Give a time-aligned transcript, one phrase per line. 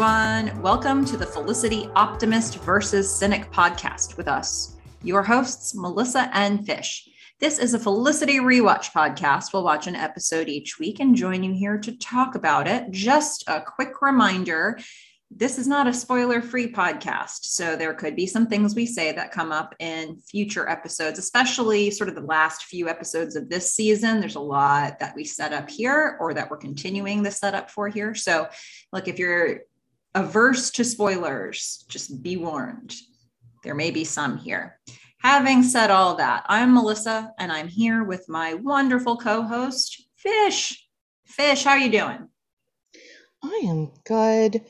[0.00, 0.62] everyone.
[0.62, 7.08] Welcome to the Felicity Optimist versus Cynic podcast with us, your hosts, Melissa and Fish.
[7.40, 9.52] This is a Felicity Rewatch podcast.
[9.52, 12.92] We'll watch an episode each week and join you here to talk about it.
[12.92, 14.78] Just a quick reminder
[15.30, 17.44] this is not a spoiler free podcast.
[17.44, 21.90] So there could be some things we say that come up in future episodes, especially
[21.90, 24.20] sort of the last few episodes of this season.
[24.20, 27.88] There's a lot that we set up here or that we're continuing the setup for
[27.88, 28.14] here.
[28.14, 28.48] So,
[28.92, 29.60] look, if you're
[30.18, 32.94] averse to spoilers, just be warned.
[33.64, 34.78] There may be some here.
[35.22, 40.84] Having said all that, I'm Melissa and I'm here with my wonderful co-host, Fish.
[41.26, 42.28] Fish, how are you doing?
[43.44, 44.62] I am good.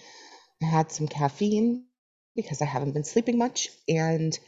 [0.62, 1.84] I had some caffeine
[2.36, 3.68] because I haven't been sleeping much.
[3.88, 4.38] And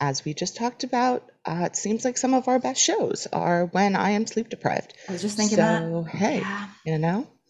[0.00, 3.66] as we just talked about, uh, it seems like some of our best shows are
[3.66, 4.94] when I am sleep deprived.
[5.08, 6.16] I was just thinking so, that.
[6.16, 6.68] hey, Yeah.
[6.84, 7.41] you know, it's a good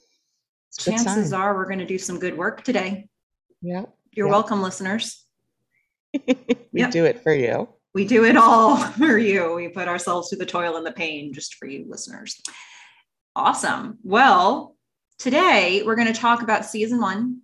[0.79, 1.41] Chances sign.
[1.41, 3.09] are we're going to do some good work today.
[3.61, 3.85] Yeah.
[4.13, 4.33] You're Yeah.
[4.33, 5.25] welcome, listeners.
[6.27, 6.37] we
[6.73, 6.91] Yep.
[6.91, 7.69] do it for you.
[7.95, 9.53] We do it all for you.
[9.55, 12.41] We put ourselves through the toil and the pain just for you listeners.
[13.37, 13.99] Awesome.
[14.03, 14.77] Well,
[15.19, 17.41] today we're going to talk about season one,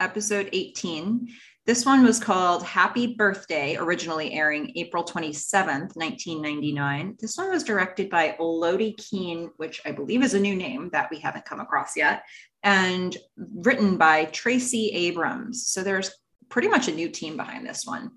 [0.00, 1.28] episode 18.
[1.64, 7.16] This one was called Happy Birthday, originally airing April 27th, 1999.
[7.20, 11.08] This one was directed by Elodie Keene, which I believe is a new name that
[11.08, 12.24] we haven't come across yet,
[12.64, 15.68] and written by Tracy Abrams.
[15.68, 16.10] So there's
[16.48, 18.10] pretty much a new team behind this one.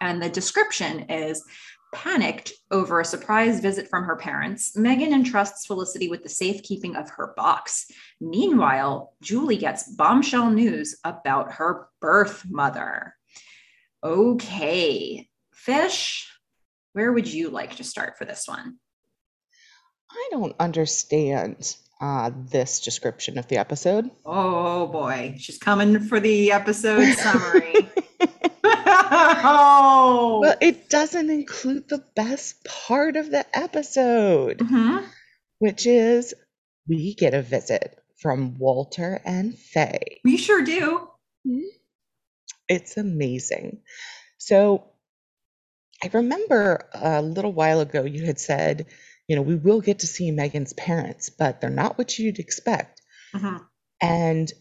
[0.00, 1.44] And the description is
[1.92, 4.76] panicked over a surprise visit from her parents.
[4.76, 7.86] Megan entrusts Felicity with the safekeeping of her box.
[8.20, 13.14] Meanwhile, Julie gets bombshell news about her birth mother.
[14.02, 16.28] Okay, Fish,
[16.92, 18.78] where would you like to start for this one?
[20.10, 24.10] I don't understand uh, this description of the episode.
[24.24, 27.74] Oh boy, she's coming for the episode summary.
[29.44, 30.40] oh.
[30.40, 35.06] Well, it doesn't include the best part of the episode, Mhm.
[35.58, 36.34] which is
[36.88, 40.20] we get a visit from Walter and Faye.
[40.24, 41.08] We sure do.
[42.68, 43.82] It's amazing.
[44.38, 44.92] So
[46.02, 48.86] I remember a little while ago you had said,
[49.28, 53.00] you know, we will get to see Megan's parents, but they're not what you'd expect.
[53.34, 53.66] Mhm.
[54.00, 54.52] And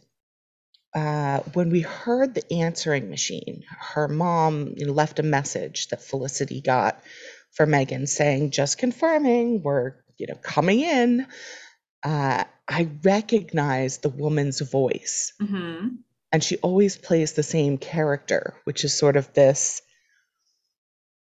[0.95, 3.63] uh, when we heard the answering machine,
[3.93, 7.03] her mom you know, left a message that Felicity got
[7.51, 11.27] for Megan saying, just confirming, we're, you know, coming in.
[12.03, 15.97] Uh, I recognized the woman's voice Mhm.
[16.31, 19.81] and she always plays the same character, which is sort of this,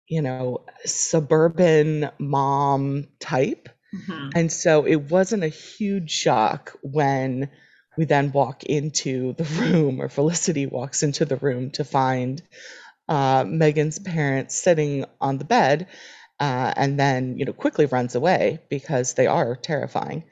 [0.06, 3.68] you know, suburban mom type.
[3.94, 4.30] Mhm.
[4.34, 7.50] And so it wasn't a huge shock when
[7.98, 12.40] we then walk into the room, or Felicity walks into the room to find
[13.08, 15.88] uh, Megan's parents sitting on the bed,
[16.38, 20.22] uh, and then you know quickly runs away because they are terrifying.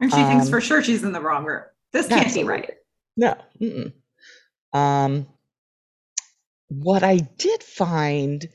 [0.00, 1.62] And she thinks Um, for sure she's in the wrong room.
[1.92, 2.74] This can't be right.
[3.16, 3.34] No.
[3.60, 3.92] Mm-mm.
[4.72, 5.26] Um,
[6.68, 8.46] what I did find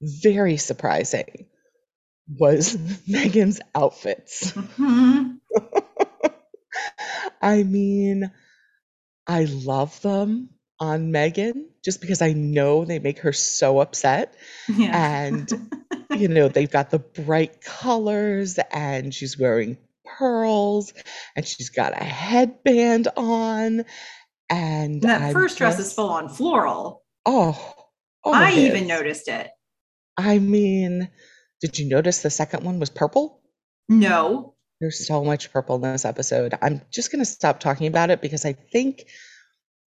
[0.00, 1.46] very surprising
[2.38, 4.52] was Megan's outfits.
[4.52, 5.40] Mhm.
[7.44, 8.32] I mean,
[9.26, 10.48] I love them
[10.80, 14.34] on Megan just because I know they make her so upset.
[14.66, 14.96] Yeah.
[14.96, 15.52] And,
[16.10, 20.94] you know, they've got the bright colors and she's wearing pearls
[21.36, 23.84] and she's got a headband on.
[24.48, 27.04] And And that I'm first dress is full on floral.
[27.26, 27.76] Oh,
[28.24, 29.50] I even noticed it.
[30.16, 31.10] I mean,
[31.60, 33.42] did you notice the second one was purple?
[33.88, 34.53] No.
[34.80, 36.54] There's so much purple in this episode.
[36.60, 39.04] I'm just gonna stop talking about it because I think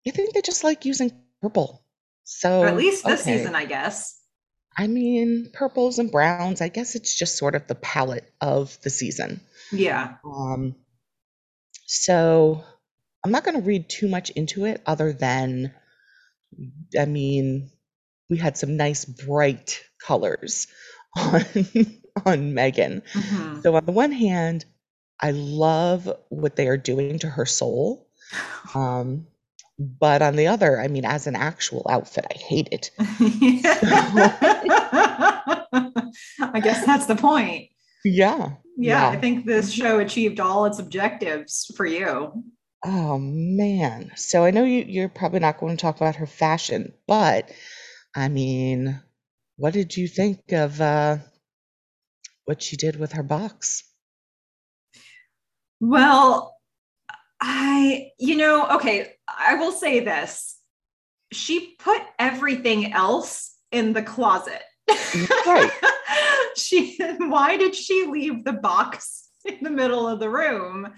[0.07, 1.11] I think they just like using
[1.41, 1.83] purple.
[2.23, 3.37] So Or at least this okay.
[3.37, 4.19] season, I guess.
[4.77, 6.61] I mean, purples and browns.
[6.61, 9.41] I guess it's just sort of the palette of the season.
[9.71, 10.15] Yeah.
[10.23, 10.75] Um,
[11.85, 12.63] so
[13.23, 15.73] I'm not going to read too much into it, other than,
[16.99, 17.71] I mean,
[18.29, 20.67] we had some nice bright colors
[21.17, 21.43] on
[22.25, 23.01] on Megan.
[23.13, 23.63] Mhm.
[23.63, 24.65] So on the one hand,
[25.19, 28.07] I love what they are doing to her soul.
[28.75, 29.27] Um,
[29.79, 32.91] but on the other, I mean, as an actual outfit, I hate it.
[36.39, 37.69] I guess that's the point.
[38.03, 38.53] Yeah.
[38.77, 42.43] Yeah, I think this show achieved all its objectives for you.
[42.85, 44.11] Oh man.
[44.15, 47.51] So I know you, you're probably not going to talk about her fashion, but
[48.15, 49.01] I mean,
[49.57, 51.17] what did you think of uh,
[52.45, 53.83] what she did with her box?
[55.79, 56.55] Well,
[57.39, 60.57] I, you know, okay, I will say this.
[61.31, 64.61] She put everything else in the closet.
[64.89, 65.49] Mm-hmm.
[65.49, 65.71] Right.
[66.57, 70.93] she why did she leave the box in the middle of the room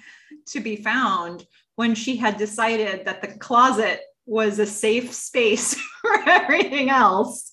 [0.50, 1.46] to be found
[1.76, 7.52] when she had decided that the closet was a safe space for everything else?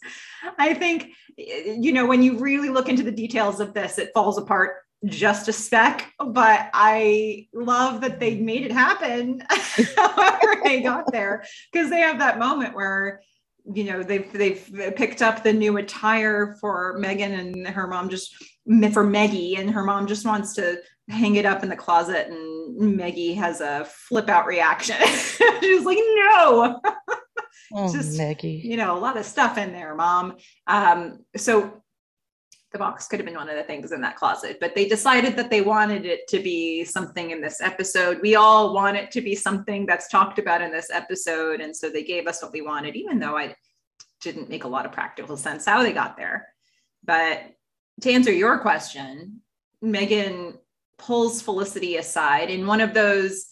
[0.59, 4.39] I think you know when you really look into the details of this it falls
[4.39, 9.43] apart just a speck, but I love that they made it happen
[9.97, 13.21] however they got there because they have that moment where
[13.73, 18.35] you know they've they've picked up the new attire for Megan and her mom just
[18.93, 22.97] for Meggie and her mom just wants to hang it up in the closet and
[22.97, 24.97] Meggie has a flip out reaction.
[25.61, 26.81] She's like, no.
[27.73, 28.61] Oh, just Meggie.
[28.65, 30.37] You know, a lot of stuff in there, mom.
[30.67, 31.83] Um, so
[32.77, 35.35] the box could have been one of the things in that closet, but they decided
[35.37, 38.21] that they wanted it to be something in this episode.
[38.21, 41.63] We all want it to be something that's talked about in this episode.
[41.63, 43.55] And so they gave us what we wanted, even though I
[44.21, 46.49] didn't make a lot of practical sense how they got there.
[47.03, 47.45] But
[48.03, 49.41] to answer your question,
[49.81, 50.59] Megan
[50.99, 53.47] pulls Felicity aside in one of those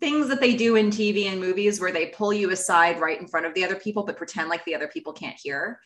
[0.00, 3.28] things that they do in TV and movies where they pull you aside right in
[3.28, 5.78] front of the other people, but pretend like the other people can't hear.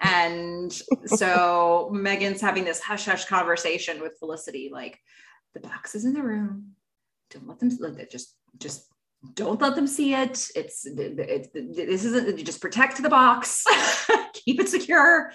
[0.00, 0.72] And
[1.06, 4.98] so Megan's having this hush hush conversation with Felicity, like
[5.54, 6.72] the box is in the room.
[7.30, 7.70] Don't let them
[8.10, 8.86] just just
[9.34, 10.50] don't let them see it.
[10.54, 13.64] It's, it's this isn't you just protect the box,
[14.32, 15.32] keep it secure.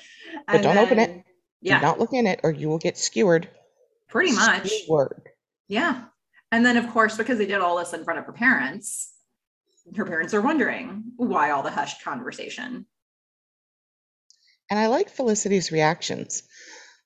[0.47, 1.23] But don't then, open it.
[1.61, 1.79] Yeah.
[1.79, 3.49] Do not look in it or you will get skewered.
[4.09, 4.69] Pretty much.
[4.69, 5.29] Skewered.
[5.67, 6.03] Yeah.
[6.51, 9.13] And then of course, because they did all this in front of her parents,
[9.95, 12.85] her parents are wondering why all the hushed conversation.
[14.71, 16.43] And I like Felicity's reactions.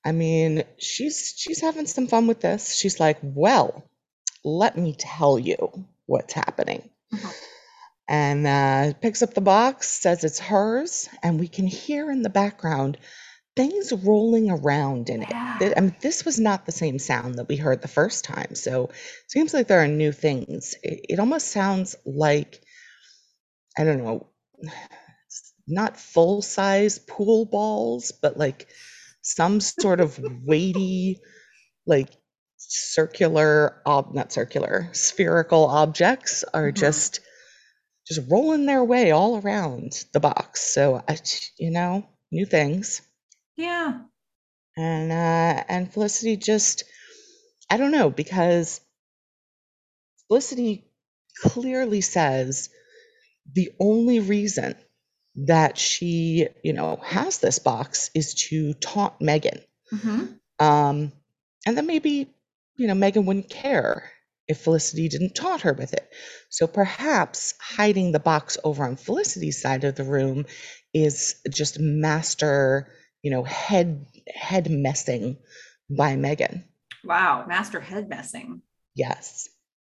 [0.04, 2.74] I mean, she's she's having some fun with this.
[2.76, 3.84] She's like, "Well,
[4.44, 7.34] let me tell you what's happening." Mhm.
[8.08, 12.30] And uh, picks up the box, says it's hers, and we can hear in the
[12.30, 12.98] background
[13.56, 15.30] things rolling around in it.
[15.30, 15.74] Yeah.
[15.76, 18.86] I mean, this was not the same sound that we heard the first time, so
[18.86, 20.76] it seems like there are new things.
[20.84, 22.62] It, it almost sounds like
[23.78, 24.28] I don't know
[25.66, 28.68] not full size pool balls, but like
[29.22, 31.18] some sort of weighty,
[31.86, 32.10] like
[32.56, 36.78] circular, ob- not circular, spherical objects are mm-hmm.
[36.78, 37.20] just
[38.06, 40.60] just rolling their way all around the box.
[40.60, 41.18] So I,
[41.58, 43.02] you know, new things.
[43.56, 43.98] Yeah.
[44.76, 46.84] And uh, and Felicity just,
[47.68, 48.80] I don't know because
[50.28, 50.84] Felicity
[51.42, 52.68] clearly says
[53.52, 54.76] the only reason
[55.36, 59.60] that she, you know, has this box is to taunt Megan.
[59.92, 60.24] Mm-hmm.
[60.64, 61.12] Um,
[61.66, 62.34] and then maybe,
[62.76, 64.10] you know, Megan wouldn't care
[64.48, 66.08] if Felicity didn't taunt her with it.
[66.50, 70.46] So perhaps hiding the box over on Felicity's side of the room
[70.94, 72.88] is just master,
[73.22, 75.38] you know, head head messing
[75.90, 76.64] by Megan.
[77.04, 78.62] Wow, master head messing.
[78.94, 79.48] Yes.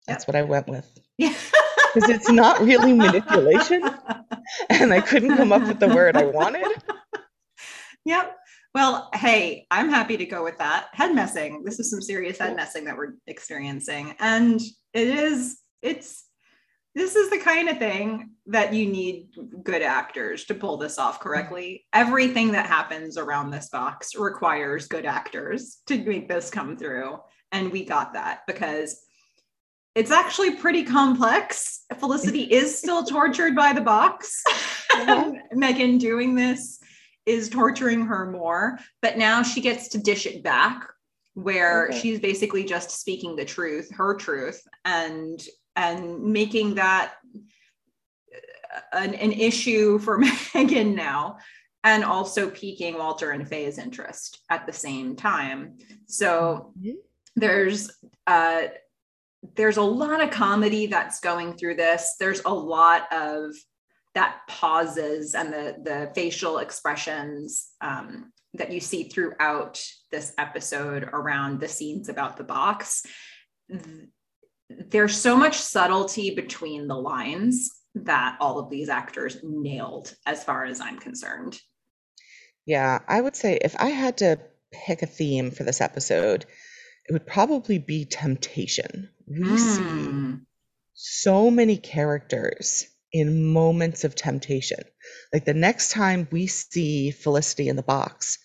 [0.06, 0.28] That's yep.
[0.28, 0.86] what I went with.
[1.18, 1.32] Yeah.
[1.96, 3.82] Because it's not really manipulation.
[4.68, 6.66] and I couldn't come up with the word I wanted.
[8.04, 8.36] Yep.
[8.74, 10.88] Well, hey, I'm happy to go with that.
[10.92, 11.64] Head messing.
[11.64, 14.14] This is some serious head messing that we're experiencing.
[14.20, 14.60] And
[14.92, 16.26] it is, it's,
[16.94, 19.30] this is the kind of thing that you need
[19.64, 21.86] good actors to pull this off correctly.
[21.94, 22.08] Mm-hmm.
[22.08, 27.18] Everything that happens around this box requires good actors to make this come through.
[27.52, 29.05] And we got that because
[29.96, 31.84] it's actually pretty complex.
[31.98, 34.42] Felicity is still tortured by the box.
[34.94, 35.32] Uh-huh.
[35.52, 36.78] Megan doing this
[37.24, 40.86] is torturing her more, but now she gets to dish it back
[41.32, 41.98] where okay.
[41.98, 45.42] she's basically just speaking the truth, her truth, and
[45.74, 47.14] and making that
[48.92, 50.18] an, an issue for
[50.54, 51.38] Megan now,
[51.84, 55.78] and also piquing Walter and Faye's interest at the same time.
[56.06, 56.96] So mm-hmm.
[57.34, 57.90] there's
[58.26, 58.62] uh
[59.54, 62.16] there's a lot of comedy that's going through this.
[62.18, 63.54] There's a lot of
[64.14, 71.60] that pauses and the the facial expressions um, that you see throughout this episode around
[71.60, 73.04] the scenes about the box.
[74.68, 80.64] There's so much subtlety between the lines that all of these actors nailed, as far
[80.64, 81.58] as I'm concerned.
[82.64, 84.40] Yeah, I would say if I had to
[84.72, 86.46] pick a theme for this episode,
[87.08, 89.10] it would probably be temptation.
[89.26, 89.58] We mm.
[89.58, 90.34] see hmm.
[90.94, 94.80] so many characters in moments of temptation.
[95.32, 98.38] Like the next time we see Felicity in the box,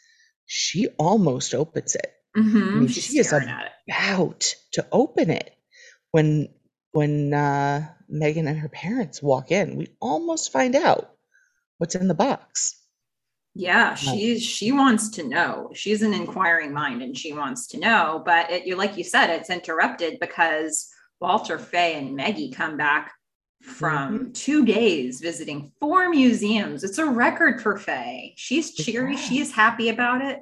[0.46, 2.14] she almost opens it.
[2.38, 2.58] Mm-hmm.
[2.58, 5.54] I mean, she is about to open it
[6.12, 6.50] when
[6.94, 11.12] when uh, Megan and her parents walk in, we almost find out
[11.78, 12.81] what's in the box.
[13.54, 15.72] Yeah, she's she wants to know.
[15.74, 18.22] She's an inquiring mind and she wants to know.
[18.26, 20.90] But it, you like you said, it's interrupted because
[21.20, 23.12] Walter, Faye and Meggie come back
[23.62, 24.32] from mm-hmm.
[24.32, 26.84] two days visiting four museums.
[26.84, 28.34] It's a record for Faye.
[28.38, 29.16] She's cheery.
[29.16, 29.22] Yeah.
[29.22, 30.42] She's happy about it.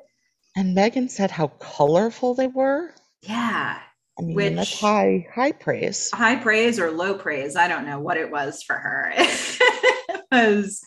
[0.55, 2.93] And Megan said how colorful they were.
[3.21, 3.79] Yeah.
[4.17, 6.11] I mean, Which, that's high high praise.
[6.11, 7.55] High praise or low praise.
[7.55, 9.13] I don't know what it was for her.
[9.17, 10.83] it was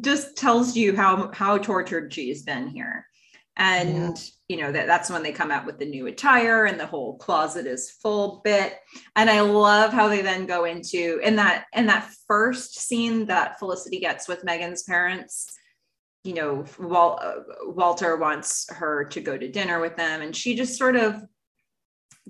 [0.00, 3.06] just tells you how how tortured she's been here.
[3.56, 4.24] And yeah.
[4.48, 7.16] you know that that's when they come out with the new attire and the whole
[7.18, 8.74] closet is full bit.
[9.14, 13.58] And i love how they then go into in that in that first scene that
[13.58, 15.54] felicity gets with megan's parents
[16.24, 17.34] you know Wal, uh,
[17.66, 20.22] walter wants her to go to dinner with them.
[20.22, 21.22] And she just sort of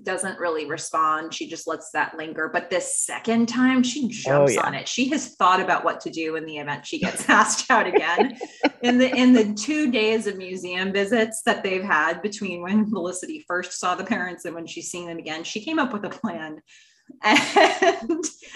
[0.03, 1.33] doesn't really respond.
[1.33, 2.49] She just lets that linger.
[2.51, 4.67] But this second time, she oh, jumps oh, yeah.
[4.67, 4.87] on it.
[4.87, 8.37] She has thought about what to do in the event she gets asked out again.
[8.81, 13.43] in the in the two days of museum visits that they've had between when Felicity
[13.47, 16.09] first saw the parents and when she's seeing them again, she came up with a
[16.09, 16.61] plan.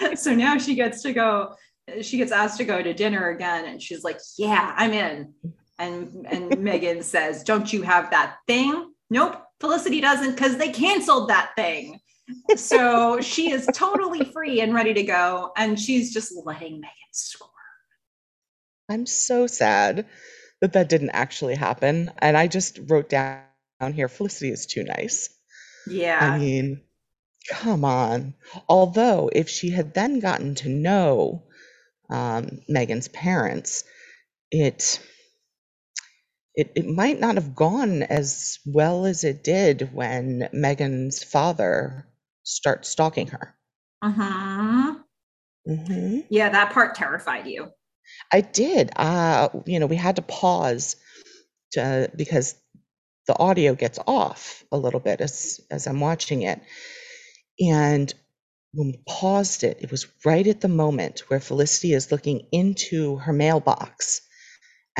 [0.02, 1.54] And so now she gets to go,
[2.00, 3.66] she gets asked to go to dinner again.
[3.66, 5.34] And she's like, Yeah, I'm in.
[5.78, 8.92] And and Megan says, Don't you have that thing?
[9.08, 12.00] Nope Felicity doesn't because they canceled that thing.
[12.56, 15.52] So she is totally free and ready to go.
[15.56, 17.48] And she's just letting Megan score.
[18.88, 20.06] I'm so sad
[20.60, 22.10] that that didn't actually happen.
[22.18, 23.44] And I just wrote down
[23.92, 25.30] here Felicity is too nice.
[25.86, 26.18] Yeah.
[26.20, 26.80] I mean,
[27.48, 28.34] come on.
[28.68, 31.44] Although, if she had then gotten to know
[32.08, 33.84] um, Megan's parents,
[34.50, 35.00] it
[36.54, 42.06] it, it might not have gone as well as it did when Megan's father
[42.42, 43.54] starts stalking her.
[44.02, 44.94] Uh-huh.
[45.68, 46.20] Mm-hmm.
[46.28, 47.68] Yeah, that part terrified you.
[48.32, 48.90] I did.
[48.96, 50.96] Uh, you know, we had to pause
[51.72, 52.56] to, because
[53.26, 56.60] the audio gets off a little bit as as I'm watching it.
[57.60, 58.12] And
[58.72, 63.16] when we paused it, it was right at the moment where Felicity is looking into
[63.16, 64.22] her mailbox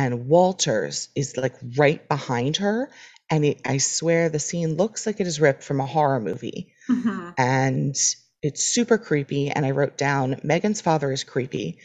[0.00, 2.90] and Walters is like right behind her.
[3.28, 6.72] And it, I swear the scene looks like it is ripped from a horror movie.
[6.88, 7.30] Mm-hmm.
[7.36, 7.94] And
[8.42, 9.50] it's super creepy.
[9.50, 11.80] And I wrote down Megan's father is creepy.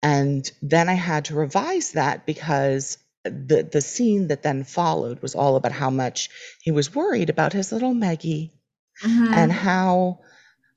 [0.00, 5.34] And then I had to revise that because the the scene that then followed was
[5.34, 6.30] all about how much
[6.62, 8.52] he was worried about his little Meggie
[9.02, 9.34] mm-hmm.
[9.34, 10.20] and how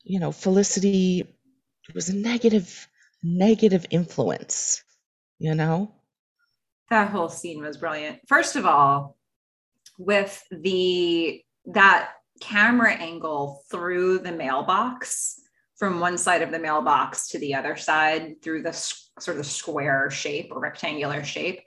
[0.04, 1.28] you know Felicity
[1.94, 2.88] was a negative
[3.22, 4.82] negative influence,
[5.38, 5.94] you know?
[6.90, 8.20] That whole scene was brilliant.
[8.28, 9.18] First of all,
[9.98, 15.40] with the that camera angle through the mailbox
[15.78, 20.10] from one side of the mailbox to the other side through the sort of square
[20.10, 21.62] shape or rectangular shape.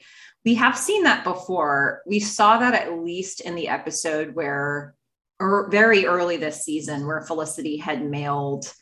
[0.44, 2.02] We have seen that before.
[2.06, 4.94] We saw that at least in the episode where,
[5.38, 8.72] or very early this season, where Felicity had mailed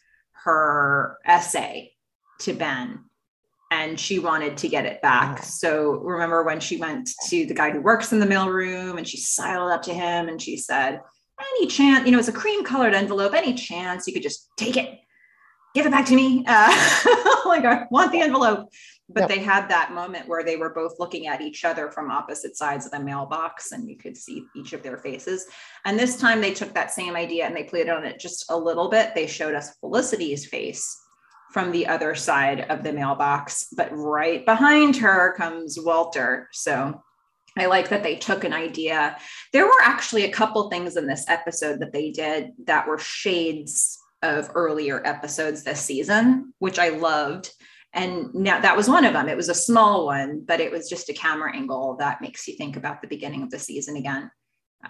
[0.45, 1.93] her essay
[2.41, 3.05] to Ben
[3.71, 5.45] and she wanted to get it back.
[5.45, 9.17] So remember when she went to the guy who works in the mailroom and she
[9.17, 11.01] sidled up to him and she said,
[11.57, 14.77] any chance, you know, it's a cream colored envelope, any chance you could just take
[14.77, 14.99] it,
[15.75, 16.45] give it back to me.
[16.47, 16.71] Uh,
[17.47, 18.69] like I want the envelope.
[19.13, 19.29] But yep.
[19.29, 22.87] they had that moment where they were both looking at each other from opposite sides
[22.87, 25.47] of the mailbox and you could see each of their faces.
[25.85, 28.57] And this time they took that same idea and they played on it just a
[28.57, 29.13] little bit.
[29.15, 30.97] They showed us Felicity's face
[31.53, 36.49] from the other side of the mailbox, but right behind her comes Walter.
[36.53, 37.03] So
[37.59, 39.17] I like that they took an idea.
[39.53, 43.99] There were actually a couple things in this episode that they did that were shades
[44.23, 47.51] of earlier episodes this season, which I loved.
[47.93, 49.29] And now that was one of them.
[49.29, 52.55] It was a small one, but it was just a camera angle that makes you
[52.55, 54.31] think about the beginning of the season again.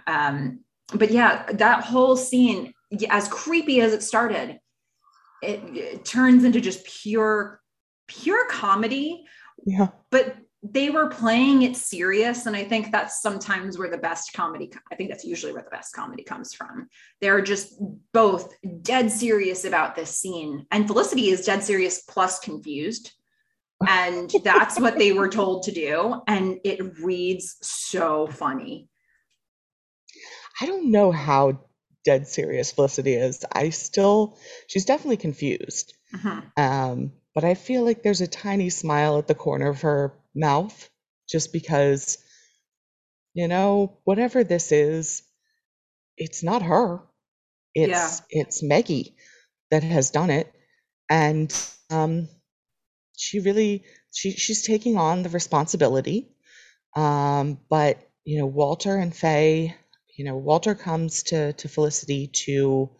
[0.06, 0.60] Um,
[0.92, 2.74] but yeah, that whole scene,
[3.08, 4.58] as creepy as it started,
[5.42, 7.60] it, it turns into just pure
[8.06, 9.24] pure comedy.
[9.64, 9.88] Yeah.
[10.10, 14.70] But they were playing it serious and i think that's sometimes where the best comedy
[14.92, 16.86] i think that's usually where the best comedy comes from.
[17.20, 17.80] They're just
[18.12, 23.12] both dead serious about this scene and felicity is dead serious plus confused.
[23.88, 28.88] And that's what they were told to do and it reads so funny.
[30.60, 31.69] I don't know how
[32.04, 33.44] dead serious Felicity is.
[33.52, 35.94] I still, she's definitely confused.
[36.14, 36.40] Uh-huh.
[36.56, 40.88] Um, but I feel like there's a tiny smile at the corner of her mouth
[41.28, 42.18] just because,
[43.34, 45.22] you know, whatever this is,
[46.16, 47.00] it's not her.
[47.74, 48.42] It's yeah.
[48.42, 49.14] it's Meggie.
[49.70, 50.52] that has done it.
[51.08, 51.54] And
[51.90, 52.28] um,
[53.16, 56.28] she really she she's taking on the responsibility.
[56.96, 59.76] Um, but you know, Walter and Faye,
[60.20, 62.90] you know, Walter comes to to Felicity to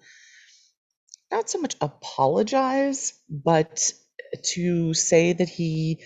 [1.31, 3.93] not so much apologize, but
[4.55, 6.03] to say that he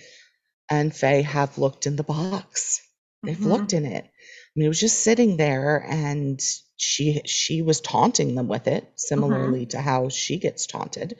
[0.69, 2.81] and Faye have looked in the box.
[3.23, 3.45] They've Mhm.
[3.45, 4.03] looked in it.
[4.05, 6.41] I mean, it was just sitting there, and
[6.77, 11.17] she she was taunting them with it, similarly to how she gets taunted,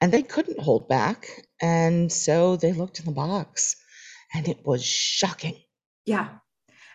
[0.00, 1.28] and they couldn't hold back,
[1.62, 3.76] and so they looked in the box,
[4.34, 5.56] and it was shocking.
[6.04, 6.40] Yeah.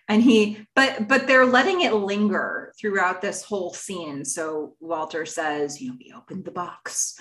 [0.08, 4.26] And he, but but they're letting it linger throughout this whole scene.
[4.26, 7.18] So Walter says, you know, we opened the box.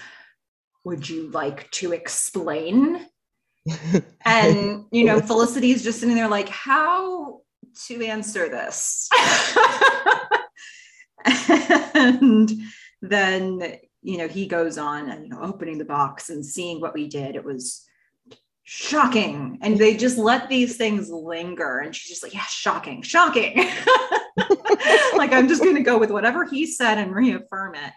[0.84, 3.06] Would you like to explain?
[4.24, 7.40] And you know, Felicity's just sitting there like, how
[7.86, 9.08] to answer this?
[11.94, 12.50] and
[13.02, 16.94] then you know, he goes on and you know, opening the box and seeing what
[16.94, 17.36] we did.
[17.36, 17.86] It was
[18.72, 19.58] shocking.
[19.62, 21.78] And they just let these things linger.
[21.78, 23.56] And she's just like, yeah, shocking, shocking.
[25.16, 27.92] like, I'm just going to go with whatever he said and reaffirm it.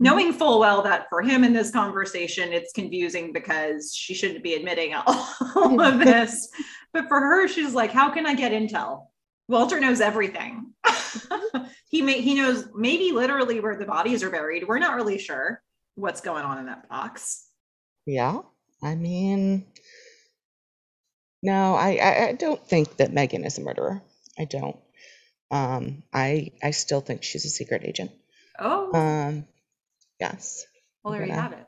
[0.00, 4.54] Knowing full well that for him in this conversation, it's confusing because she shouldn't be
[4.54, 6.48] admitting all of this.
[6.94, 9.08] But for her, she's like, how can I get intel?
[9.48, 10.72] Walter knows everything.
[11.90, 14.66] he may he knows maybe literally where the bodies are buried.
[14.66, 15.62] We're not really sure
[15.94, 17.46] what's going on in that box.
[18.06, 18.40] Yeah,
[18.82, 19.66] I mean,
[21.46, 24.02] no, I, I, I don't think that Megan is a murderer.
[24.38, 24.76] I don't.
[25.50, 28.10] Um, I I still think she's a secret agent.
[28.58, 29.46] Oh, Um,
[30.20, 30.64] yes,
[31.02, 31.66] well, there you gonna- have it.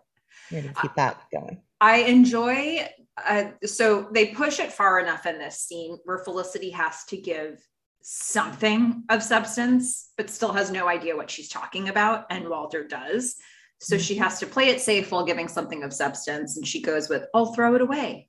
[0.51, 1.63] gonna keep that going.
[1.81, 2.89] I enjoy.
[3.17, 7.61] Uh, so they push it far enough in this scene where Felicity has to give
[8.03, 13.37] something of substance, but still has no idea what she's talking about, and Walter does.
[13.81, 17.09] So she has to play it safe while giving something of substance, and she goes
[17.09, 18.28] with, "I'll throw it away."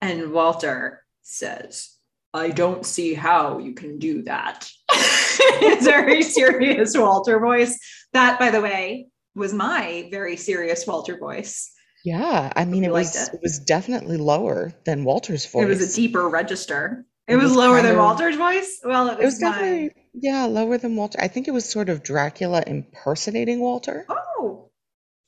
[0.00, 1.90] And Walter says,
[2.34, 7.78] "I don't see how you can do that." it's very serious Walter voice.
[8.12, 11.70] That, by the way, was my very serious Walter voice.
[12.04, 13.34] Yeah, I mean, it was it?
[13.34, 15.64] it was definitely lower than Walter's voice.
[15.64, 17.04] It was a deeper register.
[17.26, 18.78] It, It was, was lower than of- Walter's voice.
[18.84, 19.52] Well, it It was was, mine.
[19.52, 21.18] definitely yeah lower than Walter.
[21.20, 24.06] I think it was sort of Dracula impersonating Walter.
[24.08, 24.70] Oh,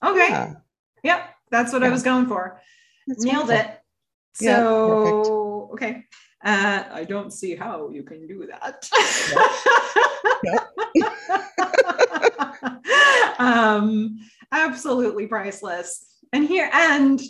[0.05, 0.29] okay.
[0.29, 0.55] Yeah,
[1.03, 2.61] Yep, that's what I was going for.
[3.09, 3.73] that's Nailed wonderful.
[3.73, 3.81] it.
[4.41, 6.05] Yeah, So, okay.
[6.45, 8.89] Uh, I don't see how you can do that.
[13.39, 14.19] um,
[14.53, 16.05] absolutely priceless.
[16.33, 17.21] And here, and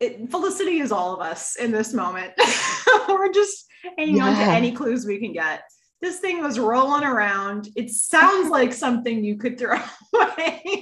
[0.00, 2.32] it, Felicity is all of us in this moment.
[3.08, 3.66] We're just
[3.96, 5.62] hanging on to any clues we can get.
[6.00, 7.68] This thing was rolling around.
[7.74, 9.80] It sounds like something you could throw
[10.14, 10.80] away.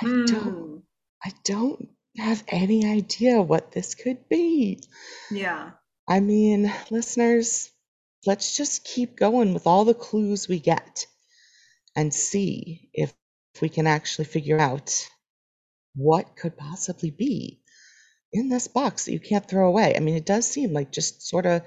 [0.00, 0.76] I don't Hmm.
[1.24, 4.82] I don't have any idea what this could be.
[5.30, 5.72] Yeah.
[6.08, 7.70] I mean, listeners,
[8.26, 11.06] let's just keep going with all the clues we get
[11.96, 13.14] and see if,
[13.54, 15.08] if we can actually figure out
[15.94, 17.62] what could possibly be
[18.32, 19.96] in this box that you can't throw away.
[19.96, 21.62] I mean, it does seem like just sort of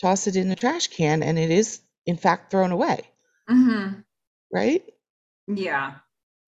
[0.00, 3.00] toss it in a trash can and it is, in fact, thrown away,
[3.48, 4.04] hmm
[4.52, 4.84] right?
[5.48, 5.98] Yeah.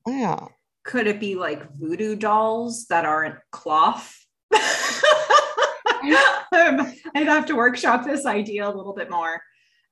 [0.07, 0.49] Yeah.
[0.85, 4.17] Could it be like voodoo dolls that aren't cloth?
[4.53, 4.59] Um,
[7.15, 9.41] I'd have to workshop this idea a little bit more.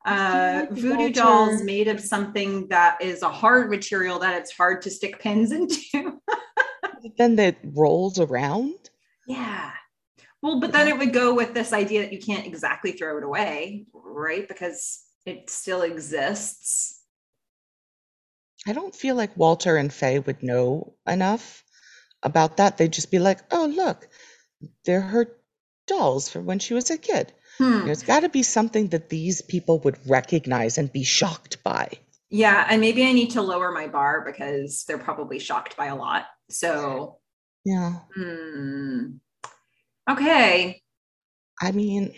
[0.07, 4.81] Uh, voodoo Walter- dolls made of something that is a hard material that it's hard
[4.83, 6.21] to stick pins into.
[7.17, 8.91] Then that rolls around.
[9.27, 9.73] yeah.
[10.41, 13.25] Well, but then it would go with this idea that you can't exactly throw it
[13.25, 14.47] away, right?
[14.47, 16.98] Because it still exists.
[18.69, 21.65] I don't feel like Walter and Faye would know enough
[22.23, 22.77] about that.
[22.77, 24.07] They'd just be like, oh, look,
[24.85, 25.35] they're her
[25.87, 27.33] dolls from when she was a kid.
[27.57, 27.87] Hmm.
[27.87, 31.93] There's got to be something that these people would recognize and be shocked by.
[32.29, 35.97] Yeah, and maybe I need to lower my bar because they're probably shocked by a
[35.97, 36.27] lot.
[36.51, 37.19] So,
[37.65, 38.01] Yeah.
[38.15, 39.17] hmm.
[40.11, 40.83] okay.
[41.61, 42.13] I mean,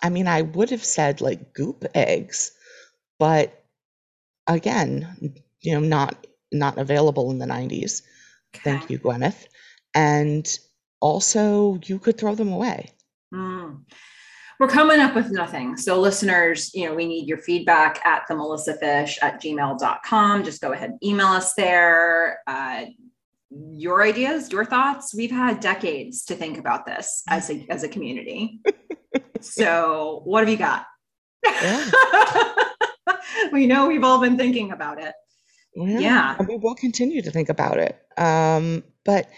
[0.00, 2.52] I mean, I would have said like goop eggs,
[3.18, 3.52] but
[4.46, 8.02] again, you know, not not available in the 90s.
[8.62, 9.46] Thank you, Gwyneth.
[9.94, 10.46] And
[11.00, 12.90] also, you could throw them away.
[13.32, 13.76] Hmm.
[14.60, 15.76] We're coming up with nothing.
[15.76, 20.44] So, listeners, you know, we need your feedback at the melissafish at gmail.com.
[20.44, 22.38] Just go ahead and email us there.
[22.46, 22.84] Uh,
[23.50, 25.14] your ideas, your thoughts.
[25.14, 28.60] We've had decades to think about this as a, as a community.
[29.40, 30.86] so, what have you got?
[31.44, 31.90] Yeah.
[33.52, 35.14] we know we've all been thinking about it.
[35.74, 35.98] Yeah.
[35.98, 36.36] Yeah.
[36.38, 37.98] And we will continue to think about it.
[38.18, 39.28] Um, but,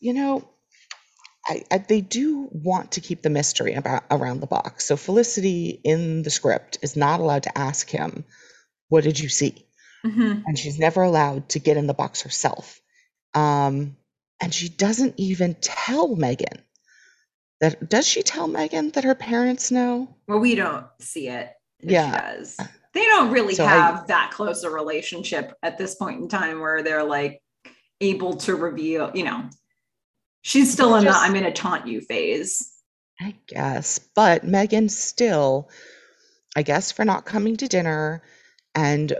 [0.00, 0.48] you know,
[1.46, 4.84] I, I, they do want to keep the mystery about around the box.
[4.86, 8.24] So Felicity in the script is not allowed to ask him,
[8.88, 9.66] "What did you see?"
[10.04, 10.42] Mhm.
[10.46, 12.80] and she's never allowed to get in the box herself.
[13.34, 13.96] Um,
[14.40, 16.62] and she doesn't even tell Megan
[17.60, 17.88] that.
[17.88, 20.16] Does she tell Megan that her parents know?
[20.26, 21.50] Well, we don't see it.
[21.80, 22.10] if Yeah.
[22.10, 22.56] She does.
[22.94, 26.60] They don't really So I- have that close a relationship at this point in time
[26.60, 27.40] where they're like
[28.00, 29.48] able to reveal, you know,
[30.42, 32.68] she's still in the I'm going to taunt you phase.
[33.20, 33.98] I guess.
[33.98, 35.70] But Megan still,
[36.56, 38.22] I guess, for not coming to dinner
[38.74, 39.14] and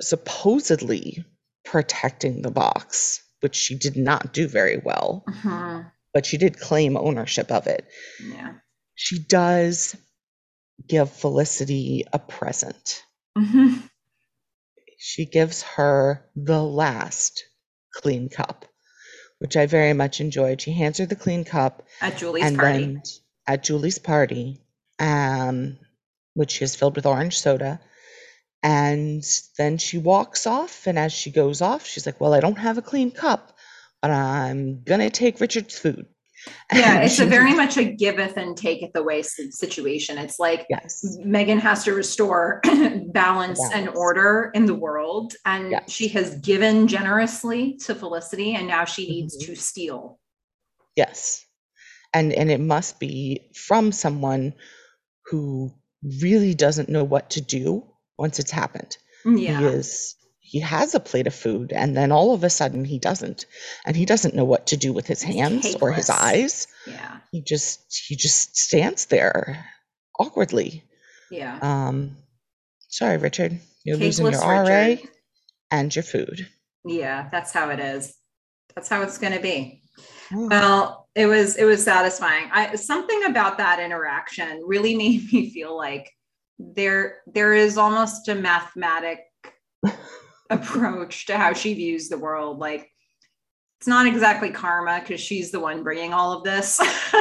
[0.00, 1.24] supposedly
[1.64, 5.90] protecting the box, which she did not do very well, Mhm.
[6.12, 7.86] but she did claim ownership of it.
[8.22, 8.54] Yeah.
[8.94, 9.96] She does
[10.86, 13.02] give Felicity a present.
[13.36, 13.88] Mhm.
[14.98, 17.44] She gives her the last
[17.92, 18.64] clean cup,
[19.38, 20.60] which I very much enjoyed.
[20.60, 22.78] She hands her the clean cup At Julie's and party.
[22.78, 23.02] then
[23.46, 24.62] at Julie's party,
[24.98, 25.78] um,
[26.34, 27.80] which is filled with orange soda.
[28.62, 29.22] And
[29.58, 32.78] then she walks off, and as she goes off, she's like, "Well, I don't have
[32.78, 33.54] a clean cup,
[34.00, 36.06] but I'm gonna take Richard's food."
[36.72, 40.18] Yeah, it's a very much a giveth and taketh away situation.
[40.18, 42.60] It's like yes, Megan has to restore
[43.12, 45.34] balance and order in the world.
[45.44, 45.90] And Yes.
[45.90, 49.46] she has given generously to Felicity, and now she needs Mhm.
[49.46, 50.18] to steal.
[50.96, 51.44] yes,
[52.12, 54.54] and and it must be from someone
[55.26, 55.72] who
[56.20, 57.82] really doesn't know what to do
[58.18, 58.96] once it's happened.
[59.24, 59.58] Yeah.
[59.60, 60.14] He is
[60.54, 63.44] he has a plate of food and then all of a sudden he doesn't
[63.84, 66.68] and he doesn't know what to do with his He's hands or his eyes.
[66.86, 67.16] Yeah.
[67.32, 69.66] He just he just stands there
[70.20, 70.84] awkwardly.
[71.28, 71.58] Yeah.
[71.60, 72.16] Um
[72.88, 75.08] sorry Richard, you're losing your RA Richard.
[75.72, 76.46] and your food.
[76.84, 78.14] Yeah, that's how it is.
[78.76, 79.82] That's how it's going to be.
[80.32, 82.48] Oh, Well, it was it was satisfying.
[82.52, 86.08] I something about that interaction really made me feel like
[86.60, 89.18] there there is almost a mathematic
[90.50, 92.58] approach to how she views the world.
[92.58, 92.90] Like
[93.80, 96.80] it's not exactly karma because she's the one bringing all of this.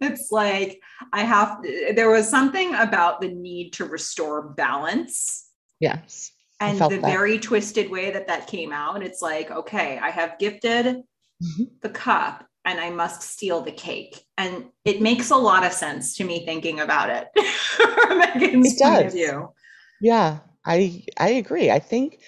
[0.00, 0.80] it's like
[1.12, 1.62] I have
[1.94, 5.48] there was something about the need to restore balance
[5.80, 6.32] yes.
[6.58, 7.02] And the that.
[7.02, 11.02] very twisted way that that came out it's like okay i have gifted
[11.42, 11.66] Mhm.
[11.82, 16.16] the cup and i must steal the cake and it makes a lot of sense
[16.16, 19.14] to me thinking about it It does.
[20.00, 21.70] Yeah, I I agree.
[21.70, 22.20] I think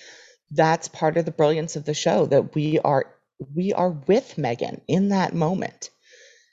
[0.51, 3.15] that's part of the brilliance of the show that we are
[3.55, 5.91] we are with Megan in that moment.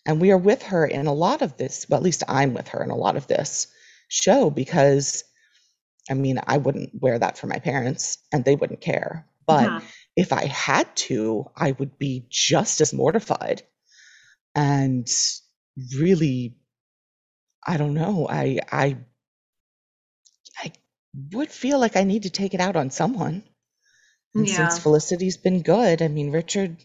[0.06, 2.70] And we are with her in a lot of this, well, at least I'm with
[2.70, 3.68] her in a lot of this
[4.10, 5.24] show because
[6.12, 9.28] I mean, I wouldn't wear that for my parents and they wouldn't care.
[9.48, 9.94] But Mhm.
[10.18, 13.64] if I had to, I would be just as mortified
[14.56, 15.08] and
[16.00, 16.56] really
[17.68, 18.28] I don't know.
[18.30, 18.98] I I
[21.32, 23.44] would feel like I need to take it out on someone.
[24.36, 24.56] And Yeah.
[24.56, 26.78] since Felicity's been good, I mean Richard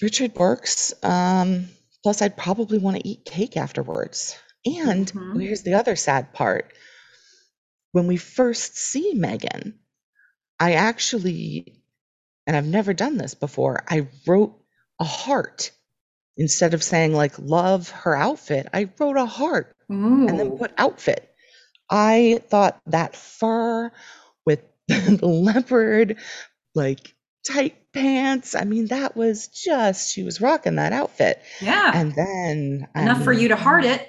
[0.00, 0.92] Richard works.
[1.02, 1.68] Um,
[2.02, 4.36] plus I'd probably want to eat cake afterwards.
[4.64, 5.40] And Mhm.
[5.40, 6.72] here's the other sad part.
[7.92, 9.78] When we first see Megan,
[10.60, 11.82] I actually,
[12.46, 14.60] and I've never done this before, I wrote
[15.00, 15.70] a heart.
[16.36, 21.27] Instead of saying like love her outfit, I wrote a heart and then put outfit.
[21.90, 23.90] I thought that fur
[24.44, 26.18] with the leopard,
[26.74, 27.14] like
[27.50, 28.54] tight pants.
[28.54, 31.40] I mean, that was just, she was rocking that outfit.
[31.60, 34.08] yeah And then, enough for you to heart it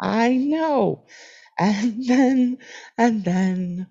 [0.00, 1.04] I know.
[1.58, 2.58] And then,
[2.96, 3.86] and then,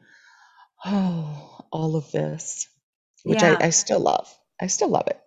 [0.84, 2.68] oh, all of this,
[3.24, 3.58] which Yeah.
[3.60, 4.34] I, I still love.
[4.60, 5.20] I still love it.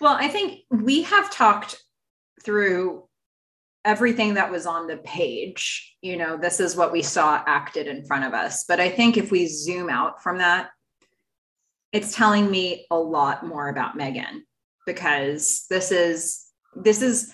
[0.00, 1.82] Well, I think we have talked
[2.44, 3.04] through
[3.84, 5.96] everything that was on the page.
[6.02, 8.64] You know, this is what we saw acted in front of us.
[8.64, 10.70] But I think if we zoom out from that,
[11.92, 14.44] it's telling me a lot more about Megan
[14.86, 17.32] because this is this is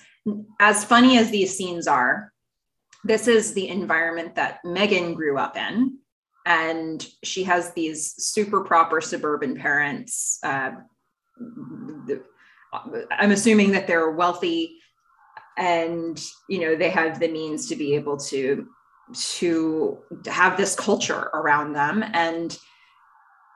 [0.60, 2.32] as funny as these scenes are.
[3.04, 5.98] This is the environment that Megan grew up in.
[6.46, 10.38] And she has these super proper suburban parents.
[10.42, 10.72] Uh,
[13.10, 14.78] I'm assuming that they're wealthy
[15.56, 18.66] and you know they have the means to be able to
[19.14, 22.58] to have this culture around them and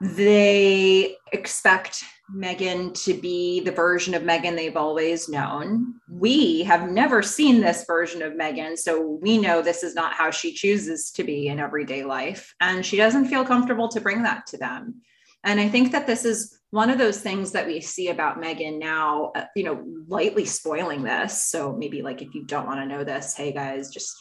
[0.00, 5.94] they expect Megan to be the version of Megan they've always known.
[6.08, 10.30] We have never seen this version of Megan, so we know this is not how
[10.30, 12.54] she chooses to be in everyday life.
[12.60, 15.02] And she doesn't feel comfortable to bring that to them.
[15.44, 18.78] And I think that this is one of those things that we see about Megan
[18.78, 21.44] now, uh, you know, lightly spoiling this.
[21.44, 24.14] So maybe like if you don't want to know this, hey guys, just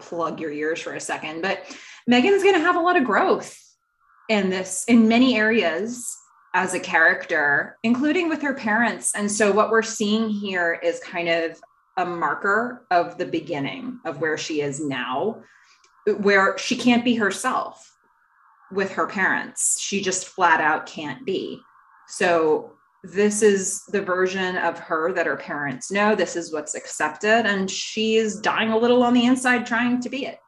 [0.00, 1.40] plug your ears for a second.
[1.40, 1.64] But
[2.06, 3.58] Megan's going to have a lot of growth
[4.28, 6.14] in this in many areas
[6.54, 9.14] as a character, including with her parents.
[9.14, 11.58] And so what we're seeing here is kind of
[11.96, 15.42] a marker of the beginning of where she is now,
[16.18, 17.92] where she can't be herself
[18.70, 19.80] with her parents.
[19.80, 21.60] She just flat out can't be.
[22.08, 26.14] So this is the version of her that her parents know.
[26.14, 27.46] This is what's accepted.
[27.46, 30.38] And she's dying a little on the inside trying to be it.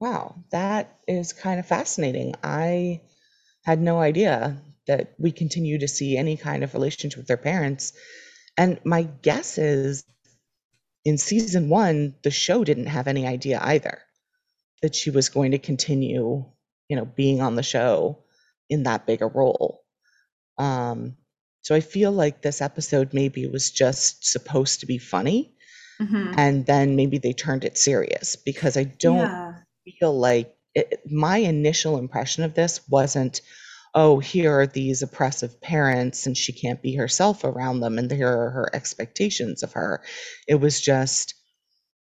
[0.00, 2.34] Wow, that is kind of fascinating.
[2.42, 3.02] I
[3.64, 7.92] had no idea that we continue to see any kind of relationship with their parents.
[8.56, 10.04] And my guess is
[11.04, 14.00] in season one, the show didn't have any idea either
[14.82, 16.44] that she was going to continue,
[16.88, 18.24] you know, being on the show
[18.68, 19.82] in that big a role.
[20.58, 21.16] Um,
[21.62, 25.54] so I feel like this episode maybe was just supposed to be funny.
[26.00, 26.34] Mm-hmm.
[26.36, 29.54] And then maybe they turned it serious because I don't yeah.
[29.98, 33.40] feel like it, my initial impression of this wasn't,
[33.94, 38.28] oh, here are these oppressive parents and she can't be herself around them and here
[38.28, 40.04] are her expectations of her.
[40.46, 41.34] It was just,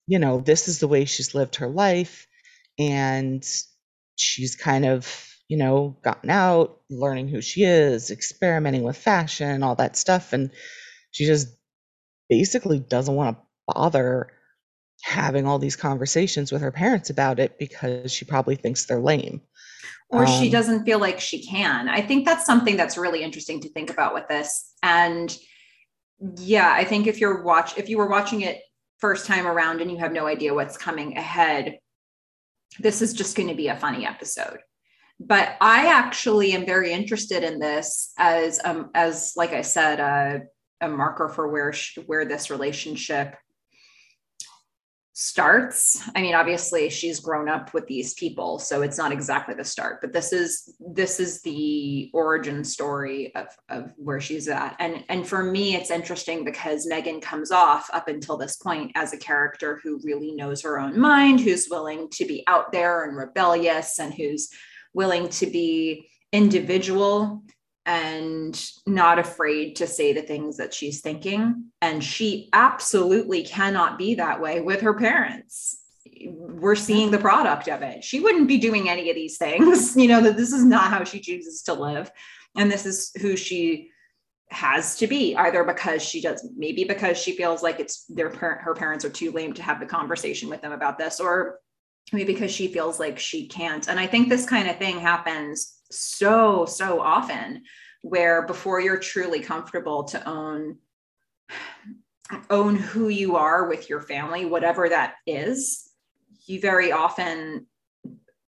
[0.06, 2.26] you know, this is the way she's lived her life
[2.78, 3.46] and
[4.16, 9.74] she's kind of, you know, gotten out, learning who she is, experimenting with fashion, all
[9.74, 10.32] that stuff.
[10.32, 10.50] And
[11.10, 11.46] she just
[12.30, 14.32] basically doesn't want to bother
[15.02, 19.42] having all these conversations with her parents about it because she probably thinks they're lame.
[20.08, 21.86] Or um, she doesn't feel like she can.
[21.86, 24.72] I think that's something that's really interesting to think about with this.
[24.82, 25.36] And
[26.38, 28.62] yeah, I think if you're watch if you were watching it
[29.00, 31.76] first time around and you have no idea what's coming ahead,
[32.78, 34.56] this is just going to be a funny episode.
[35.26, 40.44] But I actually am very interested in this as um as like I said, uh,
[40.80, 43.36] a marker for where sh- where this relationship
[45.14, 46.02] starts.
[46.16, 50.00] I mean obviously she's grown up with these people so it's not exactly the start
[50.00, 54.74] but this is this is the origin story of, of where she's at.
[54.80, 59.12] And and for me it's interesting because megan comes off up until this point as
[59.12, 63.16] a character who really knows her own mind who's willing to be out there and
[63.16, 64.48] rebellious and who's
[64.94, 67.42] willing to be individual
[67.84, 71.64] and not afraid to say the things that she's thinking.
[71.80, 75.78] And she absolutely cannot be that way with her parents.
[76.26, 78.04] We're seeing the product of it.
[78.04, 81.04] She wouldn't be doing any of these things, you know, that this is not how
[81.04, 82.10] she chooses to live.
[82.56, 83.90] And this is who she
[84.52, 88.60] has to be either because she does maybe because she feels like it's their parent
[88.60, 91.58] her parents are too lame to have the conversation with them about this or
[92.10, 93.88] because she feels like she can't.
[93.88, 97.62] And i think this kind of thing happens so so often
[98.02, 100.78] where before you're truly comfortable to own
[102.50, 105.90] own who you are with your family whatever that is
[106.46, 107.66] you very often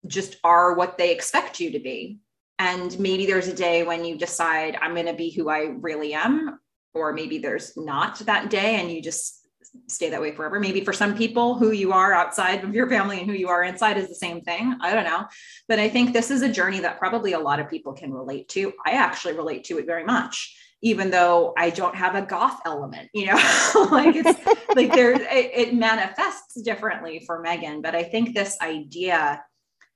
[0.07, 2.19] just are what they expect you to be.
[2.59, 6.13] And maybe there's a day when you decide i'm going to be who i really
[6.13, 6.59] am
[6.93, 9.42] or maybe there's not that day and you just
[9.87, 10.59] stay that way forever.
[10.59, 13.63] Maybe for some people, who you are outside of your family and who you are
[13.63, 14.75] inside is the same thing.
[14.81, 15.25] I don't know.
[15.67, 18.47] But I think this is a journey that probably a lot of people can relate
[18.49, 18.73] to.
[18.85, 23.09] I actually relate to it very much, even though I don't have a goth element,
[23.13, 23.35] you know,
[23.91, 24.39] like it's
[24.75, 27.81] like there, it, it manifests differently for Megan.
[27.81, 29.43] But I think this idea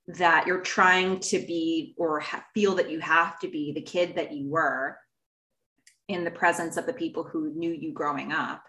[0.07, 4.15] that you're trying to be or ha- feel that you have to be the kid
[4.15, 4.97] that you were
[6.07, 8.63] in the presence of the people who knew you growing up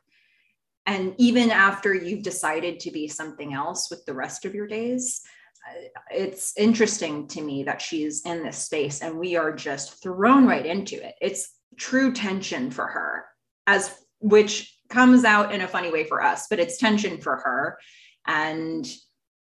[0.88, 5.22] and even after you've decided to be something else with the rest of your days
[5.68, 10.46] uh, it's interesting to me that she's in this space and we are just thrown
[10.46, 11.14] right into it.
[11.20, 13.26] It's true tension for her
[13.66, 17.78] as which comes out in a funny way for us but it's tension for her.
[18.26, 18.86] And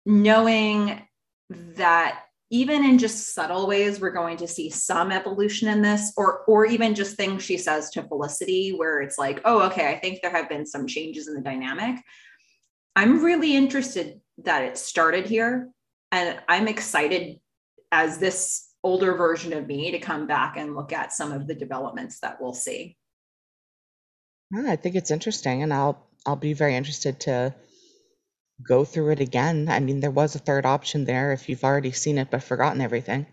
[0.07, 1.03] knowing
[1.51, 2.21] that
[2.51, 6.67] even in just subtle ways we're going to see some evolution in this or or
[6.67, 10.31] even just things she says to felicity where it's like oh okay i think there
[10.31, 11.97] have been some changes in the dynamic.
[12.97, 15.69] I'm really interested that it started here
[16.13, 17.41] and i'm excited
[17.91, 21.55] as this older version of me to come back and look at some of the
[21.55, 22.99] developments that we'll see.
[24.55, 27.55] I think it's interesting and i'll i'll be very interested to
[28.63, 29.69] go through it again.
[29.69, 32.81] I mean, there was a third option there if you've already seen it but forgotten
[32.81, 33.27] everything.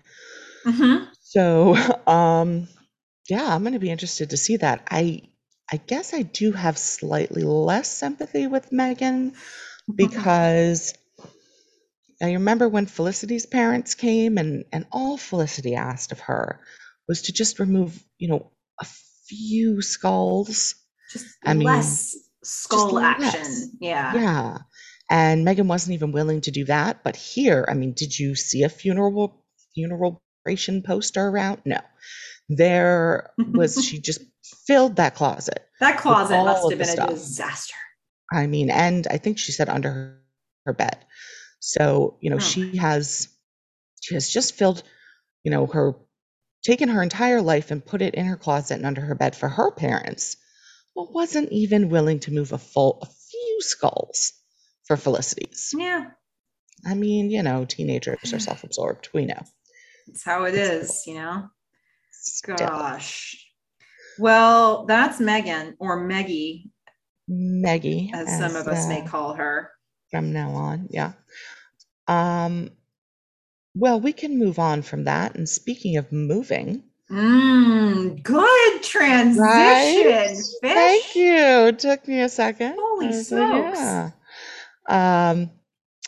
[0.65, 1.05] Mm-hmm.
[1.21, 1.75] So,
[2.07, 2.67] um,
[3.29, 4.87] yeah, I'm going to be interested to see that.
[4.89, 5.23] I
[5.71, 9.33] I guess I do have slightly less sympathy with Megan
[9.95, 10.93] because
[12.21, 16.59] I remember when Felicity's parents came and and all Felicity asked of her
[17.07, 18.85] was to just remove, you know, a
[19.27, 20.75] few skulls.
[21.11, 23.41] Just I mean, less skull action.
[23.41, 23.67] less.
[23.79, 24.13] Yeah.
[24.13, 24.57] Yeah.
[25.11, 27.03] And Meghan wasn't even willing to do that.
[27.03, 29.43] But here, I mean, did you see a funeral
[29.75, 30.23] funeral
[30.85, 31.61] poster around?
[31.65, 31.81] No.
[32.47, 34.21] There was she just
[34.65, 35.67] filled that closet.
[35.81, 37.09] That closet must have been a stuff.
[37.09, 37.75] disaster.
[38.31, 40.21] I mean, and I think she said under her,
[40.67, 40.97] her bed.
[41.59, 42.39] So, you know, Oh.
[42.39, 43.27] she has
[44.01, 44.81] she has just filled,
[45.43, 45.95] you know, her
[46.63, 49.49] taken her entire life and put it in her closet and under her bed for
[49.49, 50.37] her parents,
[50.95, 54.31] but wasn't even willing to move a full a few skulls
[54.87, 55.73] for Felicity's.
[55.77, 56.05] Yeah.
[56.85, 59.09] I mean, you know, teenagers are self-absorbed.
[59.13, 59.41] We know.
[60.07, 61.47] That's how it is, you know?
[62.11, 62.55] Still.
[62.55, 63.45] Gosh.
[64.19, 66.69] Well, that's Meghan or Meggie,
[67.27, 69.71] Maggie, as some of us may call her.
[70.09, 70.87] from now on.
[70.89, 71.13] Yeah.
[72.07, 72.71] Um,
[73.75, 75.35] well, we can move on from that.
[75.35, 80.01] And speaking of moving, Mm, good transition, Right?
[80.33, 80.45] fish.
[80.61, 81.67] thank you.
[81.67, 82.75] It took me a second.
[82.79, 83.79] Holy like, smokes.
[83.79, 84.11] yeah.
[84.91, 85.51] Um,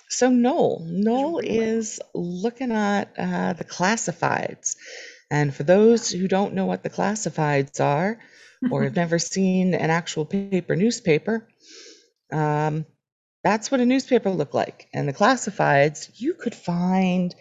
[0.10, 4.76] so Noel, Noel is looking at uh, the classifieds.
[5.32, 8.20] And for those who don't know what the classifieds are,
[8.72, 11.48] or have never seen an actual paper newspaper,
[12.32, 12.86] um,
[13.44, 14.88] that's what a newspaper looked like.
[14.94, 17.36] And the classifieds, you could find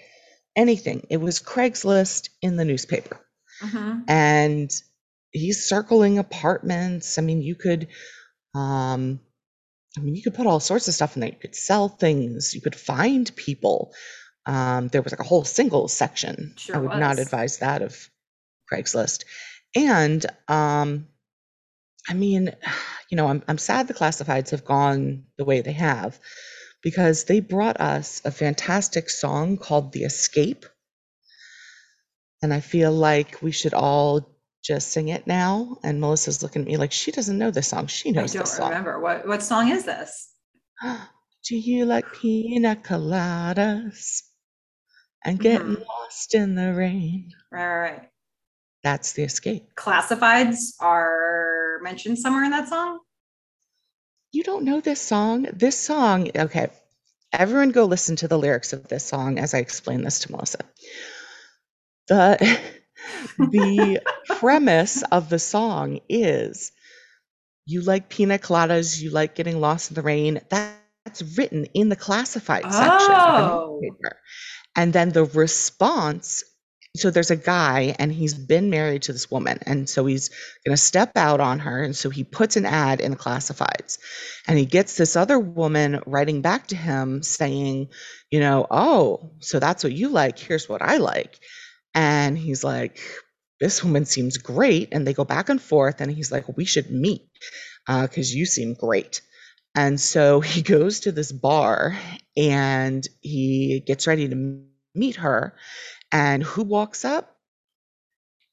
[0.56, 1.06] anything.
[1.10, 3.20] It was Craigslist in the newspaper.
[3.62, 4.04] Mhm.
[4.08, 4.82] And
[5.30, 7.18] he's circling apartments.
[7.18, 7.88] I mean, you could,
[8.54, 9.20] um,
[9.96, 11.30] I mean, you could put all sorts of stuff in there.
[11.30, 12.54] You could sell things.
[12.54, 13.92] You could find people.
[14.46, 16.54] Um, there was like a whole singles section.
[16.56, 18.10] Sure I would not advise that of
[18.72, 19.24] Craigslist.
[19.74, 21.08] And um,
[22.08, 22.54] I mean,
[23.10, 26.18] you know, I'm I'm sad the classifieds have gone the way they have
[26.82, 30.66] because they brought us a fantastic song called The Escape.
[32.42, 34.31] And I feel like we should all
[34.62, 35.78] just sing it now.
[35.82, 37.86] And Melissa's looking at me like she doesn't know this song.
[37.88, 38.34] She knows.
[38.34, 38.68] I don't this song.
[38.70, 39.00] remember.
[39.00, 40.32] What what song is this?
[41.44, 44.22] Do you like pina coladas
[45.24, 45.86] and getting Mhm.
[45.86, 47.32] lost in the rain?
[47.50, 48.08] Right, right, right.
[48.84, 49.74] That's the escape.
[49.76, 53.00] Classifieds are mentioned somewhere in that song.
[54.32, 55.46] You don't know this song?
[55.52, 56.68] This song, okay.
[57.32, 60.58] Everyone go listen to the lyrics of this song as I explain this to Melissa.
[62.08, 62.58] The
[63.38, 66.72] the premise of the song is
[67.66, 70.40] you like pina coladas, you like getting lost in the rain.
[70.50, 73.78] That's written in the classified section of Oh.
[73.80, 74.16] the newspaper.
[74.76, 76.44] And then the response
[76.96, 80.28] so there's a guy and he's been married to this woman and so he's
[80.66, 83.98] going to step out on her and so he puts an ad in the classifieds
[84.46, 87.88] and he gets this other woman writing back to him saying
[88.30, 91.38] you know oh so that's what you like here's what i like
[91.94, 93.00] and he's like
[93.60, 94.88] this woman seems great.
[94.92, 97.22] And they go back and forth and he's like we should meet
[97.88, 99.22] uh, because you seem great.
[99.74, 101.96] And so he goes to this bar
[102.36, 104.34] and he gets ready to
[104.94, 105.54] meet her.
[106.12, 107.38] And who walks up?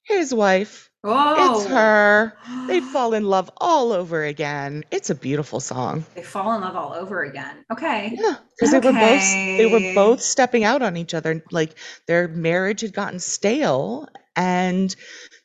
[0.03, 2.33] His wife Oh, it's her
[2.67, 6.75] they fall in love all over again it's a beautiful song They fall in love
[6.75, 7.63] all over again.
[7.71, 8.13] Okay.
[8.19, 11.75] yeah because they were both they were both stepping out on each other like
[12.07, 14.93] their marriage had gotten stale and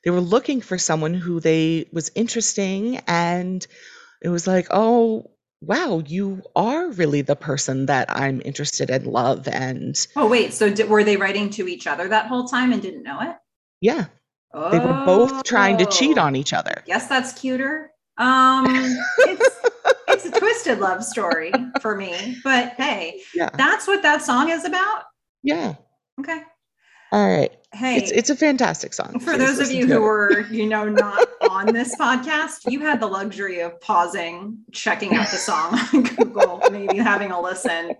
[0.04, 3.66] they were looking for someone who they was interesting and
[4.22, 9.46] it was like oh wow you are really the person that i'm interested in love
[9.48, 12.82] and Oh wait, so did, were they writing to each other that whole time and
[12.82, 13.36] didn't know it?
[13.80, 14.06] yeah
[14.70, 17.90] they were both trying to cheat on each other Yes, that's cuter.
[18.18, 18.64] Um,
[19.18, 19.60] it's
[20.08, 24.64] it's a twisted love story for me, but hey, yeah that's what that song is
[24.64, 25.04] about.
[25.42, 25.74] yeah
[26.20, 26.40] Okay.
[27.12, 30.00] all right Hey, it's it's a fantastic song for Please those of you who it.
[30.00, 35.28] were, you know, not on this podcast, you had the luxury of pausing, checking out
[35.32, 37.96] the song on Google, maybe having a listen.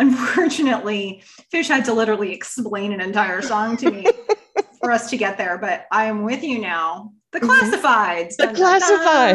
[0.00, 4.04] Unfortunately, Fish had to literally explain an entire song to me
[4.78, 7.12] for us to get there, but I am with you now.
[7.32, 7.48] The Mhm.
[7.48, 8.36] classifieds.
[8.36, 8.90] The Dun, dun, dun.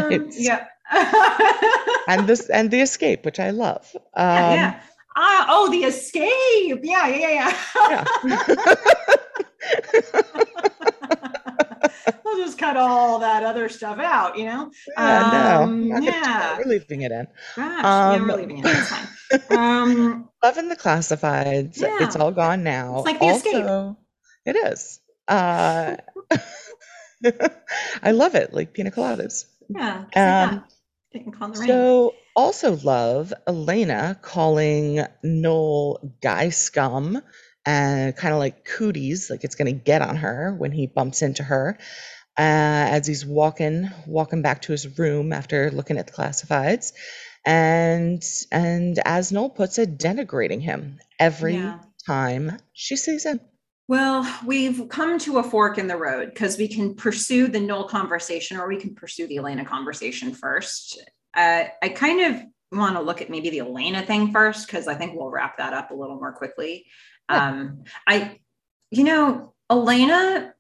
[0.10, 0.36] classifieds.
[0.38, 0.66] Yeah.
[2.08, 4.02] and this and the escape which i love um
[4.36, 4.80] yeah, yeah.
[5.16, 6.82] Ah, oh, the escape.
[6.84, 7.54] Yeah, yeah, yeah.
[12.26, 14.72] we'll just cut all that other stuff out, you know?
[14.98, 16.58] yeah, Um, gonna yeah.
[16.58, 17.28] we're leaving it in.
[17.56, 18.66] Gosh, yeah, Um, we're leaving it.
[18.66, 19.08] It's fine.
[19.58, 21.80] Um, Loving the classifieds.
[21.80, 21.98] Yeah.
[22.02, 22.98] It's all gone now.
[22.98, 23.96] It's like The Escape.
[24.46, 25.00] it is.
[25.28, 25.98] Uh,
[28.04, 29.46] I love it, like pina coladas.
[29.70, 30.64] Yeah, like Um,
[31.34, 31.90] caught in rain.
[31.92, 37.22] so also love Elena calling Noel guy scum
[37.66, 41.44] and kind of like cooties, like it's gonna get on her when he bumps into
[41.44, 41.78] her.
[42.38, 46.94] Uh, as he's walking walking back to his room after looking at the classifieds
[47.46, 51.80] and and as Noel puts it, denigrating him every Yeah.
[52.08, 53.40] time she sees him.
[53.90, 57.88] Well, we've come to a fork in the road because we can pursue the Noel
[57.88, 61.02] conversation or we can pursue the Elena conversation first.
[61.34, 64.96] Uh, I kind of want to look at maybe the Elena thing first because I
[64.96, 66.86] think we'll wrap that up a little more quickly.
[67.28, 68.40] Um, I,
[68.90, 70.54] you know, Elena,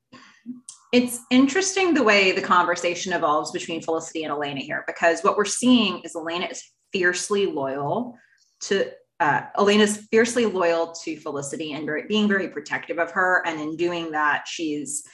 [0.91, 5.45] it's interesting the way the conversation evolves between Felicity and Elena here because what we're
[5.45, 8.17] seeing is Elena is fiercely loyal
[8.61, 8.91] to
[9.23, 13.41] uh, Elena's fiercely loyal to Felicity and very, being very protective of her.
[13.45, 15.07] And in doing that, she's,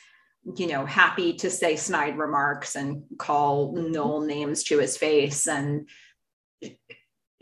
[0.57, 5.47] you know, happy to say snide remarks and call Noel names to his face.
[5.47, 5.87] And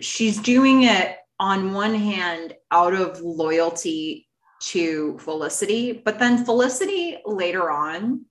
[0.01, 4.28] she's doing it on one hand out of loyalty
[4.59, 8.26] to Felicity, but then Felicity later on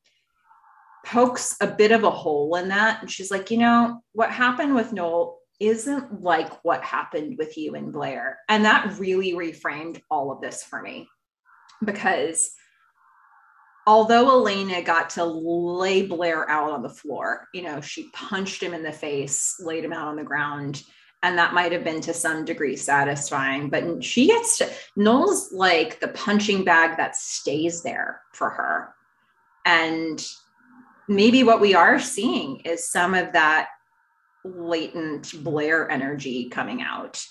[1.07, 3.01] pokes a bit of a hole in that.
[3.01, 7.75] And she's like, you know, what happened with Noel isn't like what happened with you
[7.75, 8.39] and Blair.
[8.49, 11.09] And that really reframed all of this for me
[11.85, 12.51] because
[13.87, 18.75] although Elena got to lay Blair out on the floor, you know, she punched him
[18.75, 20.83] in the face, laid him out on the ground.
[21.23, 25.99] And that might have been to some degree satisfying, but she gets to, Noel's like
[25.99, 28.95] the punching bag that stays there for her.
[29.65, 30.25] And
[31.09, 33.69] maybe what we are seeing is some of that
[34.55, 37.23] latent Blair energy coming out,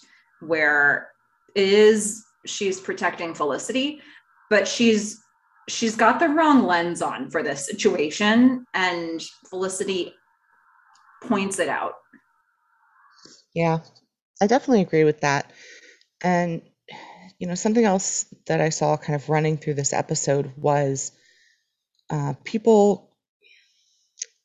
[0.41, 1.09] where
[1.55, 4.01] is she's protecting Felicity,
[4.49, 5.21] but she's
[5.67, 10.13] she's got the wrong lens on for this situation, and Felicity
[11.23, 11.93] points it out.
[13.53, 13.79] Yeah,
[14.41, 15.51] I definitely agree with that.
[16.21, 16.61] And,
[17.39, 21.11] you know, something else that I saw kind of running through this episode was
[22.09, 23.15] uh, people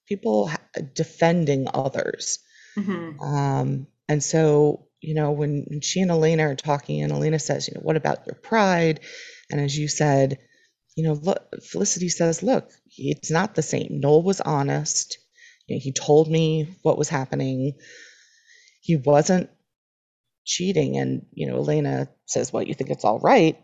[0.07, 0.51] people
[0.95, 2.39] defending others.
[2.81, 3.21] Mhm.
[3.23, 7.69] Um, and so, you know, when, when she and Elena are talking, and Elena says,
[7.69, 9.01] you know, what about your pride?
[9.51, 10.39] And as you said,
[10.97, 14.01] you know, look, Felicity says, look, it's not the same.
[14.01, 15.19] Noel was honest.
[15.67, 17.75] You know, he told me what was happening.
[18.83, 19.51] He wasn't
[20.45, 20.97] cheating.
[20.99, 23.63] And, you know, Elena says, well, you think it's all right?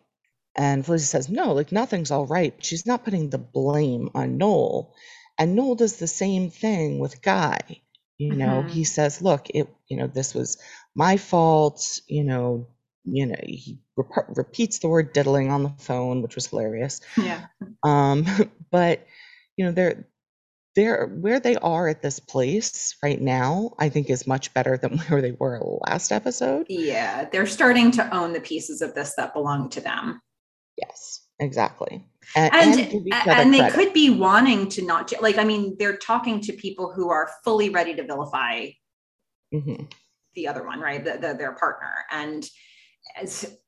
[0.56, 2.54] And Felicity says, no, like nothing's all right.
[2.64, 4.94] She's not putting the blame on Noel.
[5.38, 7.82] And Noel does the same thing with Guy.
[8.18, 8.70] You know, Mhm.
[8.70, 10.56] he says, look, it, you know, this was
[10.94, 12.00] my fault.
[12.08, 12.68] You know,
[13.04, 17.00] you know, he rep- repeats the word diddling on the phone, which was hilarious.
[17.16, 17.46] Yeah.
[17.82, 18.24] Um,
[18.70, 19.06] but
[19.56, 20.08] you know, they're
[20.74, 24.98] they're where they are at this place right now, I think is much better than
[25.08, 26.66] where they were last episode.
[26.68, 27.28] Yeah.
[27.30, 30.20] They're starting to own the pieces of this that belong to them.
[30.76, 32.04] Yes, exactly.
[32.34, 33.74] And, and and give each other and they credit.
[33.74, 37.68] could be wanting to not like i mean they're talking to people who are fully
[37.70, 38.66] ready to vilify
[39.54, 39.90] Mhm.
[40.34, 41.04] the other one right?
[41.04, 41.92] The, the, their partner.
[42.10, 42.48] And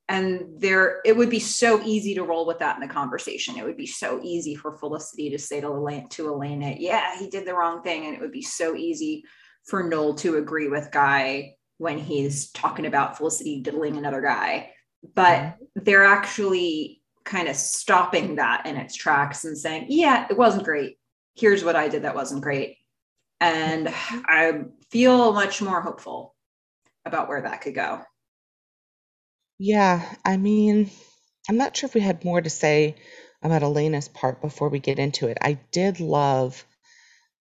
[0.09, 3.57] and there it would be so easy to roll with that in the conversation.
[3.57, 7.29] It would be so easy for felicity to say to elena, to elena yeah he
[7.29, 8.05] did the wrong thing.
[8.05, 9.23] And it would be so easy
[9.65, 14.71] for noel to agree with guy when he's talking about felicity diddling another guy.
[15.15, 16.98] But they're actually
[17.29, 20.97] kind of stopping that in its tracks and saying, yeah, it wasn't great.
[21.35, 22.77] Here's what I did that wasn't great.
[23.39, 26.35] And I feel much more hopeful
[27.05, 28.01] about where that could go.
[29.59, 30.89] Yeah, I mean,
[31.47, 32.95] I'm not sure if we had more to say
[33.43, 35.37] about Elena's part before we get into it.
[35.39, 36.65] I did love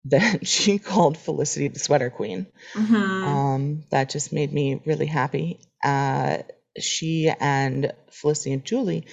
[0.06, 2.46] that she called Felicity the sweater queen.
[2.74, 3.26] Mhm.
[3.26, 5.60] Um, that just made me really happy.
[5.82, 6.38] Uh,
[6.78, 9.06] she and Felicity and Julie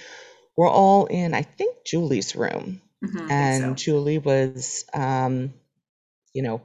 [0.56, 2.80] were all in, I think, Julie's room.
[3.04, 3.84] Mhm, And so.
[3.84, 5.52] Julie was, um,
[6.32, 6.62] you know,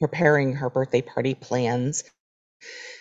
[0.00, 2.04] preparing her birthday party plans.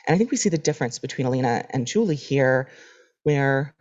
[0.08, 2.70] And I think we see the difference between Elena and Julie here,
[3.24, 3.74] where,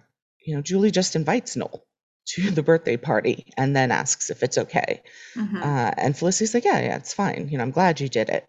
[0.45, 1.85] you know, Julie just invites Noel
[2.29, 5.03] to the birthday party and then asks if it's okay.
[5.37, 5.62] Mhm.
[5.62, 7.49] Uh, and Felicity's like, yeah, yeah, it's fine.
[7.51, 8.49] You know, I'm glad you did it,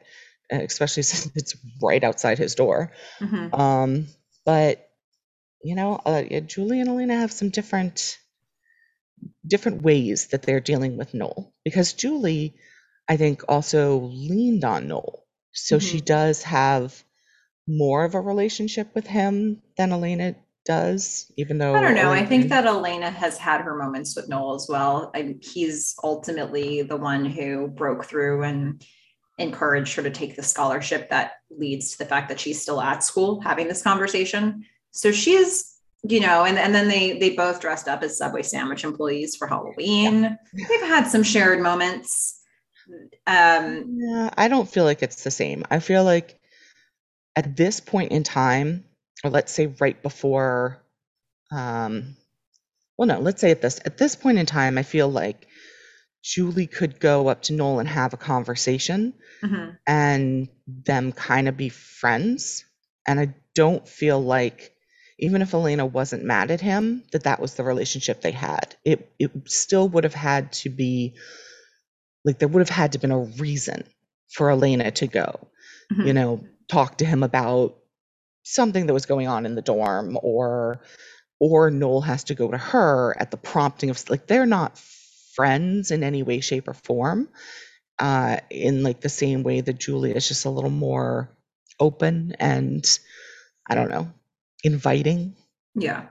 [0.52, 2.92] uh, especially since it's right outside his door.
[3.20, 3.58] Mhm.
[3.58, 4.08] Um,
[4.46, 4.90] but
[5.64, 8.20] you know, uh, Julie and Elena have some different
[9.48, 12.56] different ways that they're dealing with Noel because Julie,
[13.08, 16.06] I think, also leaned on Noel, so she Mhm.
[16.06, 17.04] does have
[17.66, 20.36] more of a relationship with him than Elena
[20.66, 22.12] does, even though I don't know.
[22.12, 25.12] I think that Elena has had her moments with Noel as well.
[25.16, 28.86] I, he's ultimately the one who broke through and
[29.38, 33.04] encouraged her to take the scholarship that leads to the fact that she's still at
[33.04, 34.66] school having this conversation.
[34.94, 38.84] So she's, you know, and, and then they they both dressed up as Subway sandwich
[38.84, 40.38] employees for Halloween.
[40.54, 40.68] Yeah.
[40.70, 42.40] They've had some shared moments.
[43.28, 45.66] Um yeah, I don't feel like it's the same.
[45.70, 46.40] I feel like
[47.36, 48.86] at this point in time,
[49.24, 50.84] or let's say right before
[51.52, 52.16] um
[52.98, 55.48] well no, let's say at this at this point in time, I feel like
[56.24, 59.72] Julie could go up to Noel and have a conversation mm-hmm.
[59.86, 62.64] and them kind of be friends.
[63.06, 64.73] And I don't feel like,
[65.20, 68.76] even if Elena wasn't mad at him, that that was the relationship they had.
[68.84, 71.16] It, it still would have had to be
[72.26, 73.84] like, there would have had to been a reason
[74.32, 75.48] for Elena to go,
[75.92, 76.08] mm-hmm.
[76.08, 77.78] you know, talk to him about
[78.44, 80.82] something that was going on in the dorm or
[81.40, 84.78] or Noel has to go to her at the prompting of like they're not
[85.34, 87.30] friends in any way, shape, or form.
[88.00, 91.30] Uh, in like the same way that Julia is just a little more
[91.80, 92.84] open and
[93.70, 94.12] I don't know,
[94.64, 95.36] inviting.
[95.76, 96.08] Yeah.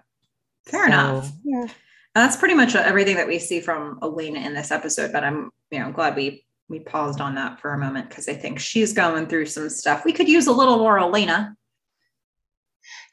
[0.67, 1.33] Fair so, enough.
[1.45, 1.67] Yeah.
[2.15, 5.51] And that's pretty much everything that we see from Elena in this episode, but I'm,
[5.71, 8.93] you know, glad we we paused on that for a moment because I think she's
[8.93, 10.05] going through some stuff.
[10.05, 11.55] We could use a little more Elena.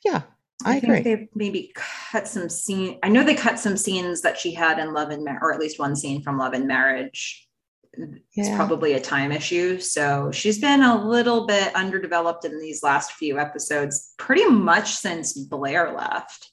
[0.06, 0.22] Yeah,
[0.64, 1.02] I, I agree.
[1.02, 3.00] They maybe cut some scene.
[3.04, 5.60] I know they cut some scenes that she had in Love and Mar- or at
[5.60, 7.49] least one scene from Love and Marriage.
[7.98, 8.06] Yeah.
[8.36, 9.80] It's probably a time issue.
[9.80, 15.34] So she's been a little bit underdeveloped in these last few episodes, pretty much since
[15.34, 16.52] Blair left.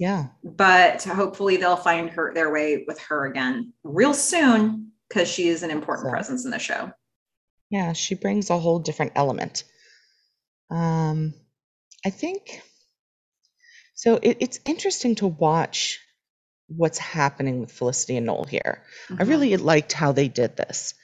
[0.00, 0.26] Yeah.
[0.42, 5.62] But hopefully they'll find her their way with her again real soon because she is
[5.62, 6.92] an important so, presence in the show.
[7.70, 9.64] Yeah, she brings a whole different element.
[10.70, 11.34] Um,
[12.04, 12.62] I think
[13.94, 16.00] so it, it's interesting to watch
[16.68, 18.82] what's happening with Felicity and Noel here.
[19.08, 19.22] Mm-hmm.
[19.22, 20.94] I really liked how they did this.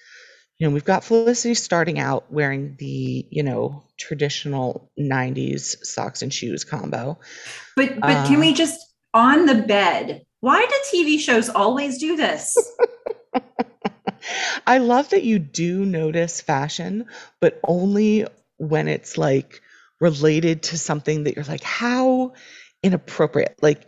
[0.59, 6.33] You know, we've got Felicity starting out wearing the, you know, traditional 90s socks and
[6.33, 7.19] shoes combo.
[7.77, 8.79] But but uh, can we just
[9.15, 10.23] on the bed?
[10.41, 12.57] Why do TV shows always do this?
[14.67, 17.07] I love that you do notice fashion,
[17.41, 18.27] but only
[18.59, 19.63] when it's like
[20.01, 22.35] related to something that you're like, how
[22.83, 23.57] inappropriate.
[23.63, 23.87] Like,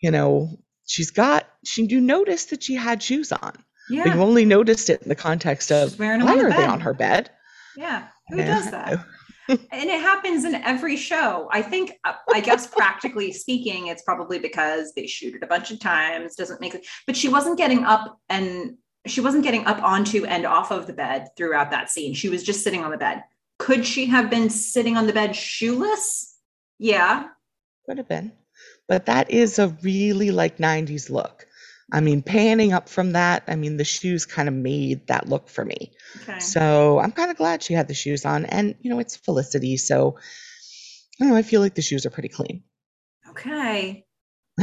[0.00, 3.52] you know, she's got she you noticed that she had shoes on.
[3.88, 4.04] Yeah.
[4.04, 7.30] But you only noticed it in the context of why are they on her bed?
[7.76, 8.08] Yeah.
[8.28, 8.46] Who yeah.
[8.46, 9.04] does that?
[9.48, 11.48] and it happens in every show.
[11.52, 15.70] I think, uh, I guess, practically speaking, it's probably because they shoot it a bunch
[15.70, 18.76] of times, doesn't make it, but she wasn't getting up and
[19.06, 22.12] she wasn't getting up onto and off of the bed throughout that scene.
[22.12, 23.22] She was just sitting on the bed.
[23.58, 26.36] Could she have been sitting on the bed shoeless?
[26.78, 27.28] Yeah.
[27.88, 28.32] Could have been.
[28.88, 31.46] But that is a really like 90s look.
[31.92, 35.48] I mean, panning up from that, I mean, the shoes kind of made that look
[35.48, 35.92] for me.
[36.22, 36.40] Okay.
[36.40, 38.44] So I'm kind of glad she had the shoes on.
[38.44, 39.76] And, you know, it's Felicity.
[39.76, 41.36] So I don't know.
[41.36, 42.64] I feel like the shoes are pretty clean.
[43.30, 44.04] Okay.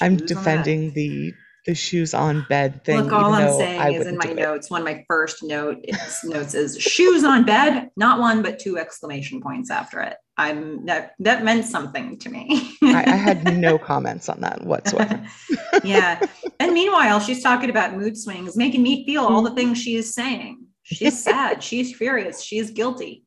[0.00, 1.34] I'm defending the
[1.66, 3.00] the shoes on bed thing.
[3.00, 5.78] Look, all I'm saying is in my notes, one of my first note
[6.24, 10.16] notes is shoes on bed, not one but two exclamation points after it.
[10.36, 12.76] I'm that that meant something to me.
[12.82, 15.24] I, I, had no comments on that whatsoever.
[15.84, 16.20] yeah.
[16.60, 19.56] And meanwhile, she's talking about mood swings, making me feel all the mm-hmm.
[19.56, 20.66] things she is saying.
[20.82, 21.62] She's sad.
[21.62, 22.42] she's furious.
[22.42, 23.24] She's guilty.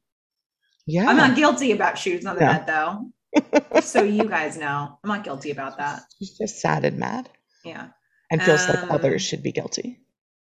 [0.86, 1.10] Yeah.
[1.10, 2.54] I'm not guilty about shoes on the no.
[2.54, 3.82] bed though.
[3.82, 6.02] so you guys know, I'm not guilty about that.
[6.20, 7.30] She's just sad and mad.
[7.64, 7.88] Yeah
[8.30, 10.00] and feels um, like others should be guilty.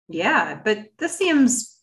[0.08, 1.78] Yeah, but this seems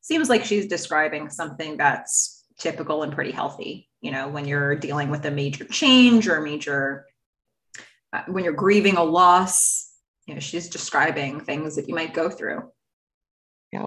[0.00, 3.88] seems like she's describing something that's typical and pretty healthy.
[4.00, 7.06] You know, when you're dealing with a major change or a major
[8.12, 9.92] uh, when you're grieving a loss,
[10.26, 12.70] you know, she's describing things that you might go through.
[13.72, 13.86] Yeah.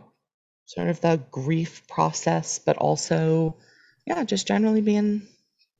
[0.65, 3.57] Sort of the grief process, but also,
[4.05, 5.27] yeah, just generally being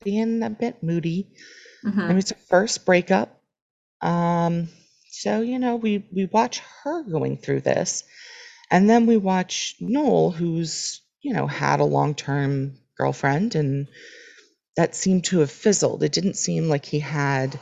[0.02, 1.28] being a bit moody.
[1.84, 2.00] Mm-hmm.
[2.00, 3.40] I mean, it's a first breakup.
[4.00, 4.68] Um,
[5.12, 8.04] so, you know, we we watch her going through this.
[8.70, 13.88] And then we watch Noel, who's, you know, had a long-term girlfriend and
[14.76, 16.02] that seemed to have fizzled.
[16.02, 17.60] It didn't seem like he had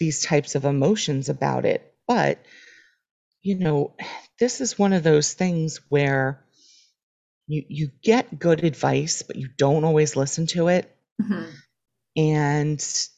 [0.00, 1.94] these types of emotions about it.
[2.08, 2.40] But,
[3.42, 3.94] you know,
[4.40, 6.44] this is one of those things where
[7.46, 10.92] you you get good advice, but you don't always listen to it.
[11.22, 11.50] Mm-hmm.
[12.16, 13.08] And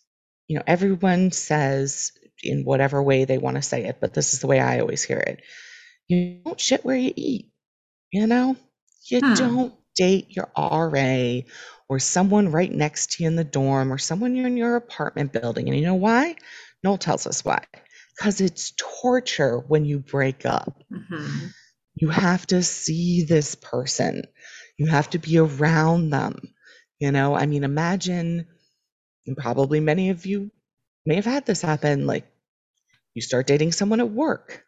[0.49, 2.13] you know, everyone says
[2.43, 5.03] in whatever way they want to say it, but this is the way I always
[5.03, 5.43] hear it.
[6.09, 7.51] You don't shit where you eat,
[8.13, 8.57] you know?
[9.11, 9.35] You hmm.
[9.35, 11.41] don't date your RA
[11.89, 15.33] or someone right next to you in the dorm or someone you're in your apartment
[15.33, 15.69] building.
[15.69, 16.37] And you know why?
[16.83, 17.65] Noel tells us why.
[18.17, 20.83] Because it's torture when you break up.
[20.93, 21.47] Mm-hmm.
[21.97, 24.23] You have to see this person,
[24.79, 26.37] you have to be around them.
[26.99, 28.47] You know, I mean, imagine,
[29.27, 30.51] and probably many of you
[31.05, 32.30] may have had this happen like
[33.21, 34.65] you start dating someone at work.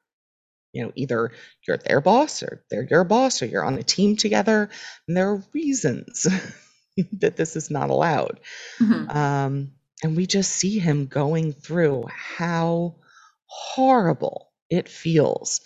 [0.74, 1.32] You know, either
[1.66, 4.68] you're their boss or they're your boss or you're on a team together.
[5.08, 6.26] And there are reasons
[7.20, 8.40] that this is not allowed.
[8.78, 9.16] Mm-hmm.
[9.16, 9.72] Um,
[10.02, 12.96] and we just see him going through how
[13.46, 15.62] horrible it feels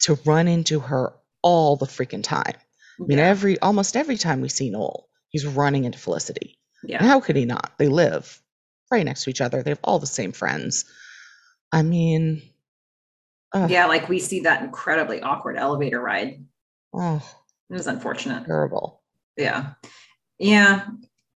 [0.00, 1.12] to run into her
[1.42, 2.54] all the freaking time.
[3.00, 3.26] I mean, Yeah.
[3.28, 6.58] every almost every time we see Noel, he's running into Felicity.
[6.82, 7.02] And Yeah.
[7.02, 7.72] how could he not?
[7.78, 8.40] They live
[8.90, 9.62] right next to each other.
[9.62, 10.84] They have all the same friends.
[11.72, 12.42] I mean,
[13.52, 13.86] ugh, Yeah.
[13.86, 16.44] Like we see that incredibly awkward elevator ride.
[16.92, 17.22] oh,
[17.68, 18.46] It was unfortunate.
[18.46, 19.02] terrible.
[19.36, 19.70] Yeah.
[20.38, 20.86] Yeah.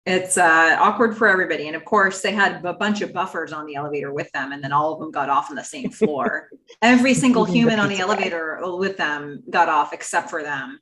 [0.07, 1.67] It's uh, awkward for everybody.
[1.67, 4.65] And of course, they had a bunch of buffers on the elevator with them, and
[4.65, 6.49] then all of them got off on the same floor.
[6.83, 10.81] Every single human on the elevator with them got off except for them.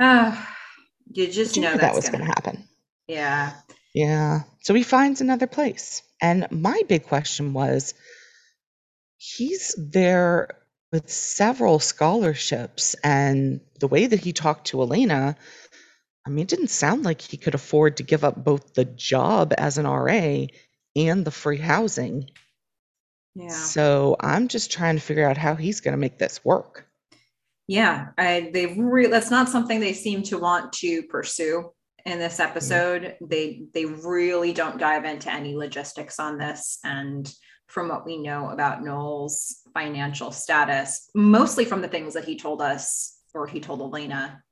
[0.00, 0.34] Uh,
[1.12, 2.66] you just You know knew that was going to happen.
[3.06, 3.52] Yeah.
[3.94, 4.40] Yeah.
[4.62, 6.02] So he finds another place.
[6.22, 7.92] And my big question was
[9.24, 10.48] he's there
[10.92, 12.94] with several scholarships.
[13.02, 15.36] And the way that he talked to Elena,
[16.26, 19.52] I mean, it didn't sound like he could afford to give up both the job
[19.56, 20.46] as an RA
[20.94, 22.30] and the free housing.
[23.34, 23.48] Yeah.
[23.48, 26.86] So I'm just trying to figure out how he's going to make this work.
[27.66, 31.72] Yeah, I they re- that's not something they seem to want to pursue
[32.04, 32.50] in this mm-hmm.
[32.50, 33.16] episode.
[33.22, 37.32] They they really don't dive into any logistics on this and
[37.66, 42.62] from what we know about Noel's financial status, mostly from the things that he told
[42.62, 44.42] us or he told Elena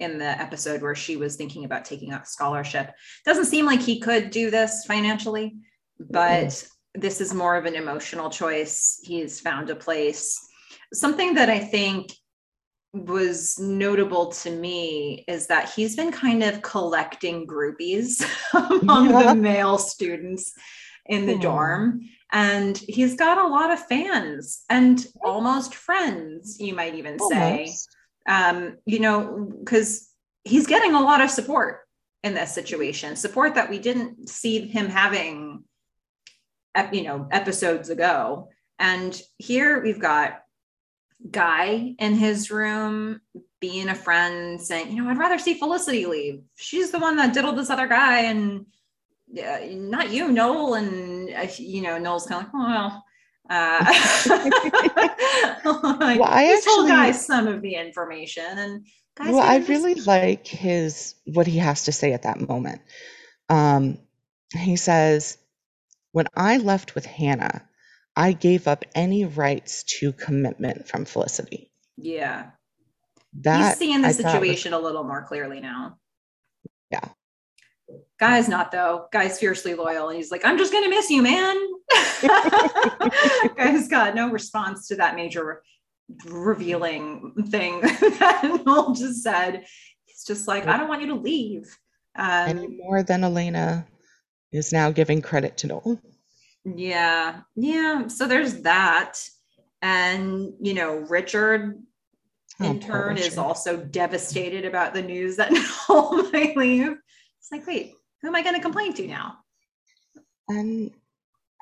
[0.00, 2.92] in the episode where she was thinking about taking a scholarship.
[3.24, 5.56] Doesn't seem like he could do this financially,
[5.98, 6.64] but
[6.94, 9.00] this is more of an emotional choice.
[9.02, 10.38] He's found a place.
[10.92, 12.12] Something that I think
[12.92, 18.24] was notable to me is that he's been kind of collecting groupies
[18.54, 19.34] among Yeah.
[19.34, 20.52] the male students
[21.06, 21.40] in the Aw.
[21.40, 22.08] dorm.
[22.32, 27.68] And he's got a lot of fans and almost friends, you might even say
[28.26, 30.08] um, you know, because
[30.44, 31.80] he's getting a lot of support
[32.22, 35.64] in this situation, support that we didn't see him having,
[36.92, 38.48] you know, episodes ago.
[38.78, 40.40] And here we've got
[41.30, 43.20] Guy in his room
[43.60, 46.42] being a friend, saying, you know, I'd rather see Felicity leave.
[46.56, 48.66] She's the one that diddled this other guy, and
[49.30, 50.74] uh, not you, Noel.
[50.74, 53.04] And uh, you know, Noel's kind of like, well.
[53.50, 53.84] Uh,
[54.28, 54.52] like,
[55.64, 59.32] Well, I told actually- guys some of the information, and guys.
[59.32, 62.80] well, I just- really like his what he has to say at that moment.
[63.50, 63.98] Um,
[64.54, 65.36] he says,
[66.12, 67.68] "When I left with Hannah,
[68.16, 72.50] I gave up any rights to commitment from Felicity." yeah,
[73.42, 75.98] That he's seeing the I thought was- situation a little more clearly now.
[76.90, 77.08] Yeah.
[78.18, 79.06] Guy's not though.
[79.12, 81.56] Guy's fiercely loyal, and he's like, "I'm just gonna miss you, man."
[83.56, 85.62] Guy's got no response to that major
[86.26, 89.64] revealing thing that Noel just said.
[90.04, 91.76] He's just like, "I don't want you to leave."
[92.16, 93.86] any Um, more than Elena
[94.52, 96.00] is now giving credit to Noel.
[96.64, 98.06] yeah, yeah.
[98.06, 99.18] So there's that,
[99.82, 101.82] and you know, Richard
[102.60, 105.50] Oh, in poor turn is also devastated about the news that
[105.88, 106.96] Noel might leave.
[107.44, 107.92] It's like, wait,
[108.22, 109.36] who am I going to complain to now?
[110.48, 110.90] and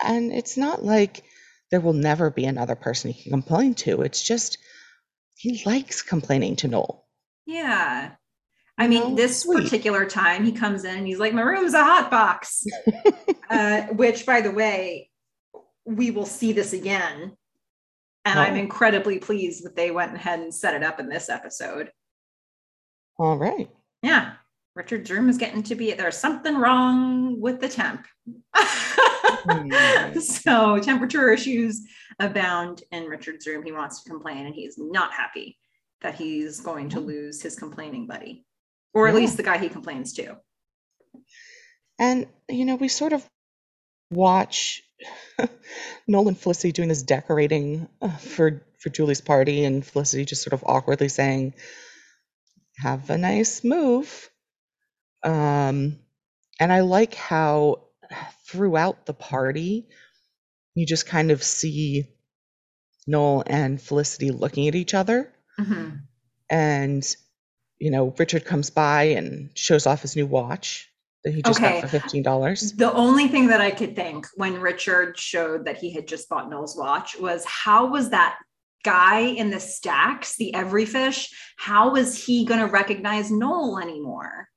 [0.02, 1.22] and it's not like
[1.70, 4.02] there will never be another person he can complain to.
[4.02, 4.58] It's just
[5.36, 7.04] he likes complaining to Noel.
[7.46, 8.12] Yeah.
[8.78, 9.64] I mean, know, this sweet.
[9.64, 12.64] particular time he comes in and he's like, my room's a hot box.
[13.50, 15.10] uh, which, by the way,
[15.84, 17.36] we will see this again.
[18.24, 18.58] And I'm Oh.
[18.58, 21.90] incredibly pleased that they went ahead and set it up in this episode.
[23.18, 23.68] All right.
[24.02, 24.34] Yeah.
[24.74, 28.06] Richard's room is getting to be there's something wrong with the temp.
[28.54, 30.18] Hmm.
[30.20, 31.82] so temperature issues
[32.18, 33.64] abound in Richard's room.
[33.64, 35.58] He wants to complain and he's not happy
[36.00, 38.44] that he's going to lose his complaining buddy.
[38.94, 39.20] Or at Yeah.
[39.20, 40.36] least the guy he complains to.
[41.98, 43.28] And you know, we sort of
[44.10, 44.82] watch
[46.06, 50.64] Nolan Felicity doing this decorating uh, for for Julie's party, and Felicity just sort of
[50.66, 51.54] awkwardly saying,
[52.78, 54.28] "Have a nice move."
[55.24, 55.98] Um,
[56.60, 57.84] and I like how
[58.46, 59.88] throughout the party,
[60.74, 62.06] you just kind of see
[63.06, 66.00] Noel and Felicity looking at each other, Mhm.
[66.50, 67.16] and
[67.78, 70.88] you know, Richard comes by and shows off his new watch.
[71.24, 71.80] that he just Okay.
[71.80, 72.72] got for fifteen dollars.
[72.72, 76.50] The only thing that I could think when Richard showed that he had just bought
[76.50, 78.38] Noel's watch was how was that
[78.84, 84.48] guy in the stacks, the every fish, how was he going to recognize Noel anymore?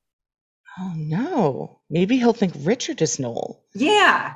[0.80, 1.80] Oh no.
[1.89, 3.63] Maybe he'll think Richard is Noel.
[3.73, 4.36] Yeah.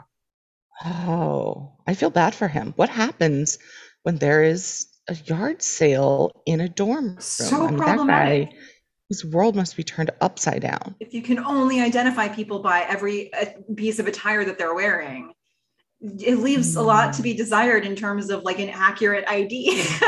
[0.83, 2.73] Oh, I feel bad for him.
[2.75, 3.59] What happens
[4.03, 7.17] when there is a yard sale in a dorm room?
[7.19, 8.49] So I mean, that problematic.
[8.49, 8.57] guy,
[9.09, 10.95] his world must be turned upside down.
[10.99, 15.33] If you can only identify people by every uh, piece of attire that they're wearing,
[16.01, 19.83] it leaves a lot to be desired in terms of like an accurate ID.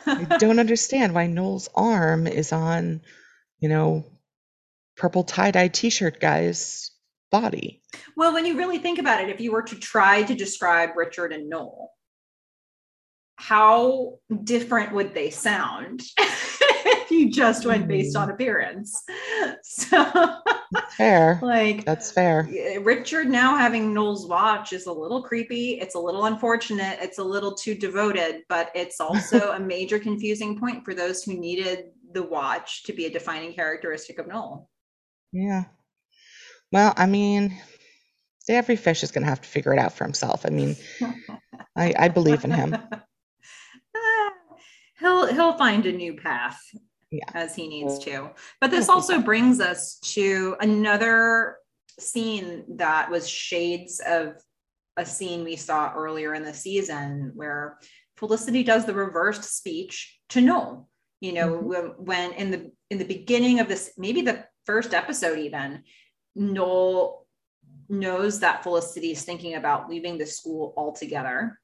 [0.06, 3.00] I don't understand why Noel's arm is on,
[3.58, 4.04] you know,
[4.96, 6.90] purple tie-dye t-shirt guy's
[7.30, 7.82] body.
[8.16, 11.32] Well, when you really think about it, if you were to try to describe Richard
[11.32, 11.90] and Noel,
[13.36, 16.02] how different would they sound
[17.14, 19.02] you just went based on appearance?
[19.62, 20.36] So,
[20.96, 21.38] Fair.
[21.42, 22.48] like, That's fair.
[22.82, 25.80] Richard now having Noel's watch is a little creepy.
[25.80, 26.98] It's a little unfortunate.
[27.00, 31.34] It's a little too devoted, but it's also a major confusing point for those who
[31.34, 34.68] needed the watch to be a defining characteristic of Noel.
[35.32, 35.64] Yeah.
[36.72, 37.56] Well, I mean,
[38.48, 40.44] every fish is going to have to figure it out for himself.
[40.46, 40.76] I mean,
[41.76, 42.76] I, I believe in him.
[43.92, 44.30] Ah,
[45.00, 46.60] he'll he'll find a new path
[47.10, 47.24] Yeah.
[47.34, 48.30] as he needs to.
[48.60, 51.56] But this also brings us to another
[51.98, 54.34] scene that was shades of
[54.96, 57.78] a scene we saw earlier in the season where
[58.16, 60.88] Felicity does the reversed speech to Noel.
[61.20, 61.62] You know, Mhm.
[61.62, 65.84] when, when in the in the beginning of this, maybe the first episode even,
[66.34, 67.26] Noel
[67.88, 71.58] knows that Felicity is thinking about leaving the school altogether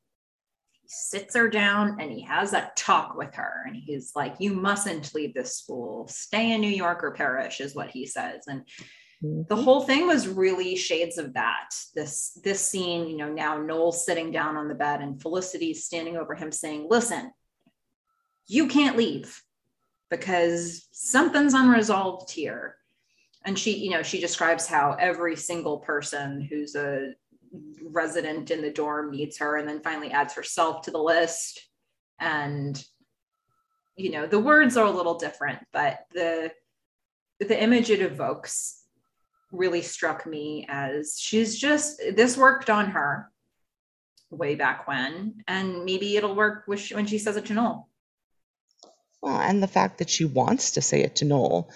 [0.86, 4.52] he sits her down and he has a talk with her and he's like you
[4.52, 6.06] mustn't leave this school.
[6.08, 8.44] Stay in new york or perish is what he says.
[8.46, 8.62] And
[9.22, 9.64] the Mhm.
[9.64, 11.70] whole thing was really shades of that.
[11.94, 16.16] This this scene you know now noel sitting down on the bed and felicity standing
[16.16, 17.32] over him saying listen
[18.46, 19.42] you can't leave
[20.08, 22.76] because something's unresolved here.
[23.44, 27.14] And she you know she describes how every single person who's a
[27.82, 31.60] resident in the dorm meets her and then finally adds herself to the list
[32.20, 32.84] and
[33.96, 36.50] you know the words are a little different but the
[37.40, 38.82] the image it evokes
[39.52, 43.30] really struck me as she's just this worked on her
[44.30, 47.88] way back when and maybe it'll work when she says it to Noel.
[49.22, 51.70] Well, and the fact that she wants to say it to Noel,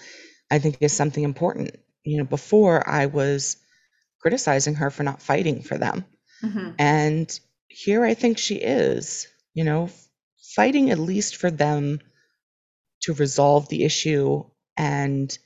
[0.49, 1.75] I think is something important.
[2.03, 3.57] You know, before I was
[4.21, 6.05] criticizing her for not fighting for them.
[6.43, 6.75] Mhm.
[6.77, 9.89] And here I think she is, you know,
[10.55, 11.99] fighting at least for them
[13.01, 14.43] to resolve the issue
[14.77, 15.37] and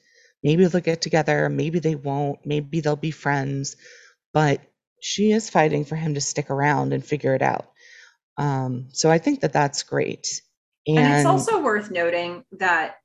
[0.43, 3.75] maybe they'll get together, maybe they won't, maybe they'll be friends,
[4.33, 4.61] but
[4.99, 7.71] she is fighting for him to stick around and figure it out.
[8.37, 10.41] Um, so I think that that's great.
[10.87, 12.97] And, And it's also worth noting that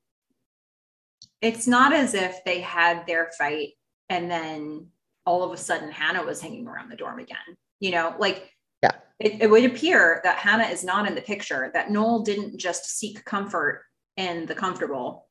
[1.41, 3.71] it's not as if they had their fight
[4.09, 4.89] and then
[5.31, 7.39] all of a sudden Hannah was hanging around the dorm again.
[7.79, 8.51] You know, like
[8.83, 8.97] Yeah.
[9.21, 12.99] it, it would appear that Hannah is not in the picture, that Noel didn't just
[12.99, 13.85] seek comfort
[14.17, 15.29] in the comfortable.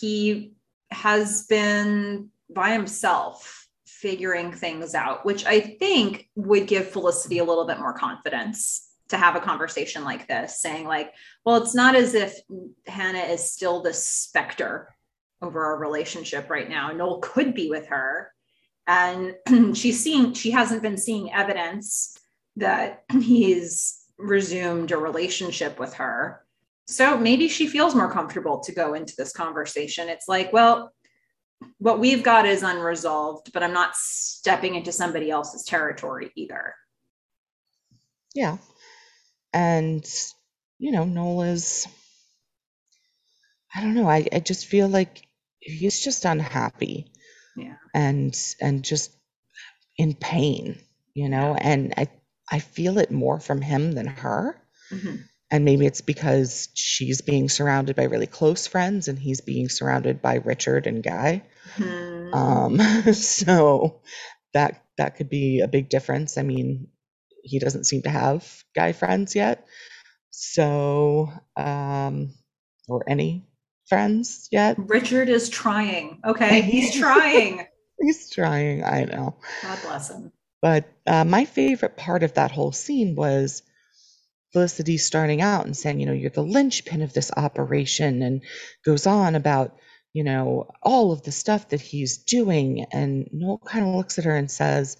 [0.00, 0.54] He
[0.90, 7.66] has been by himself figuring things out, which I think would give Felicity a little
[7.66, 11.12] bit more confidence to have a conversation like this, saying, like,
[11.44, 12.38] well, it's not as if
[12.86, 14.94] Hannah is still the specter
[15.42, 16.92] over our relationship right now.
[16.92, 18.32] Noel could be with her.
[18.88, 19.36] And
[19.76, 22.16] she's seeing, she hasn't been seeing evidence
[22.56, 26.42] that he's resumed a relationship with her.
[26.88, 30.08] So maybe she feels more comfortable to go into this conversation.
[30.08, 30.90] It's like, well,
[31.76, 36.74] what we've got is unresolved, but I'm not stepping into somebody else's territory either.
[38.34, 38.56] Yeah.
[39.52, 40.08] And,
[40.78, 41.86] you know, Noel is,
[43.74, 45.26] I don't know, I, I just feel like
[45.60, 47.12] he's just unhappy
[47.58, 47.76] Yeah.
[47.94, 49.12] and and just
[49.98, 50.78] in pain,
[51.14, 52.08] you know, and I
[52.50, 54.60] I feel it more from him than her.
[54.92, 55.24] Mhm.
[55.50, 60.20] And maybe it's because she's being surrounded by really close friends and he's being surrounded
[60.22, 61.42] by Richard and Guy.
[61.76, 62.34] Hmm.
[62.34, 62.78] Um,
[63.14, 64.02] so
[64.54, 66.38] that that could be a big difference.
[66.38, 66.88] I mean,
[67.42, 69.66] he doesn't seem to have guy friends yet.
[70.30, 72.34] So um
[72.88, 73.47] or any
[73.88, 74.76] friends yet.
[74.78, 76.20] Richard is trying.
[76.24, 76.62] Okay.
[76.62, 77.66] He's trying.
[78.00, 79.36] He's trying, I know.
[79.62, 80.32] God bless him.
[80.62, 83.62] But uh, my favorite part of that whole scene was
[84.52, 88.42] Felicity starting out and saying, you know, you're the linchpin of this operation, and
[88.84, 89.76] goes on about,
[90.14, 92.86] you know, all of the stuff that he's doing.
[92.90, 94.96] And Noel kind of looks at her and says,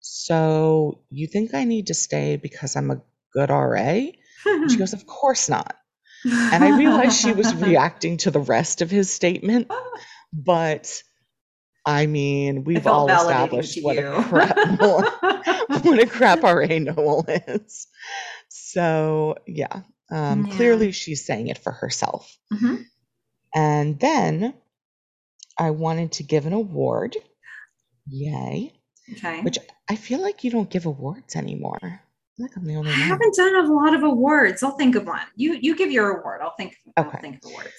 [0.00, 4.00] So you think I need to stay because I'm a good RA?
[4.68, 5.76] She goes, Of course not.
[6.24, 9.70] And I realized she was reacting to the rest of his statement,
[10.32, 11.02] but
[11.84, 14.56] I mean, we've all established what a crap
[15.84, 17.86] what a crap RA Noel is.
[18.48, 20.56] So yeah, um, Yeah.
[20.56, 22.36] clearly she's saying it for herself.
[22.52, 22.84] Mhm.
[23.54, 24.54] And then
[25.58, 27.16] I wanted to give an award.
[28.08, 28.72] Yay.
[29.12, 29.40] Okay.
[29.42, 29.58] Which
[29.90, 32.00] I feel like you don't give awards anymore.
[32.42, 32.86] I I'm the I one.
[32.92, 34.62] haven't done a lot of awards.
[34.62, 35.20] I'll think of one.
[35.36, 36.40] You you give your award.
[36.42, 36.76] I'll think.
[36.96, 37.18] I'll Okay.
[37.20, 37.70] think of awards.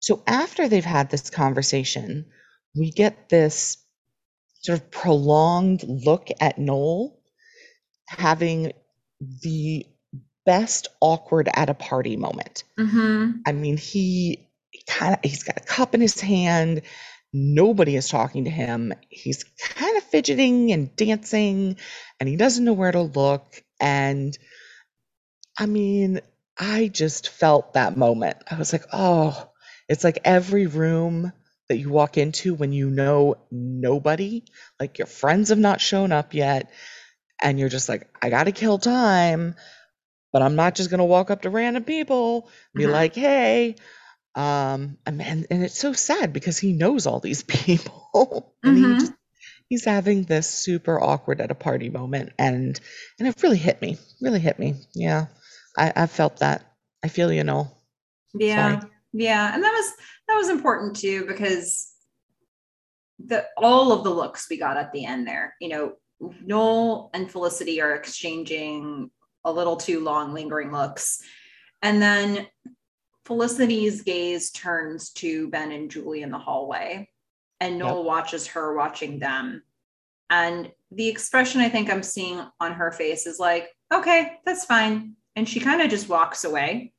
[0.00, 2.26] So after they've had this conversation,
[2.76, 3.78] we get this
[4.62, 7.18] sort of prolonged look at Noel
[8.08, 8.72] having
[9.42, 9.86] the
[10.46, 12.64] best awkward at a party moment.
[12.78, 13.32] Mm-hmm.
[13.46, 14.48] I mean, he
[14.88, 16.82] kind of he's got a cup in his hand.
[17.32, 18.92] Nobody is talking to him.
[19.08, 21.76] He's kind of fidgeting and dancing,
[22.20, 23.62] and he doesn't know where to look.
[23.80, 24.36] And
[25.58, 26.20] I mean,
[26.58, 28.38] I just felt that moment.
[28.50, 29.50] I was like, oh,
[29.88, 31.32] it's like every room
[31.68, 34.44] that you walk into when you know nobody,
[34.80, 36.70] like your friends have not shown up yet,
[37.42, 39.56] and you're just like, I gotta kill time,
[40.32, 42.92] but I'm not just gonna walk up to random people be Mhm.
[42.92, 43.76] like, hey.
[44.34, 48.78] Um, and, and and it's so sad because he knows all these people, and Mhm.
[48.78, 49.12] he just,
[49.68, 52.78] he's having this super awkward at a party moment, and
[53.18, 54.74] and it really hit me, really hit me.
[54.94, 55.26] Yeah,
[55.76, 56.64] I I felt that.
[57.04, 57.70] I feel you know.
[58.34, 58.80] Yeah.
[58.80, 58.90] Sorry.
[59.12, 59.54] Yeah.
[59.54, 59.92] And that was
[60.28, 61.92] that was important too because
[63.24, 65.94] the all of the looks we got at the end there, you know,
[66.44, 69.10] Noel and Felicity are exchanging
[69.44, 71.22] a little too long lingering looks.
[71.82, 72.46] And then
[73.24, 77.08] Felicity's gaze turns to Ben and Julie in the hallway,
[77.60, 79.62] and Noel watches her watching them.
[80.30, 85.14] And the expression I think I'm seeing on her face is like, okay, that's fine.
[85.36, 86.92] And she kind of just walks away.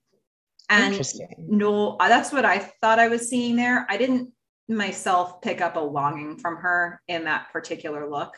[0.69, 1.35] And Interesting.
[1.37, 3.85] no, uh, that's what I thought I was seeing there.
[3.89, 4.31] I didn't
[4.67, 8.35] myself pick up a longing from her in that particular look.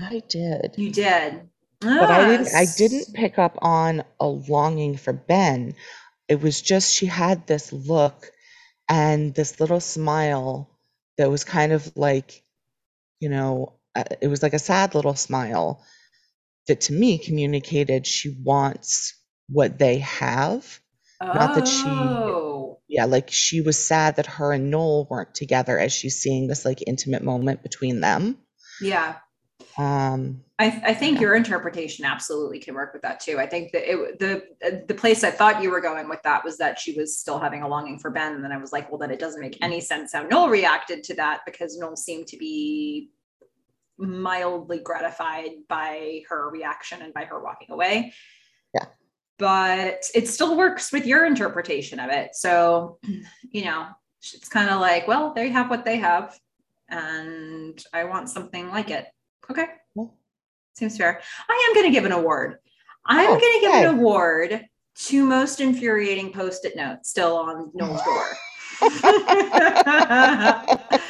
[0.00, 0.74] I did.
[0.76, 1.48] You did.
[1.80, 5.74] But I didn't I didn't pick up on a longing for Ben.
[6.28, 8.30] It was just she had this look
[8.88, 10.70] and this little smile
[11.18, 12.42] that was kind of like,
[13.20, 15.82] you know, uh, it was like a sad little smile
[16.68, 19.14] that to me communicated she wants
[19.48, 20.80] what they have.
[21.22, 22.80] Not that she- Oh.
[22.88, 26.64] Yeah, like she was sad that her and Noel weren't together as she's seeing this
[26.64, 28.38] like intimate moment between them.
[28.80, 29.16] Yeah.
[29.76, 31.22] Um, I, I think Yeah.
[31.22, 33.38] your interpretation absolutely can work with that too.
[33.38, 36.56] I think that it, the the place I thought you were going with that was
[36.58, 38.98] that she was still having a longing for Ben, and then I was like, well,
[38.98, 42.38] then it doesn't make any sense how Noel reacted to that because Noel seemed to
[42.38, 43.10] be
[43.98, 48.12] mildly gratified by her reaction and by her walking away.
[48.74, 48.86] Yeah.
[49.38, 52.34] But it still works with your interpretation of it.
[52.34, 52.98] So,
[53.52, 53.88] you know,
[54.20, 56.38] it's kind of like, well, they have what they have,
[56.88, 59.06] and I want something like it.
[59.50, 59.66] Okay.
[60.76, 61.20] Seems fair.
[61.48, 62.58] I am going to give an award.
[63.06, 63.84] I'm Oh, going to give okay.
[63.86, 64.66] an award
[64.98, 68.36] to most infuriating post-it note still on Noel's door.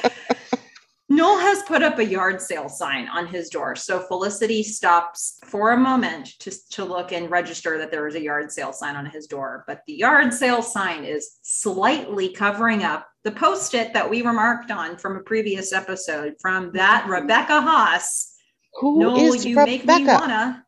[1.09, 3.77] Noel has put up a yard sale sign on his door.
[3.77, 8.23] So Felicity stops for a moment to, to look and register that there is a
[8.23, 9.65] yard sale sign on his door.
[9.69, 14.71] But the yard sale sign is slightly covering up the post it that we remarked
[14.71, 17.13] on from a previous episode from that mm-hmm.
[17.13, 18.36] Rebecca Haas.
[18.81, 20.21] Who No, is you make me Rebecca?
[20.21, 20.67] wanna.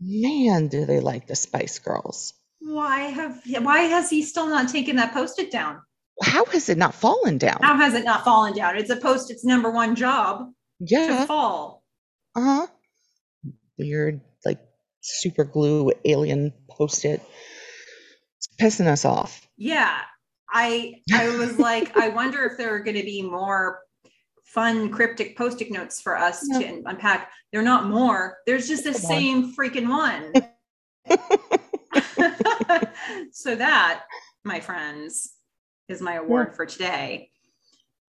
[0.00, 2.34] Man, do they like the Spice Girls?
[2.60, 5.80] Why have why has he still not taken that post-it down?
[6.22, 7.58] How has it not fallen down?
[7.62, 8.76] How has it not fallen down?
[8.76, 11.26] It's a post-it's number one job to Yeah.
[11.26, 11.84] fall.
[12.36, 12.66] Uh huh.
[13.78, 14.60] Weird, like
[15.00, 17.20] super glue alien post it.
[18.38, 19.46] It's pissing us off.
[19.56, 20.00] yeah
[20.52, 23.80] i i was like i wonder if there are going to be more
[24.54, 26.60] fun cryptic post-it notes for us No.
[26.60, 29.08] to unpack they're not more there's just the Come on.
[29.08, 30.32] same freaking one
[33.32, 34.04] so that
[34.44, 35.34] my friends
[35.88, 37.30] is my award for today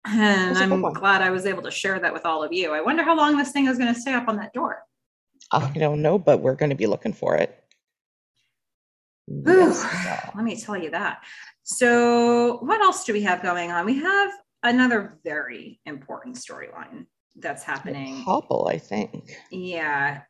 [0.06, 2.52] and That's a good i'm glad i was able to share that with all of
[2.52, 4.82] you i wonder how long this thing is going to stay up on that door
[5.52, 7.62] I don't know, but we're going to be looking for it.
[9.28, 9.68] Whew.
[9.68, 9.84] Yes.
[10.34, 11.22] Let me tell you that.
[11.62, 13.84] So, what else do we have going on?
[13.84, 14.32] We have
[14.64, 17.06] another very important storyline
[17.36, 18.24] that's happening.
[18.24, 19.36] couple, I think.
[19.50, 20.22] Yeah.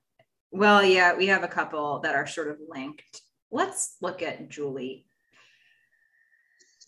[0.51, 3.23] Well, yeah, we have a couple that are sort of linked.
[3.51, 5.07] Let's look at Julie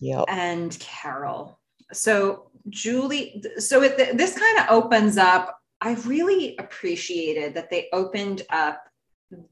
[0.01, 0.25] Yep.
[0.29, 1.59] and Carol.
[1.93, 5.59] so Julie, so it, this kind of opens up.
[5.81, 8.83] I really appreciated that they opened up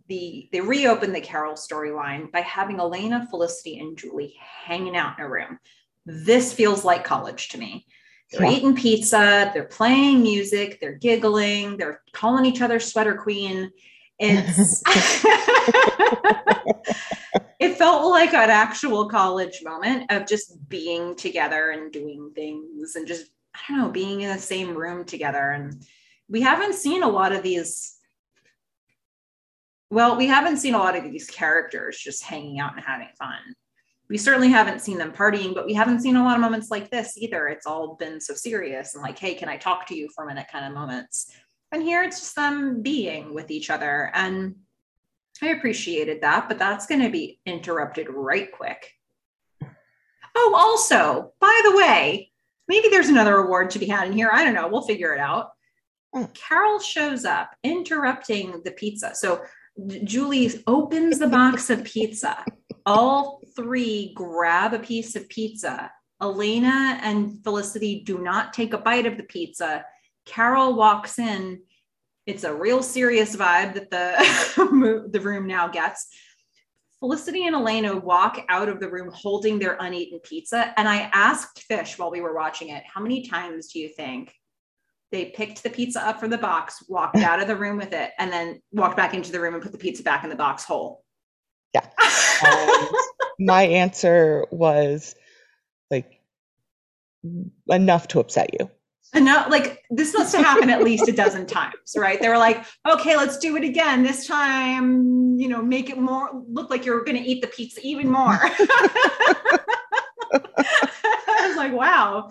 [0.08, 5.24] the they reopened the Carol storyline by having Elena, Felicity, and Julie hanging out in
[5.24, 5.58] a room.
[6.06, 7.86] This feels like college to me.
[8.30, 8.56] They're yeah.
[8.56, 13.70] eating pizza, they're playing music, they're giggling, they're calling each other sweater queen.
[14.18, 14.82] It's
[17.60, 23.06] it felt like an actual college moment of just being together and doing things and
[23.06, 25.52] just I don't know, being in the same room together.
[25.52, 25.84] And
[26.28, 27.96] we haven't seen a lot of these.
[29.90, 33.38] Well, we haven't seen a lot of these characters just hanging out and having fun.
[34.14, 36.88] We certainly haven't seen them partying, but we haven't seen a lot of moments like
[36.88, 37.48] this either.
[37.48, 40.28] It's all been so serious and like, hey, can I talk to you for a
[40.28, 41.32] minute kind of moments.
[41.72, 44.12] And here it's just them being with each other.
[44.14, 44.54] And
[45.42, 48.88] I appreciated that, but that's going to be interrupted right quick.
[50.36, 52.30] Oh, also, by the way,
[52.68, 54.30] maybe there's another award to be had in here.
[54.32, 54.68] I don't know.
[54.68, 55.48] We'll figure it out.
[56.14, 56.26] Hmm.
[56.34, 59.12] Carol shows up interrupting the pizza.
[59.16, 59.42] So
[60.04, 62.44] Julie opens the box of pizza.
[62.86, 65.90] All three grab a piece of pizza.
[66.22, 69.84] Elena and Felicity do not take a bite of the pizza.
[70.26, 71.60] Carol walks in
[72.26, 76.08] it's a real serious vibe that the the room now gets.
[77.00, 80.72] Felicity and Elena walk out of the room holding their uneaten pizza.
[80.78, 84.34] And I asked Fish while we were watching it, how many times do you think
[85.12, 88.12] they picked the pizza up from the box, walked out of the room with it,
[88.18, 90.64] and then walked back into the room and put the pizza back in the box
[90.64, 91.03] whole?
[91.74, 91.86] Yeah.
[92.46, 92.88] Um,
[93.38, 95.14] my answer was
[95.90, 96.20] like
[97.68, 98.70] enough to upset you.
[99.14, 102.20] Enough, like this must have happened at least a dozen times right?
[102.20, 104.02] They were like okay let's do it again.
[104.02, 107.80] This time you know make it more look like you're going to eat the pizza
[107.82, 108.38] even more.
[108.42, 109.60] I
[111.46, 112.30] was like wow.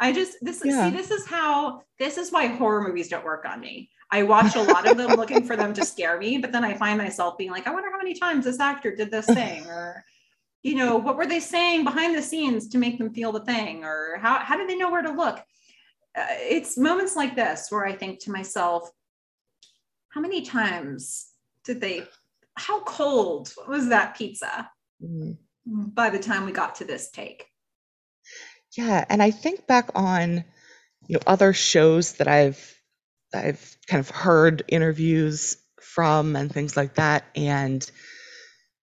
[0.00, 0.90] I just this yeah.
[0.90, 4.54] see this is how this is why horror movies don't work on me i watch
[4.56, 7.36] a lot of them looking for them to scare me but then i find myself
[7.36, 10.04] being like i wonder how many times this actor did this thing or
[10.62, 13.84] you know what were they saying behind the scenes to make them feel the thing
[13.84, 15.44] or how, how did they know where to look
[16.16, 18.88] uh, it's moments like this where I think to myself,
[20.10, 21.28] how many times
[21.64, 22.04] did they,
[22.56, 24.70] how cold was that pizza
[25.02, 25.32] mm-hmm.
[25.66, 27.46] by the time we got to this take?
[28.76, 29.04] Yeah.
[29.08, 30.44] And I think back on,
[31.08, 32.73] you know, other shows that I've,
[33.34, 37.24] I've kind of heard interviews from and things like that.
[37.34, 37.88] And,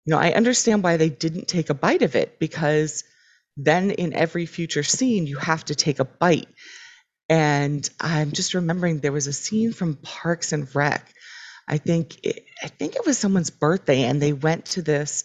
[0.05, 3.05] you know, I understand why they didn't take a bite of it because
[3.57, 6.49] then in every future scene, you have to take a bite.
[7.29, 11.13] And I'm just remembering there was a scene from Parks and Rec.
[11.69, 15.25] I think it, I think it was someone's birthday, and they went to this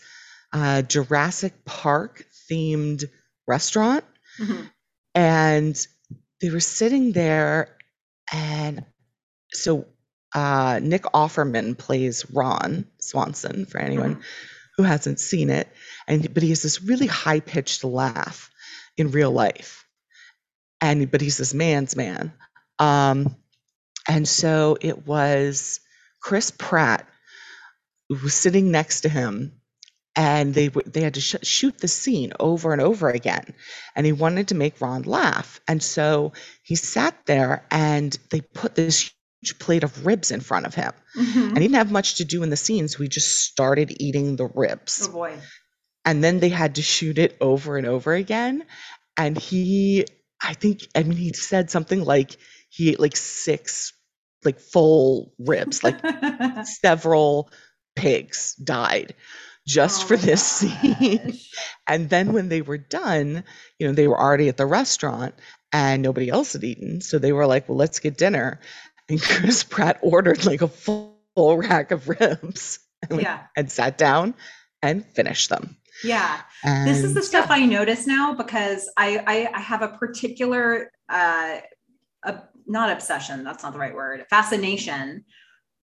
[0.52, 3.04] uh, Jurassic Park themed
[3.48, 4.04] restaurant,
[4.40, 4.64] mm-hmm.
[5.14, 5.88] and
[6.42, 7.78] they were sitting there,
[8.34, 8.84] and
[9.54, 9.86] so
[10.34, 14.22] uh, Nick Offerman plays Ron Swanson for anyone mm-hmm.
[14.78, 15.68] who hasn't seen it,
[16.08, 18.50] and but he has this really high pitched laugh
[18.98, 19.82] in real life
[20.82, 22.34] and but he's this man's man.
[22.80, 23.36] Um,
[24.08, 25.80] and so it was
[26.20, 27.08] Chris Pratt
[28.10, 29.54] who was sitting next to him,
[30.16, 33.54] and they they had to sh- shoot the scene over and over again,
[33.96, 36.34] and he wanted to make Ron laugh, and so
[36.64, 39.12] he sat there, and they put this
[39.60, 41.40] plate of ribs in front of him, mm-hmm.
[41.40, 44.36] and he didn't have much to do in the scene, so he just started eating
[44.36, 45.08] the ribs.
[45.10, 45.38] Oh boy!
[46.06, 48.64] And then they had to shoot it over and over again,
[49.18, 50.06] and he
[50.42, 52.38] I think, I mean, he said something like
[52.70, 53.94] he ate like six,
[54.44, 56.00] like full ribs, like
[56.66, 57.52] several
[57.96, 59.14] pigs died
[59.68, 61.38] just oh for this scene.
[61.88, 63.44] and then when they were done,
[63.78, 65.36] you know, they were already at the restaurant
[65.72, 67.02] and nobody else had eaten.
[67.02, 68.60] So they were like, well, let's get dinner.
[69.12, 73.44] And Chris Pratt ordered like a full, full rack of ribs and, yeah.
[73.58, 74.34] and sat down
[74.82, 75.78] and finished them.
[76.04, 76.42] Yeah.
[76.64, 77.58] And this is the stuff yeah.
[77.58, 81.58] I notice now because I, I, I have a particular, uh,
[82.24, 85.26] a, not obsession, that's not the right word, fascination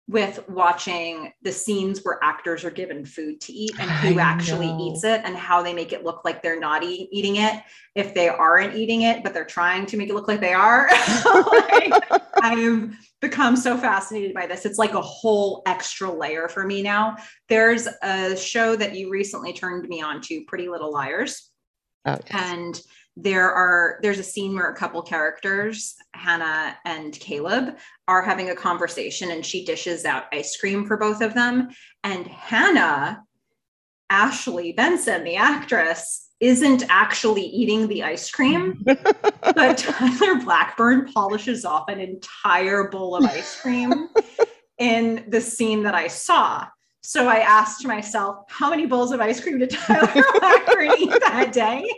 [0.08, 4.68] with watching the scenes where actors are given food to eat and who I actually
[4.68, 4.92] know.
[4.92, 7.60] eats it and how they make it look like they're not e- eating it
[7.96, 10.88] if they aren't eating it but they're trying to make it look like they are
[11.50, 11.92] like,
[12.40, 17.16] i've become so fascinated by this it's like a whole extra layer for me now
[17.48, 21.50] there's a show that you recently turned me on to pretty little liars
[22.04, 22.30] oh, yes.
[22.30, 22.80] and
[23.16, 27.76] there are there's a scene where a couple characters hanna and caleb
[28.08, 31.68] are having a conversation and she dishes out ice cream for both of them
[32.04, 33.22] and hanna
[34.10, 41.88] ashley benson the actress isn't actually eating the ice cream, but Tyler Blackburn polishes off
[41.88, 44.08] an entire bowl of ice cream
[44.78, 46.66] in the scene that I saw.
[47.00, 51.52] So I asked myself, how many bowls of ice cream did Tyler Blackburn eat that
[51.52, 51.88] day?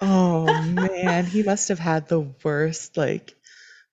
[0.00, 3.34] Oh man, he must have had the worst like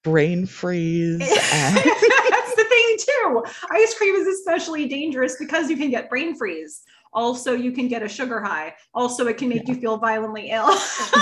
[0.03, 1.19] brain freeze.
[1.53, 3.43] And- That's the thing too.
[3.71, 6.83] Ice cream is especially dangerous because you can get brain freeze.
[7.13, 8.75] Also, you can get a sugar high.
[8.93, 9.73] Also, it can make yeah.
[9.73, 10.69] you feel violently ill.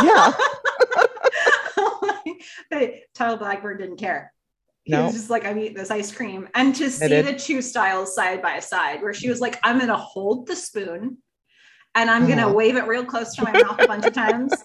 [0.04, 0.34] yeah.
[2.70, 4.34] but Tyler Blackburn didn't care.
[4.84, 5.06] He no.
[5.06, 6.48] was just like, I'm eating this ice cream.
[6.54, 9.90] And to see the two styles side by side, where she was like, I'm going
[9.90, 11.18] to hold the spoon
[11.96, 12.54] and I'm going to uh-huh.
[12.54, 14.54] wave it real close to my mouth a bunch of times.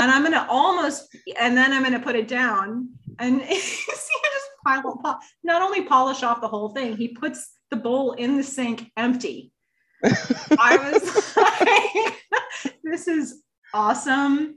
[0.00, 1.08] And I'm going to almost,
[1.40, 2.88] and then I'm going to put it down.
[3.18, 7.76] And see just pile, pile, not only polish off the whole thing, he puts the
[7.76, 9.50] bowl in the sink empty.
[10.04, 13.42] I was like, this is
[13.74, 14.54] awesome.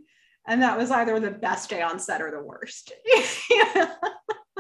[0.48, 2.94] And that was either the best day on set or the worst.
[3.50, 3.94] yeah.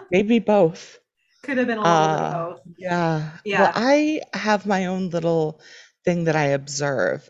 [0.09, 0.97] Maybe both.
[1.43, 2.61] Could have been a little uh, both.
[2.79, 3.29] Yeah.
[3.45, 3.61] Yeah.
[3.61, 5.61] Well, I have my own little
[6.05, 7.29] thing that I observe.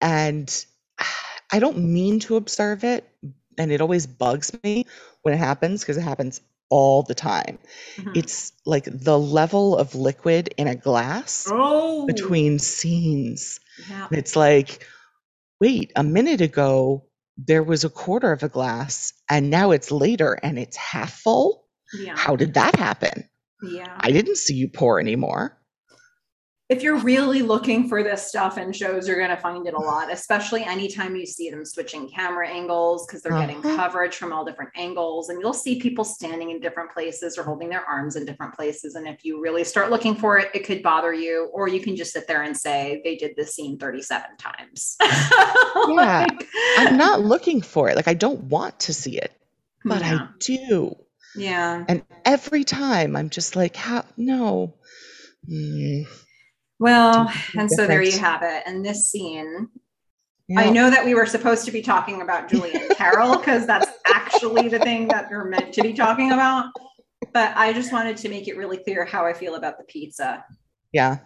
[0.00, 0.64] And
[1.52, 3.08] I don't mean to observe it.
[3.56, 4.86] And it always bugs me
[5.22, 6.40] when it happens because it happens
[6.70, 7.58] all the time.
[7.96, 8.12] Mm-hmm.
[8.14, 12.06] It's like the level of liquid in a glass oh.
[12.06, 13.60] between scenes.
[13.88, 14.08] Yeah.
[14.12, 14.86] It's like,
[15.60, 17.04] wait, a minute ago
[17.36, 21.64] there was a quarter of a glass and now it's later and it's half full.
[21.92, 22.16] Yeah.
[22.16, 23.28] How did that happen?
[23.62, 23.96] Yeah.
[24.00, 25.57] I didn't see you pour anymore
[26.68, 29.78] if you're really looking for this stuff in shows, you're going to find it a
[29.78, 33.46] lot, especially anytime you see them switching camera angles because they're uh-huh.
[33.46, 35.30] getting coverage from all different angles.
[35.30, 38.96] And you'll see people standing in different places or holding their arms in different places.
[38.96, 41.96] And if you really start looking for it, it could bother you, or you can
[41.96, 44.96] just sit there and say, they did this scene 37 times.
[45.02, 45.88] yeah.
[45.88, 47.96] like, I'm not looking for it.
[47.96, 49.32] Like, I don't want to see it,
[49.86, 50.14] but yeah.
[50.14, 50.96] I do.
[51.34, 51.84] Yeah.
[51.88, 54.04] And every time I'm just like, how?
[54.18, 54.74] No.
[55.50, 56.06] Mm
[56.78, 58.62] well, and so there you have it.
[58.66, 59.68] And this scene,
[60.48, 60.60] yeah.
[60.60, 63.90] I know that we were supposed to be talking about Julie and Carol because that's
[64.06, 66.70] actually the thing that we're meant to be talking about.
[67.32, 70.44] But I just wanted to make it really clear how I feel about the pizza.
[70.92, 71.18] Yeah.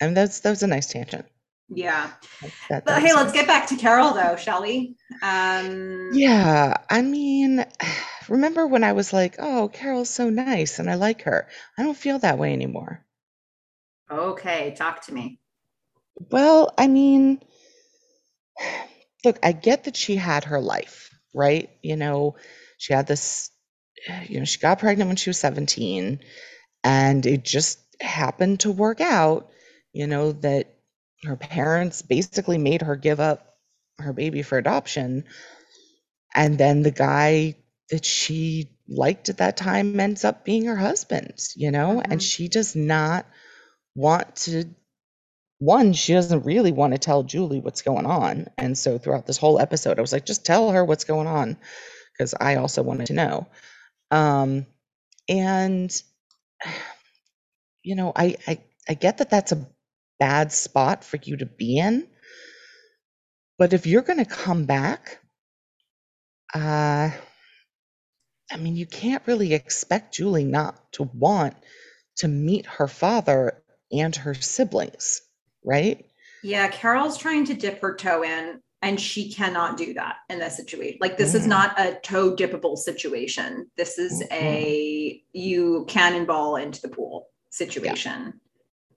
[0.00, 1.26] I mean, that's that was a nice tangent.
[1.68, 2.10] Yeah.
[2.42, 4.96] That, that but hey, let's get back to Carol though, shall we?
[5.22, 6.74] Um Yeah.
[6.90, 7.64] I mean,
[8.28, 11.46] remember when I was like, oh, Carol's so nice and I like her.
[11.78, 13.03] I don't feel that way anymore.
[14.10, 15.38] Okay, talk to me.
[16.30, 17.40] Well, I mean,
[19.24, 21.70] look, I get that she had her life, right?
[21.82, 22.36] You know,
[22.78, 23.50] she had this,
[24.28, 26.20] you know, she got pregnant when she was 17,
[26.82, 29.50] and it just happened to work out,
[29.92, 30.74] you know, that
[31.24, 33.56] her parents basically made her give up
[33.98, 35.24] her baby for adoption.
[36.34, 37.56] And then the guy
[37.90, 42.12] that she liked at that time ends up being her husband, you know, mm-hmm.
[42.12, 43.26] and she does not
[43.94, 44.64] want to
[45.60, 48.48] one she doesn't really want to tell julie what's going on.
[48.58, 51.56] And so throughout this whole episode i was like just tell her what's going on
[52.12, 53.48] because i also wanted to know.
[54.10, 54.66] Um
[55.28, 55.92] and
[57.84, 59.68] you know I, I i get that that's a
[60.20, 62.06] bad spot for you to be in
[63.58, 65.20] but if you're going to come back
[66.54, 67.10] uh
[68.52, 71.56] i mean you can't really expect julie not to want
[72.16, 73.62] to meet her father
[73.94, 75.22] and her siblings,
[75.64, 76.04] right?
[76.42, 80.58] Yeah, Carol's trying to dip her toe in and she cannot do that in this
[80.58, 80.98] situation.
[81.00, 81.36] Like this mm.
[81.36, 83.70] is not a toe dippable situation.
[83.78, 84.34] This is mm-hmm.
[84.34, 88.22] a you cannonball into the pool situation.
[88.24, 88.32] Yeah.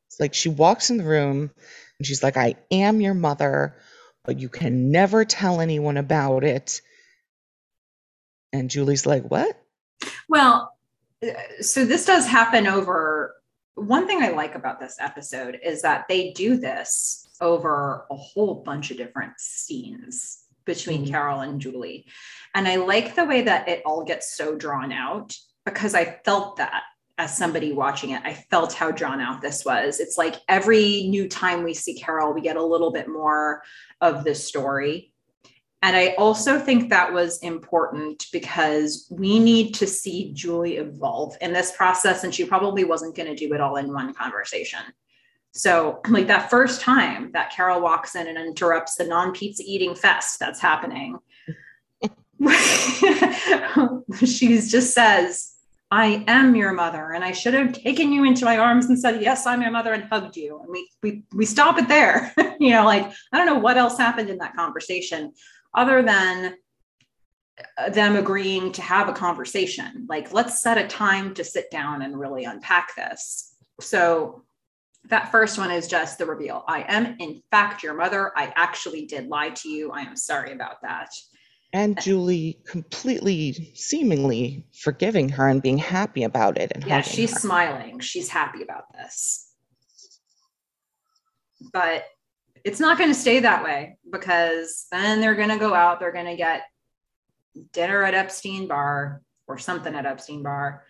[0.08, 1.52] It's like she walks in the room
[2.00, 3.78] and she's like, I am your mother,
[4.26, 6.82] but you can never tell anyone about it.
[8.52, 9.58] And Julie's like, What?
[10.28, 10.74] Well,
[11.24, 11.30] uh,
[11.62, 13.37] so this does happen over
[13.78, 18.56] one thing I like about this episode is that they do this over a whole
[18.56, 21.12] bunch of different scenes between mm-hmm.
[21.12, 22.08] Carol and Julie.
[22.56, 26.58] And I like the way that it all gets so drawn out because I felt
[26.58, 26.84] that
[27.18, 28.22] as somebody watching it.
[28.24, 30.00] I felt how drawn out this was.
[30.00, 33.64] It's like every new time we see Carol, we get a little bit more
[34.02, 35.12] of the story.
[35.84, 41.54] And I also think that was important because we need to see Julie evolve in
[41.54, 42.24] this process.
[42.24, 44.80] And she probably wasn't going to do it all in one conversation.
[45.54, 49.96] So, like that first time that Carol walks in and interrupts the non pizza eating
[49.96, 51.18] fest that's happening,
[54.24, 55.54] she just says,
[55.90, 59.22] I am your mother, and I should have taken you into my arms and said,
[59.22, 60.60] Yes, I'm your mother, and hugged you.
[60.60, 62.34] And we we we stop it there.
[62.60, 65.32] you know, like I don't know what else happened in that conversation
[65.74, 66.56] other than
[67.92, 70.06] them agreeing to have a conversation.
[70.08, 73.56] Like, let's set a time to sit down and really unpack this.
[73.82, 74.44] So
[75.10, 76.64] that first one is just the reveal.
[76.68, 78.32] I am, in fact, your mother.
[78.36, 79.92] I actually did lie to you.
[79.92, 81.10] I am sorry about that
[81.74, 87.40] and Julie completely seemingly forgiving her and being happy about it and yeah she's her.
[87.40, 89.52] smiling she's happy about this
[91.74, 92.06] but
[92.64, 96.12] it's not going to stay that way because then they're going to go out they're
[96.12, 96.64] going to get
[97.74, 100.84] dinner at epstein bar or something at epstein bar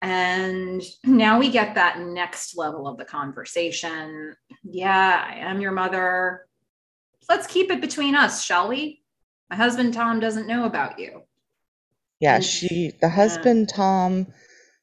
[0.00, 4.34] and now we get that next level of the conversation
[4.64, 6.46] yeah i am your mother
[7.28, 9.02] let's keep it between us shall we
[9.50, 11.22] my husband Tom doesn't know about you.
[12.20, 14.26] Yeah, and she, the husband Tom,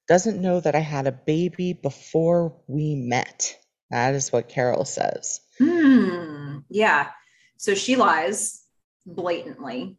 [0.08, 3.56] doesn't know that I had a baby before we met.
[3.92, 5.42] That is what Carol says.
[5.60, 6.60] Hmm.
[6.70, 7.10] Yeah.
[7.58, 8.62] So she lies
[9.06, 9.98] blatantly.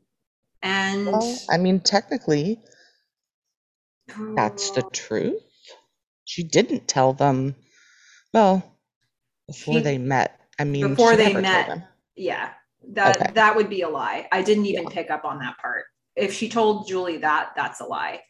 [0.63, 2.61] And well, I mean, technically,
[4.35, 5.43] that's the truth.
[6.25, 7.55] She didn't tell them,
[8.33, 8.79] well,
[9.47, 10.41] before she, they met.
[10.59, 11.87] I mean, before they met.
[12.17, 12.51] Yeah
[12.93, 13.33] that okay.
[13.35, 14.91] that would be a lie i didn't even yeah.
[14.91, 15.85] pick up on that part
[16.15, 18.21] if she told julie that that's a lie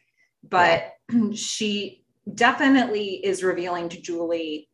[0.49, 1.31] but yeah.
[1.35, 2.05] she
[2.35, 4.69] definitely is revealing to julie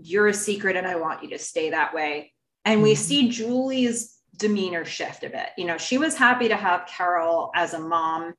[0.00, 2.32] you're a secret and i want you to stay that way
[2.64, 2.84] and mm-hmm.
[2.84, 7.50] we see julie's demeanor shift a bit you know she was happy to have carol
[7.54, 8.34] as a mom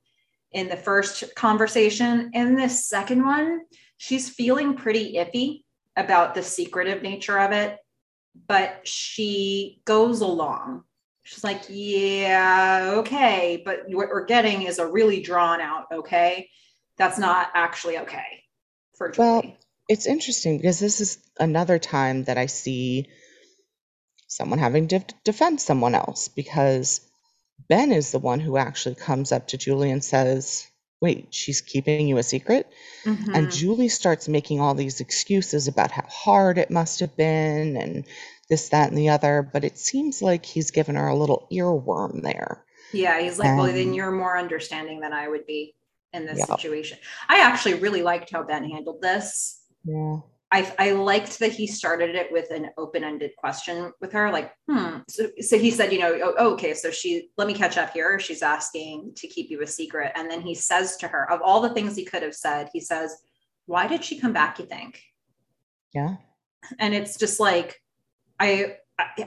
[0.52, 3.62] in the first conversation in this second one
[3.98, 5.64] she's feeling pretty iffy
[5.98, 7.78] about the secretive nature of it
[8.48, 10.84] but she goes along.
[11.24, 16.50] She's like, yeah, okay, but what we're getting is a really drawn out, okay.
[16.98, 18.44] That's not actually okay
[18.96, 19.28] for Julie.
[19.28, 19.58] Well,
[19.90, 23.10] it's interesting because this is another time that I see
[24.28, 27.02] someone having to defend someone else because
[27.68, 30.68] Ben is the one who actually comes up to Julie and says,
[31.02, 32.70] Wait, she's keeping you a secret?
[33.06, 33.34] Mm-hmm.
[33.34, 38.06] And Julie starts making all these excuses about how hard it must have been and
[38.50, 39.42] this, that, and the other.
[39.42, 42.66] But it seems like he's given her a little earworm there.
[42.92, 45.74] Yeah, he's like, well, then you're more understanding than I would be
[46.12, 46.98] in this situation.
[47.30, 49.59] I actually really liked how Ben handled this.
[49.84, 50.18] Yeah.
[50.52, 54.98] I, I liked that he started it with an open-ended question with her, like, hmm.
[55.08, 57.94] So, so he said, you know, oh, oh, okay, so she let me catch up
[57.94, 58.20] here.
[58.20, 60.12] She's asking to keep you a secret.
[60.16, 62.80] And then he says to her, of all the things he could have said, he
[62.80, 63.16] says,
[63.68, 65.04] Why did she come back, you think?
[65.94, 66.16] Yeah.
[66.80, 67.80] And it's just like,
[68.40, 68.78] I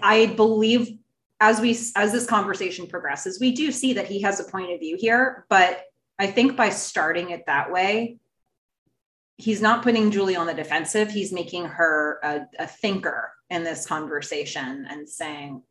[0.03, 0.99] I believe
[1.41, 4.81] as we as this conversation progresses, we do see that he has a point of
[4.81, 5.83] view here, but
[6.19, 8.19] I think by starting it that way,
[9.43, 11.11] he's not putting Julie on the defensive.
[11.11, 15.63] He's making her a, a thinker in this conversation and saying,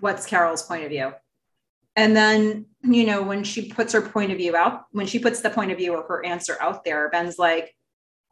[0.00, 1.12] "What's Carol's point of view?"
[1.94, 5.40] And then, you know, when she puts her point of view out, when she puts
[5.40, 7.74] the point of view or her answer out there, Ben's like,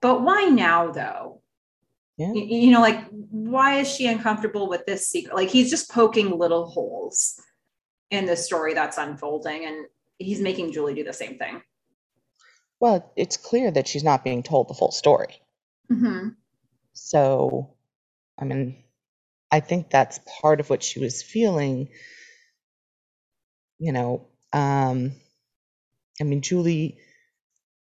[0.00, 1.42] "But why now, though?"
[2.16, 2.32] Yeah.
[2.32, 5.34] You, you know, like, why is she uncomfortable with this secret?
[5.34, 7.40] Like, he's just poking little holes
[8.10, 9.86] in the story that's unfolding, and
[10.18, 11.60] he's making Julie do the same thing.
[12.80, 15.40] Well, it's clear that she's not being told the full story.
[15.92, 16.30] Mm-hmm.
[16.94, 17.74] So,
[18.38, 18.82] I mean,
[19.50, 21.90] I think that's part of what she was feeling.
[23.78, 25.12] You know, um,
[26.20, 26.98] I mean, Julie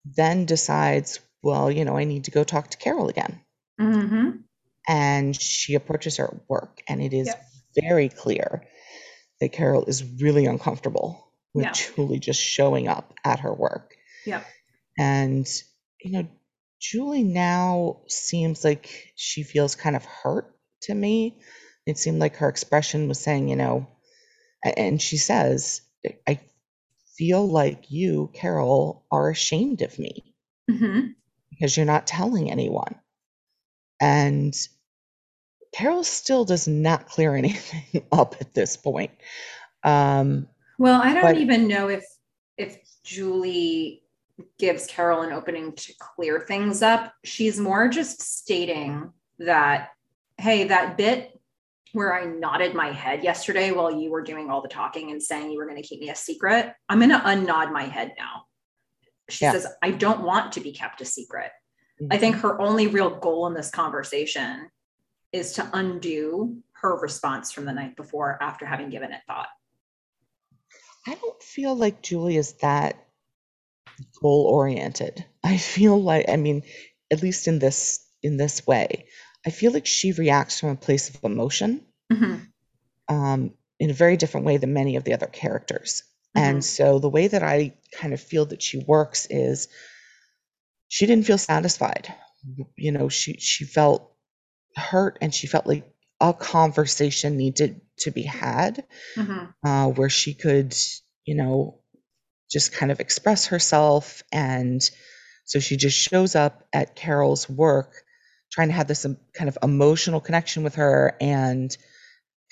[0.05, 3.41] then decides, well, you know, I need to go talk to Carol again.
[3.81, 4.31] Mm-hmm.
[4.89, 7.45] And she approaches her at work, and it is yep.
[7.75, 8.63] very clear
[9.41, 11.73] that Carol is really uncomfortable with yeah.
[11.73, 13.95] Julie just showing up at her work.
[14.25, 14.43] Yeah.
[14.99, 15.47] And,
[16.03, 16.29] you know,
[16.81, 21.39] Julie now seems like she feels kind of hurt to me.
[21.87, 23.87] It seemed like her expression was saying, you know,
[24.77, 25.83] and she says,
[26.27, 26.41] I
[27.17, 30.35] feel like you, Carol, are ashamed of me
[30.71, 31.09] mm-hmm.
[31.51, 32.97] because you're not telling anyone.
[34.01, 34.55] And
[35.73, 39.13] Carol still does not clear anything up at this point.
[39.83, 40.49] Um,
[40.79, 42.05] well, I don't but, even know if
[42.59, 44.03] if Julie
[44.59, 47.13] gives Carol an opening to clear things up.
[47.25, 49.91] She's more just stating that,
[50.39, 51.33] hey, that bit
[51.93, 55.51] where I nodded my head yesterday while you were doing all the talking and saying
[55.51, 58.45] you were going to keep me a secret, I'm going to unnod my head now.
[59.31, 59.53] She yeah.
[59.53, 61.51] says, I don't want to be kept a secret.
[62.01, 62.13] Mm-hmm.
[62.13, 64.69] I think her only real goal in this conversation
[65.33, 69.49] is to undo her response from the night before after having given it thought.
[71.07, 73.06] I don't feel like Julie is that
[74.21, 75.25] goal oriented.
[75.45, 76.63] I feel like I mean,
[77.11, 79.09] at least in this in this way,
[79.47, 82.49] I feel like she reacts from a place of emotion hmm
[83.09, 86.03] um, in a very different way than many of the other characters.
[86.37, 86.43] Mhm.
[86.43, 89.69] And so the way that I kind of feel that she works is
[90.89, 92.13] she didn't feel satisfied.
[92.77, 94.13] You know, she she felt
[94.77, 95.85] hurt and she felt like
[96.21, 98.85] a conversation needed to be had
[99.17, 100.75] hmm uh, where she could,
[101.25, 101.81] you know,
[102.51, 104.23] just kind of express herself.
[104.33, 104.83] And
[105.45, 108.03] so she just shows up at Carol's work,
[108.53, 111.77] trying to have this um, kind of emotional connection with her and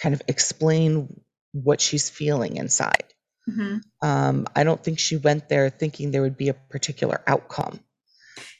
[0.02, 1.20] kind of explain
[1.52, 3.04] what she's feeling inside.
[3.46, 7.80] hmm Um, I don't think she went there thinking there would be a particular outcome.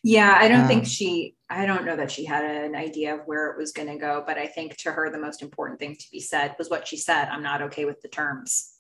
[0.03, 3.23] Yeah, I don't think Um, she, I don't know that she had an idea of
[3.27, 5.97] where it was going to go, but I think to her, the most important thing
[5.97, 8.73] to be said was what she said I'm not okay with the terms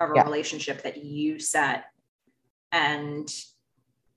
[0.00, 0.24] of a Yeah.
[0.24, 1.84] relationship that you set.
[2.72, 3.32] And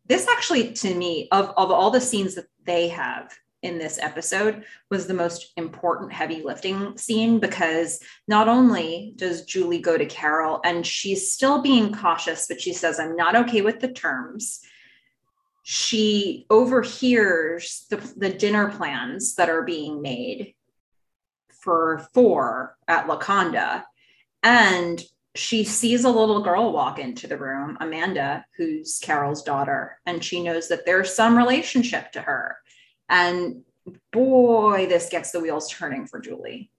[0.05, 4.63] this actually, to me, of, of all the scenes that they have in this episode,
[4.89, 10.61] was the most important heavy lifting scene because not only does Julie go to Carol
[10.63, 14.61] and she's still being cautious, but she says, I'm not okay with the terms
[15.67, 20.53] she overhears the, the dinner plans that are being made
[21.49, 23.83] for four at Laconda.
[24.43, 25.03] And
[25.35, 30.41] she sees a little girl walk into the room, Amanda, who's Carol's daughter, and she
[30.41, 32.57] knows that there's some relationship to her.
[33.09, 33.63] And
[34.11, 36.71] boy, this gets the wheels turning for Julie.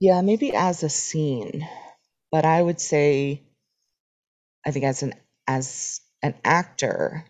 [0.00, 1.66] Yeah, maybe as a scene,
[2.30, 3.42] but I would say,
[4.64, 5.14] I think as an
[5.46, 7.24] as an actor,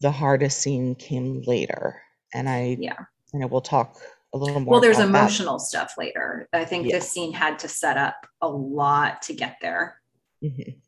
[0.00, 2.00] the hardest scene came later,
[2.32, 3.04] and I Yeah.
[3.32, 3.98] and I will talk
[4.34, 4.72] a little more.
[4.72, 5.18] Well, there's about that.
[5.18, 6.48] emotional stuff later.
[6.52, 6.98] I think Yeah.
[6.98, 10.00] this scene had to set up a lot to get there.
[10.42, 10.80] Mhm.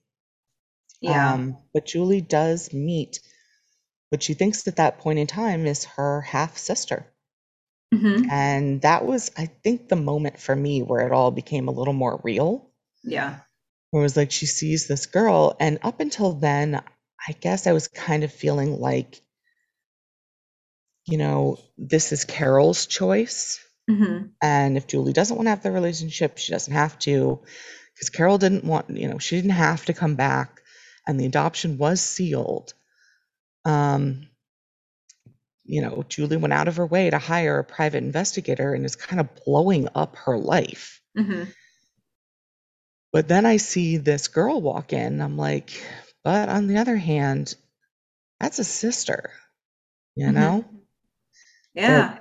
[1.00, 1.32] Yeah.
[1.34, 3.20] Um, but Julie does meet
[4.10, 7.06] what she thinks at that point in time is her half sister.
[7.94, 8.30] Mhm.
[8.30, 11.94] And that was, I think, the moment for me where it all became a little
[11.94, 12.70] more real.
[13.02, 13.40] Yeah.
[13.90, 17.72] Where it was like she sees this girl, and up until then, I guess I
[17.72, 19.22] was kind of feeling like,
[21.06, 23.60] you know, this is Carol's choice.
[23.88, 27.40] hmm And if Julie doesn't want to have the relationship, she doesn't have to.
[27.94, 30.60] Because Carol didn't want, you know, she didn't have to come back,
[31.06, 32.74] and the adoption was sealed.
[33.64, 34.28] Um,
[35.64, 38.96] you know, Julie went out of her way to hire a private investigator and is
[38.96, 41.00] kind of blowing up her life.
[41.16, 41.52] hmm
[43.12, 45.20] But then I see this girl walk in.
[45.20, 45.70] I'm like,
[46.24, 47.54] but on the other hand,
[48.40, 49.32] that's a sister,
[50.16, 50.32] you Mhm.
[50.32, 50.64] know?
[51.74, 52.18] Yeah.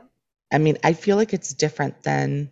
[0.52, 2.50] I mean, I feel like it's different than,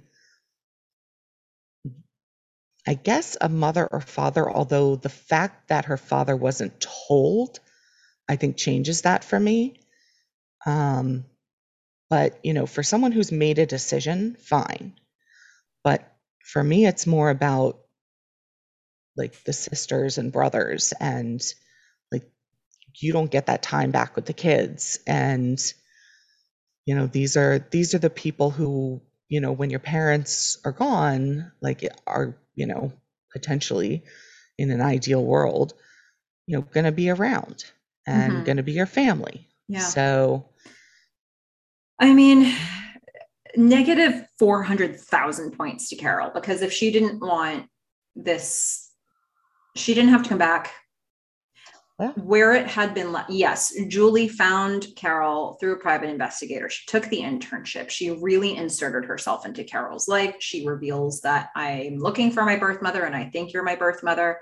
[2.87, 7.59] I guess, a mother or father, although the fact that her father wasn't told,
[8.29, 9.79] I think changes that for me.
[10.65, 11.25] Um,
[12.09, 14.95] but, you know, for someone who's made a decision, fine.
[15.83, 16.11] But
[16.43, 17.79] for me, it's more about
[19.15, 21.41] like the sisters and brothers and
[22.11, 22.23] like
[22.99, 25.59] you don't get that time back with the kids and
[26.87, 28.99] you know these are these are the people who
[29.29, 32.91] you know when your parents are gone like are you know
[33.31, 34.01] potentially
[34.57, 35.73] in an ideal world
[36.47, 37.65] you know going to be around
[38.07, 38.45] and Mhm.
[38.45, 39.79] going to be your family Yeah.
[39.79, 40.49] so
[41.99, 42.53] I mean,
[43.55, 47.67] negative 400,000 points to Carol because if she didn't want
[48.15, 48.91] this,
[49.75, 50.71] she didn't have to come back.
[51.99, 52.11] Yeah.
[52.11, 56.69] Where it had been, le- yes, Julie found Carol through a private investigator.
[56.69, 57.89] She took the internship.
[57.89, 60.35] She really inserted herself into Carol's life.
[60.39, 64.03] She reveals that I'm looking for my birth mother and I think you're my birth
[64.03, 64.41] mother.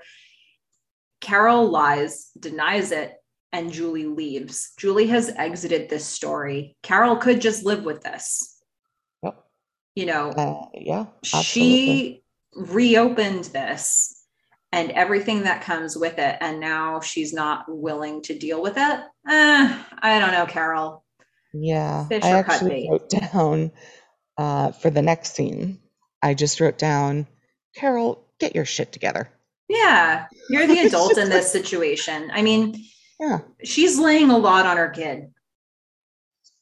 [1.22, 3.14] Carol lies, denies it,
[3.52, 4.72] and Julie leaves.
[4.76, 6.76] Julie has exited this story.
[6.82, 8.60] Carol could just live with this.
[9.22, 9.42] yep,
[9.94, 12.22] You know, uh, yeah absolutely she
[12.54, 14.15] reopened this
[14.72, 16.36] and everything that comes with it.
[16.40, 19.00] And now she's not willing to deal with it.
[19.28, 21.04] Eh, I don't know, Carol.
[21.52, 23.72] Yeah, Fish I actually wrote down
[24.36, 25.78] uh, for the next scene.
[26.22, 27.26] I just wrote down,
[27.74, 29.30] Carol, get your shit together.
[29.68, 32.30] Yeah, you're the adult in this situation.
[32.32, 32.84] I mean,
[33.18, 35.32] Yeah, she's laying a lot on her kid.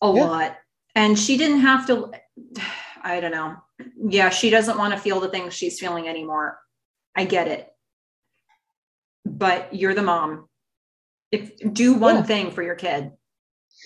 [0.03, 0.25] A Yeah.
[0.25, 0.57] lot.
[0.95, 2.13] And she didn't have to,
[3.03, 3.57] I don't know.
[4.09, 6.59] Yeah, she doesn't want to feel the things she's feeling anymore.
[7.17, 7.69] I get it.
[9.39, 10.49] But you're the mom.
[11.33, 12.23] If do one Yeah.
[12.23, 13.13] thing for your kid.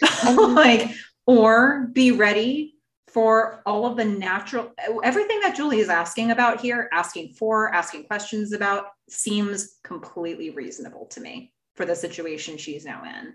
[0.24, 0.90] Like,
[1.26, 2.74] or be ready
[3.08, 4.70] for all of the natural
[5.02, 11.06] everything that Julie is asking about here, asking for, asking questions about, seems completely reasonable
[11.06, 13.34] to me for the situation she's now in.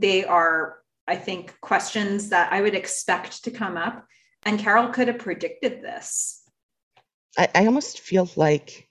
[0.00, 4.06] They are, I think, questions that I would expect to come up.
[4.44, 6.42] And Carol could have predicted this.
[7.36, 8.83] I, I almost feel like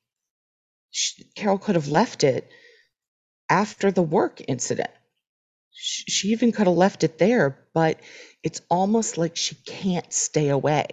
[0.94, 2.50] she, Carol could have left it
[3.50, 4.92] after the work incident.
[5.72, 8.00] She, she even could have left it there, but
[8.44, 10.86] it's almost like she can't stay away.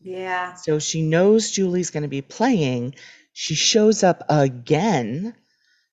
[0.00, 0.54] Yeah.
[0.54, 2.94] So she knows Julie's going to be playing.
[3.32, 5.34] She shows up again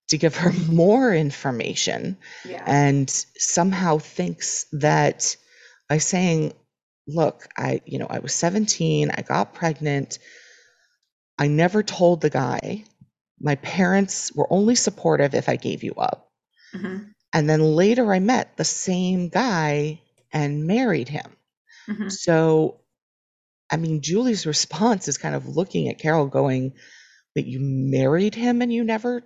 [0.09, 2.63] to give her more information Yeah.
[2.67, 5.35] and somehow thinks that
[5.89, 6.53] by saying,
[7.07, 10.19] Look, I, you know, I was 17, I got pregnant,
[11.39, 12.83] I never told the guy.
[13.39, 16.31] My parents were only supportive if I gave you up.
[16.73, 17.11] Mhm.
[17.33, 20.01] And then later I met the same guy
[20.33, 21.35] and married him.
[21.87, 22.11] Mhm.
[22.11, 22.81] So,
[23.71, 26.73] I mean, Julie's response is kind of looking at Carol going,
[27.35, 29.21] But you married him and you never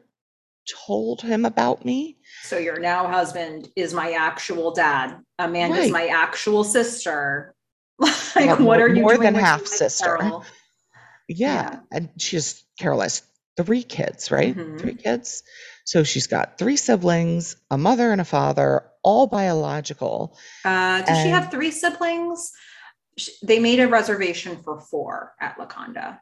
[0.85, 2.17] told him about me?
[2.43, 5.17] So your now husband is my actual dad.
[5.39, 5.91] Amanda's Right.
[5.91, 7.55] my actual sister.
[7.99, 10.17] like, what more- are you more doing than half sister.
[10.21, 10.41] Yeah.
[11.29, 11.79] Yeah.
[11.91, 13.21] And she's, Carol has
[13.57, 14.55] three kids, right?
[14.55, 14.79] Mhm.
[14.79, 15.43] Three kids.
[15.85, 20.37] So she's got three siblings, a mother and a father, all biological.
[20.63, 22.51] Uh, does she have three siblings?
[23.17, 26.19] Sh- They made a reservation for four at Laconda.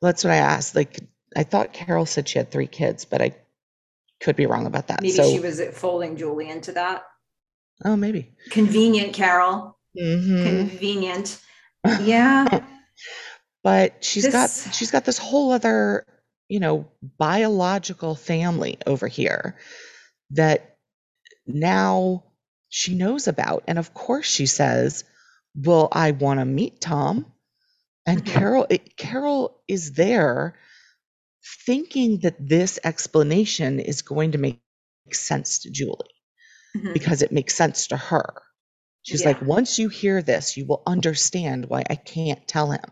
[0.00, 0.74] That's what I asked.
[0.74, 0.98] Like,
[1.36, 3.36] I thought Carol said she had three kids, but I
[4.20, 5.00] could be wrong about that.
[5.02, 7.04] Maybe so, she was folding Julie into that.
[7.84, 8.34] oh, maybe.
[8.50, 9.78] Convenient, Carol.
[9.98, 10.44] Mhm.
[10.68, 11.38] Convenient.
[12.00, 12.64] Yeah.
[13.62, 14.32] but she's This-
[14.64, 16.06] got she's got this whole other
[16.52, 16.88] you know
[17.18, 19.56] biological family over here
[20.32, 20.76] that
[21.46, 22.24] now
[22.70, 25.04] she knows about and of course she says
[25.56, 27.26] well i want to meet tom
[28.06, 28.26] and Mhm.
[28.26, 30.56] carol it, carol is there
[31.66, 34.60] thinking that this explanation is going to make
[35.12, 35.96] sense to julie
[36.76, 36.94] Mhm.
[36.94, 38.42] because it makes sense to her
[39.02, 39.26] she's Yeah.
[39.26, 42.84] like once you hear this you will understand why i can't tell him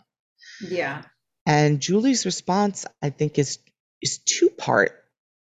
[0.60, 1.02] Yeah.
[1.50, 3.58] And Julie's response, I think, is
[4.02, 4.92] is two part.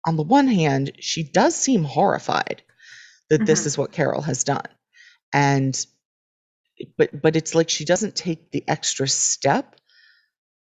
[0.07, 2.63] On the one hand, she does seem horrified
[3.29, 3.65] that this Mhm.
[3.67, 4.67] is what Carol has done.
[5.33, 5.75] And
[6.97, 9.75] but but it's like she doesn't take the extra step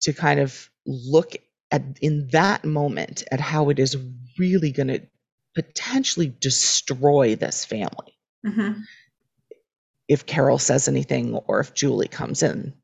[0.03, 1.37] to kind of look
[1.71, 3.97] at in that moment at how it is
[4.39, 5.01] really going to
[5.55, 8.83] potentially destroy this family Mhm.
[10.09, 12.75] if Carol says anything or if Julie comes in.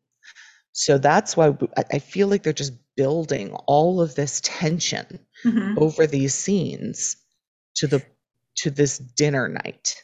[0.72, 1.56] So that's why
[1.92, 5.76] I feel like they're just building all of this tension Mhm.
[5.78, 7.16] over these scenes
[7.76, 8.02] to the
[8.56, 10.02] to this dinner night.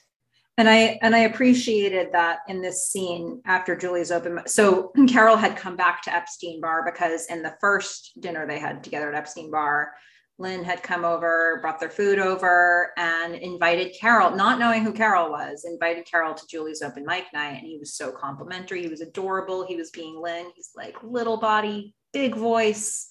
[0.56, 4.40] And I and I appreciated that in this scene after Julie's open.
[4.46, 8.84] So Carol had come back to Epstein Bar because in the first dinner they had
[8.84, 9.92] together at Epstein Bar,
[10.38, 15.30] Lynn had come over, brought their food over, and invited Carol, not knowing who Carol
[15.30, 17.58] was, invited Carol to Julie's open mic night.
[17.58, 18.82] And he was so complimentary.
[18.82, 19.64] He was adorable.
[19.64, 20.46] He was being Lynn.
[20.56, 23.08] He's like little body, big voice.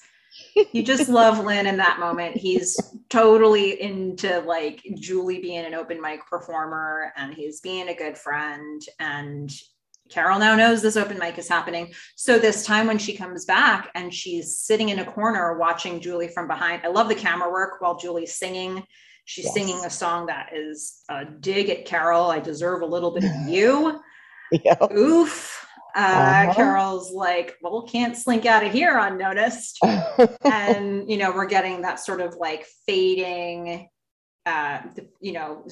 [0.71, 2.35] You just love Lynn in that moment.
[2.35, 2.75] He's
[3.09, 8.81] totally into like Julie being an open mic performer and he's being a good friend.
[8.99, 9.51] And
[10.09, 11.93] Carol now knows this open mic is happening.
[12.15, 16.27] So this time when she comes back and she's sitting in a corner watching Julie
[16.27, 18.83] from behind, I love the camera work while Julie's singing.
[19.25, 19.53] She's Yes.
[19.53, 22.25] singing a song that is a dig at Carol.
[22.29, 23.99] I deserve a little bit of you.
[24.51, 24.75] Yeah.
[24.93, 25.65] Oof.
[25.95, 26.53] Uh, Uh-huh.
[26.53, 29.79] Carol's like, well, can't slink out of here unnoticed
[30.43, 33.87] and you know we're getting that sort of like fading
[34.45, 34.79] uh
[35.21, 35.63] you know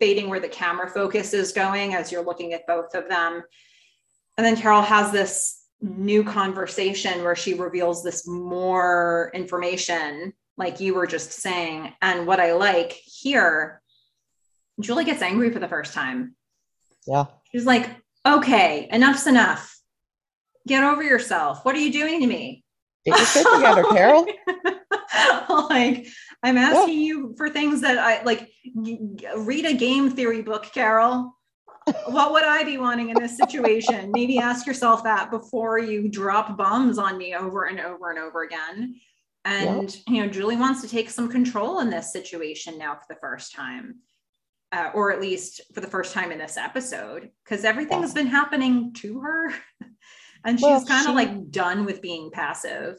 [0.00, 3.42] fading where the camera focus is going as you're looking at both of them.
[4.36, 10.94] And then carol has this new conversation where she reveals this more information like you
[10.94, 11.92] were just saying.
[12.02, 13.80] And what i like here
[14.80, 16.34] julie gets angry for the first time.
[17.06, 17.26] Yeah.
[17.50, 17.88] she's like
[18.26, 19.78] okay enough's enough.
[20.66, 21.64] Get over yourself.
[21.64, 22.62] What are you doing to me?
[23.04, 24.26] Get your shit together, Carol.
[25.68, 26.06] like
[26.42, 28.50] I'm asking you for things that I like
[29.36, 31.36] read a game theory book, Carol.
[32.06, 34.10] what would I be wanting in this situation?
[34.12, 38.42] Maybe ask yourself that before you drop bombs on me over and over and over
[38.42, 38.96] again.
[39.44, 43.18] And you know, Julie wants to take some control in this situation now for the
[43.20, 43.96] first time.
[44.74, 48.94] Uh, or at least for the first time in this episode, because everything's been happening
[48.94, 49.52] to her.
[50.46, 52.96] and she's Well, kind of she- like done with being passive.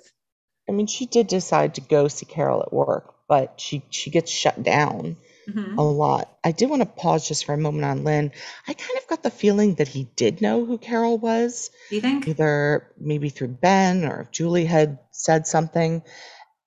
[0.70, 4.30] I mean, she did decide to go see Carol at work, but she she gets
[4.32, 5.18] shut down
[5.50, 5.78] Mhm.
[5.78, 6.26] a lot.
[6.44, 8.32] I did want to pause just for a moment on Lynn.
[8.68, 12.02] I kind of got the feeling that he did know who Carol was, Do you
[12.02, 12.28] think?
[12.28, 16.04] either maybe through Ben or if Julie had said something.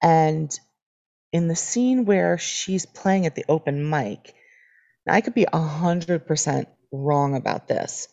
[0.03, 0.51] And
[1.33, 4.35] in the scene where she's playing at the open mic,
[5.07, 8.09] I could be a 100% wrong about this,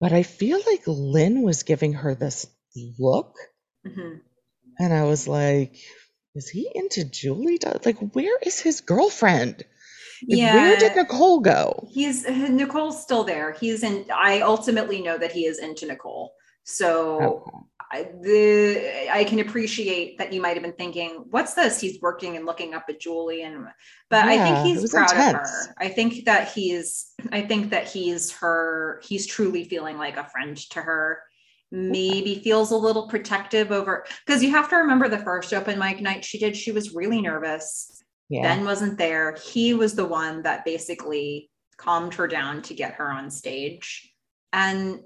[0.00, 2.46] but I feel like Lynn was giving her this
[2.98, 3.34] look.
[3.86, 4.20] Mhm.
[4.78, 5.74] And I was like,
[6.34, 7.58] is he into Julie?
[7.84, 9.64] Like, where is his girlfriend?
[10.28, 11.88] Like, Where did Nicole go?
[11.90, 13.52] he's Nicole's still there.
[13.52, 14.06] He's in.
[14.14, 16.34] I ultimately know that he is into Nicole.
[16.64, 17.58] So Okay.
[17.90, 22.36] I, the I can appreciate that you might have been thinking, "What's this?" He's working
[22.36, 23.66] and looking up at Julie, and
[24.10, 25.74] but I think he's proud of her.
[25.78, 27.12] I think that he's.
[27.32, 29.00] I think that he's her.
[29.04, 31.22] He's truly feeling like a friend to her.
[31.70, 36.00] Maybe feels a little protective over because you have to remember the first open mic
[36.00, 36.56] night she did.
[36.56, 38.02] She was really nervous.
[38.30, 38.42] Yeah.
[38.42, 39.36] Ben wasn't there.
[39.52, 44.12] He was the one that basically calmed her down to get her on stage.
[44.52, 45.00] And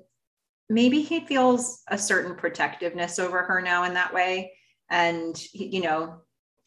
[0.68, 4.52] maybe he feels a certain protectiveness over her now in that way.
[4.89, 6.22] And, you know,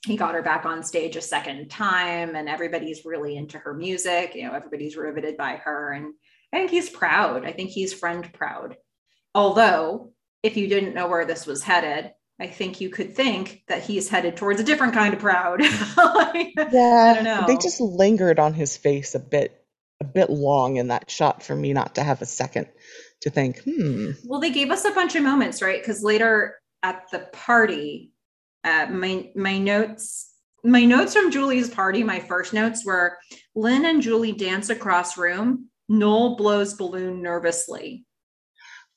[0.06, 4.36] he got her back on stage a second time, and everybody's really into her music.
[4.36, 5.94] You know, everybody's riveted by her.
[5.94, 6.14] And
[6.54, 7.46] I think he's proud.
[7.46, 8.76] I think he's friend proud.
[9.36, 13.84] Although, if you didn't know where this was headed, I think you could think that
[13.84, 15.62] he's headed towards a different kind of proud.
[15.98, 17.14] Like, yeah.
[17.16, 17.44] don't know.
[17.48, 19.62] They just lingered on his face a bit
[20.02, 22.68] a bit long in that shot for me not to have a second
[23.22, 24.12] to think, hmm.
[24.26, 25.82] well, they gave us a bunch of moments, right?
[25.82, 28.12] Because later at the party,
[28.64, 30.34] uh, my my notes
[30.64, 33.18] my notes from Julie's party, my first notes were
[33.54, 35.70] Lynn and Julie dance across room.
[35.88, 38.06] Noel blows balloon nervously.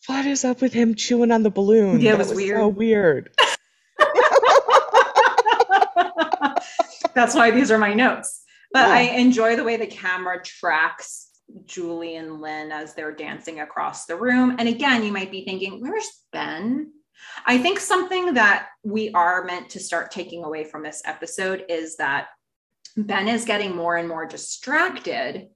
[0.08, 2.00] What is up with him chewing on the balloon?
[2.00, 3.30] Yeah, it That was so weird.
[7.14, 8.42] That's why these are my notes.
[8.72, 11.28] But I enjoy the way the camera tracks
[11.66, 14.56] Julie and Lynn as they're dancing across the room.
[14.58, 16.90] And again, you might be thinking, where's Ben?
[17.44, 21.96] I think something that we are meant to start taking away from this episode is
[21.96, 22.28] that
[22.96, 25.48] Ben is getting more and more distracted.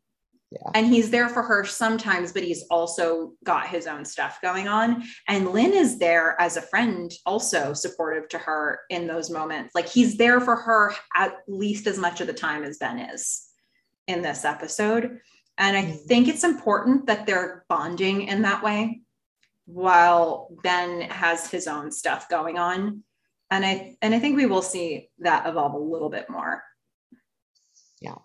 [0.52, 0.70] Yeah.
[0.74, 5.02] And he's there for her sometimes, but he's also got his own stuff going on.
[5.26, 9.74] And Lynn is there as a friend, also supportive to her in those moments.
[9.74, 13.48] Like he's there for her at least as much of the time as Ben is
[14.06, 15.20] in this episode.
[15.56, 16.06] And I Mhm.
[16.06, 19.02] think it's important that they're bonding in that way
[19.64, 23.04] while Ben has his own stuff going on.
[23.50, 26.62] And I and I think we will see that evolve a little bit more.
[28.00, 28.16] Yeah.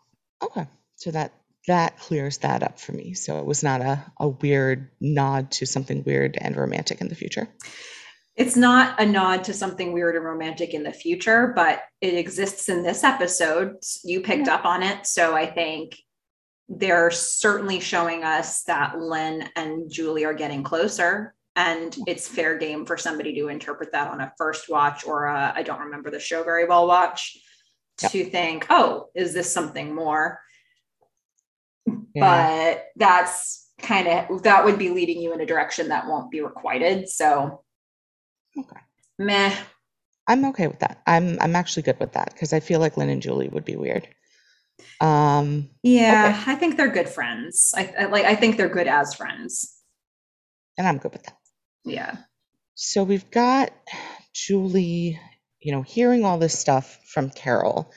[0.41, 0.67] Okay.
[0.95, 1.31] So that
[1.67, 3.13] that clears that up for me.
[3.13, 7.15] So it was not a, a weird nod to something weird and romantic in the
[7.15, 7.47] future.
[8.35, 12.69] It's not a nod to something weird and romantic in the future, but it exists
[12.69, 13.75] in this episode.
[14.03, 15.07] You picked up on it.
[15.07, 15.95] So I think
[16.69, 21.33] they're certainly showing us that Lynn and Julie are getting closer.
[21.55, 25.51] And it's fair game for somebody to interpret that on a first watch or a,
[25.55, 27.35] I don't remember the show very well watch
[27.97, 30.39] to think, oh, is this something more?
[32.13, 32.73] Yeah.
[32.73, 36.41] But that's kind of, that would be leading you in a direction that won't be
[36.41, 37.07] requited.
[37.09, 37.63] So,
[38.57, 38.79] Okay.
[39.19, 39.55] meh.
[40.27, 41.01] I'm okay with that.
[41.07, 43.75] I'm I'm actually good with that because I feel like Lynn and Julie would be
[43.77, 44.07] weird.
[44.99, 47.71] Um, Yeah, I think they're good friends.
[47.77, 48.25] I, I like.
[48.25, 49.73] I think they're good as friends.
[50.77, 51.37] and I'm good with that.
[51.85, 52.17] Yeah.
[52.75, 53.71] So we've got
[54.33, 55.19] Julie,
[55.61, 57.91] you know, hearing all this stuff from Carol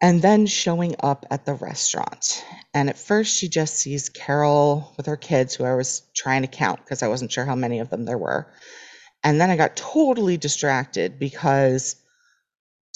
[0.00, 2.44] and then showing up at the restaurant.
[2.72, 6.48] And at first, she just sees Carol with her kids, who I was trying to
[6.48, 8.52] count because I wasn't sure how many of them there were.
[9.24, 11.96] And then I got totally distracted because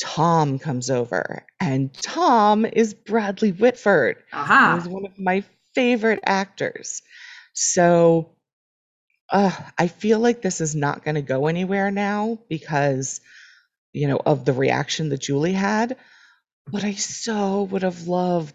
[0.00, 4.16] Tom comes over, and Tom is Bradley Whitford.
[4.32, 4.76] Aha.
[4.78, 7.02] He's one of my favorite actors.
[7.54, 8.30] So
[9.30, 13.20] uh, I feel like this is not going to go anywhere now because,
[13.92, 15.96] you know, of the reaction that Julie had.
[16.66, 18.54] But I so would have loved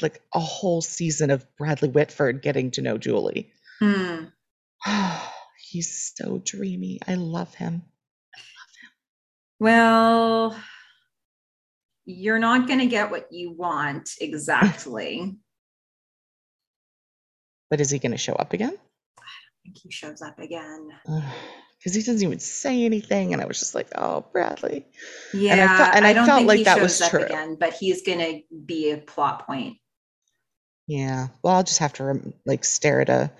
[0.00, 3.52] like a whole season of Bradley Whitford getting to know Julie.
[3.80, 4.24] Hmm.
[5.58, 7.00] He's so dreamy.
[7.06, 7.82] I love him.
[8.34, 8.90] I love him.
[9.60, 10.56] Well,
[12.04, 15.36] you're not going to get what you want exactly.
[17.70, 18.76] But is he going to show up again?
[19.18, 20.90] I don't think he shows up again.
[21.84, 23.34] Because he doesn't even say anything.
[23.34, 24.86] And I was just like, oh, Bradley.
[25.34, 27.10] Yeah, And I felt- and I don't felt think like he that shows was up
[27.10, 27.24] true.
[27.24, 29.76] again, but he's going to be a plot point.
[30.86, 31.28] Yeah.
[31.42, 33.30] Well, I'll just have to rem- like stare at a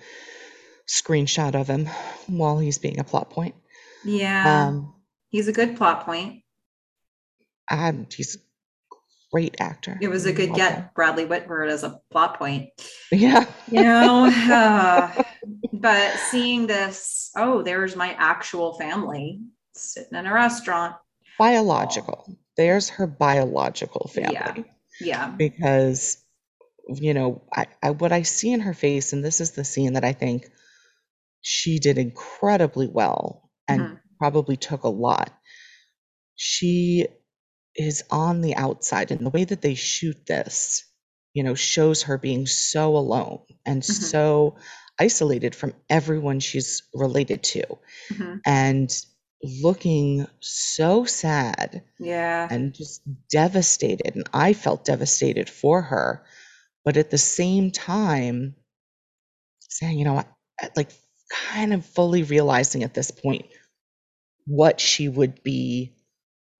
[0.87, 1.87] screenshot of him
[2.27, 3.55] while he's being a plot point.
[4.03, 4.93] Yeah, Um,
[5.29, 6.43] he's a good plot point.
[7.69, 8.39] and he's a
[9.31, 9.97] great actor.
[9.99, 10.93] It was a good Love get.
[10.93, 12.69] Bradley Whitford as a plot point.
[13.11, 13.45] Yeah.
[13.71, 15.23] you know uh,
[15.85, 19.39] but seeing this oh there's my actual family
[19.75, 20.95] sitting in a restaurant
[21.37, 22.19] Biological.
[22.57, 24.31] there's her biological family.
[24.31, 24.63] Yeah.
[25.01, 25.27] Yeah.
[25.37, 26.17] Because,
[26.87, 29.93] you know, I, I what I see in her face, and this is the scene
[29.93, 30.49] that I think
[31.41, 33.99] she did incredibly well and Mhm.
[34.17, 35.29] probably took a lot.
[36.35, 37.07] She
[37.75, 40.85] is on the outside, and the way that they shoot this,
[41.33, 43.85] you know, shows her being so alone and Mhm.
[44.11, 44.55] so
[44.99, 47.63] isolated from everyone she's related to
[48.11, 48.41] Mhm.
[48.45, 49.05] and
[49.43, 52.47] looking so sad Yeah.
[52.49, 54.15] and just devastated.
[54.15, 56.25] And I felt devastated for her.
[56.83, 58.55] But at the same time,
[59.69, 60.23] saying, you know,
[60.75, 60.91] like
[61.51, 63.45] kind of fully realizing at this point
[64.45, 65.95] what she would be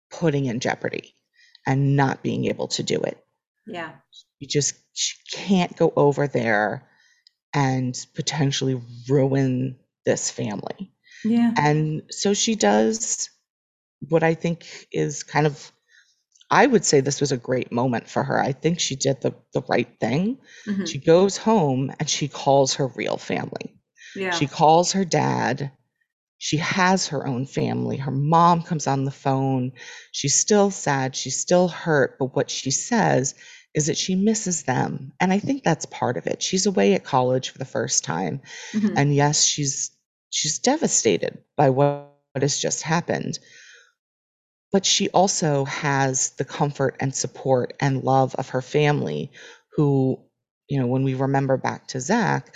[0.09, 1.13] putting in jeopardy
[1.65, 3.17] and not being able to do it.
[3.67, 3.93] Yeah.
[4.39, 6.87] You just she can't go over there
[7.55, 8.79] and potentially
[9.09, 10.91] ruin this family.
[11.23, 11.53] Yeah.
[11.57, 13.29] And so she does
[14.09, 15.71] what I think is kind of
[16.51, 18.39] I would say this was a great moment for her.
[18.39, 20.37] I think she did the, the right thing.
[20.67, 20.87] Mhm.
[20.87, 23.73] She goes home and she calls her real family.
[24.15, 24.29] Yeah.
[24.29, 25.71] She calls her dad.
[26.37, 27.97] She has her own family.
[27.97, 29.71] Her mom comes on the phone.
[30.11, 31.15] She's still sad.
[31.15, 32.19] She's still hurt.
[32.19, 33.33] But what she says
[33.75, 35.13] is that she misses them.
[35.19, 36.41] And I think that's part of it.
[36.43, 38.41] She's away at college for the first time.
[38.73, 38.93] Mhm.
[38.97, 39.91] And yes, she's
[40.31, 43.39] she's devastated by what, what has just happened.
[44.71, 49.31] But she also has the comfort and support and love of her family
[49.75, 50.19] who,
[50.69, 52.55] you know, when we remember back to Zach,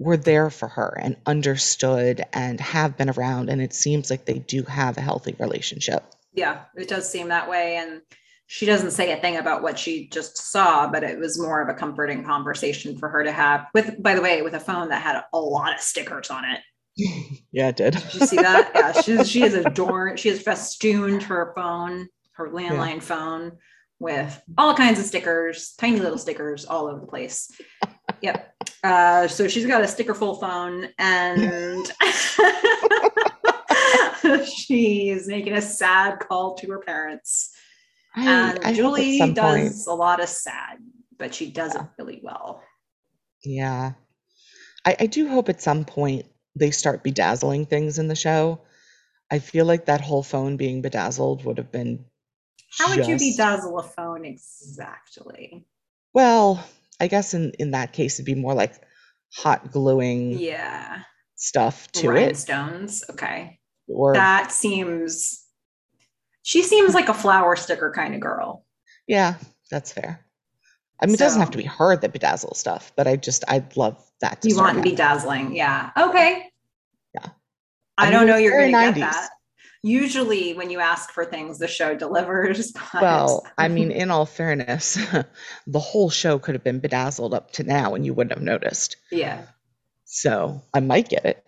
[0.00, 3.50] were there for her and understood and have been around.
[3.50, 6.04] And it seems like they do have a healthy relationship.
[6.34, 7.76] yeah, it does seem that way.
[7.76, 8.02] And
[8.50, 11.68] she doesn't say a thing about what she just saw, but it was more of
[11.68, 15.02] a comforting conversation for her to have with, by the way, with a phone that
[15.02, 16.60] had a lot of stickers on it.
[17.50, 17.94] Yeah, it did.
[17.94, 18.70] Did you see that?
[18.74, 20.18] yeah, she, she is adorned.
[20.18, 23.52] She has festooned her phone, her landline phone,
[23.98, 27.50] with all kinds of stickers, tiny little stickers all over the place.
[28.22, 28.54] Yep.
[28.82, 31.92] Uh, so she's got a sticker full phone, and
[34.46, 37.54] she's making a sad call to her parents.
[38.26, 40.78] And Julie does point- a lot of sad,
[41.18, 42.62] but she does it really well.
[43.44, 43.92] Yeah.
[44.84, 46.26] I, I do hope at some point
[46.56, 48.62] they start bedazzling things in the show.
[49.30, 52.04] I feel like that whole phone being bedazzled would have been.
[52.76, 55.66] How would you bedazzle a phone exactly?
[56.14, 56.64] Well,
[57.00, 58.74] I guess in, in that case, it'd be more like
[59.34, 61.02] hot gluing Yeah.
[61.36, 62.14] stuff to it.
[62.14, 63.04] Rhinestones.
[63.10, 63.60] Okay.
[63.88, 65.44] Or, That seems
[66.48, 68.64] she seems like a flower sticker kind of girl.
[69.06, 69.34] yeah,
[69.70, 70.24] that's fair.
[71.00, 73.76] I mean, it doesn't have to be her that bedazzles stuff, but I just, I'd
[73.76, 74.40] love that.
[74.42, 75.54] To You want bedazzling.
[75.54, 75.90] Yeah.
[75.96, 76.50] Okay.
[77.14, 77.26] Yeah.
[77.98, 79.28] I, I don't mean, know you're going to get that.
[79.82, 82.72] Usually when you ask for things, the show delivers.
[82.92, 84.94] but- Well, I mean, in all fairness,
[85.66, 88.96] the whole show could have been bedazzled up to now and you wouldn't have noticed.
[89.12, 89.42] yeah.
[90.06, 91.44] So I might get it.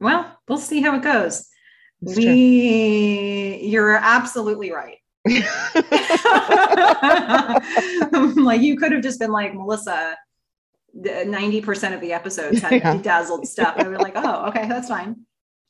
[0.00, 1.48] Well, we'll see how it goes.
[2.02, 2.24] It's true.
[2.24, 4.98] we, you're absolutely right.
[8.36, 10.16] like you could have just been like Melissa.
[10.94, 12.96] Ninety percent of the episodes had Yeah.
[12.96, 15.16] bedazzled stuff, and we were like, "Oh, okay, that's fine."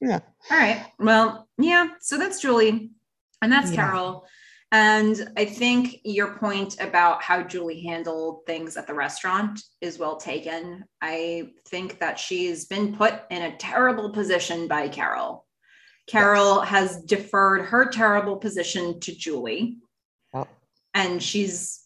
[0.00, 0.20] Yeah.
[0.50, 0.86] All right.
[0.98, 1.88] Well, yeah.
[2.00, 2.90] So that's Julie,
[3.42, 3.76] and that's Yeah.
[3.76, 4.26] Carol.
[4.70, 10.16] And I think your point about how Julie handled things at the restaurant is well
[10.18, 10.84] taken.
[11.00, 15.46] I think that she's been put in a terrible position by Carol.
[16.08, 19.76] Carol has deferred her terrible position to Julie.
[20.94, 21.84] And she's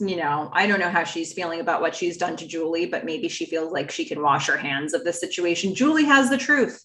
[0.00, 3.04] you know i don't know how she's feeling about what she's done to julie but
[3.04, 5.74] maybe she feels like she can wash her hands of the situation.
[5.74, 6.82] Julie has the truth.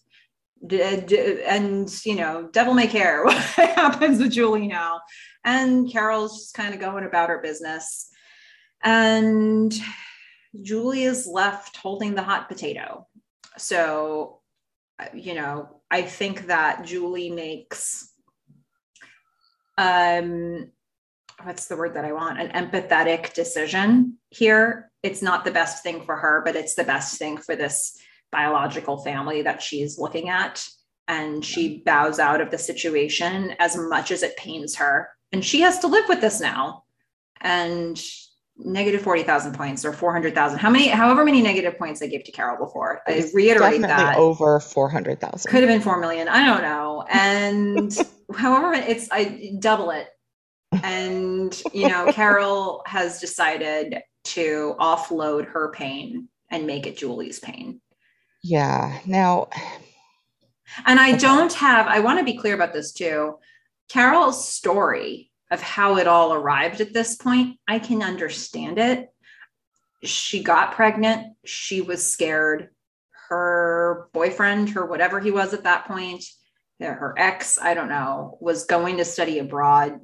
[0.68, 5.02] D- d- and you know devil may care what happens with julie now.
[5.44, 8.10] And carol's just kind of going about her business.
[8.84, 9.74] And
[10.62, 13.08] julie is left holding the hot potato.
[13.58, 14.41] So
[15.14, 18.14] you know i think that julie makes
[19.78, 20.72] um
[21.44, 22.40] what's the word that I want?
[22.40, 24.92] An empathetic decision here.
[25.04, 27.98] It's not the best thing for her, but it's the best thing for this
[28.32, 30.66] biological family that she's looking at.
[31.08, 35.10] And she bows out of the situation as much as it pains her.
[35.32, 36.84] And she has to live with this now.
[37.40, 38.02] And
[38.66, 40.60] negative 40,000 points or 400,000.
[40.60, 43.02] How many, however many negative points I gave to Carol before.
[43.08, 45.50] I reiterate Definitely that over 400,000.
[45.50, 47.98] could have been 4 million i don't know and
[48.36, 50.08] however it's i double it
[50.84, 57.82] and you know carol has decided to offload her pain and make it julie's pain
[58.44, 59.00] Yeah.
[59.06, 59.50] Now,
[60.86, 63.36] and i don't have i want to be clear about this too
[63.90, 69.10] Carol's story of how it all arrived at this point, I can understand it.
[70.04, 72.70] She got pregnant, she was scared.
[73.30, 76.26] Her boyfriend, her whatever he was at that point,
[76.80, 80.00] her ex, I don't know, was going to study abroad.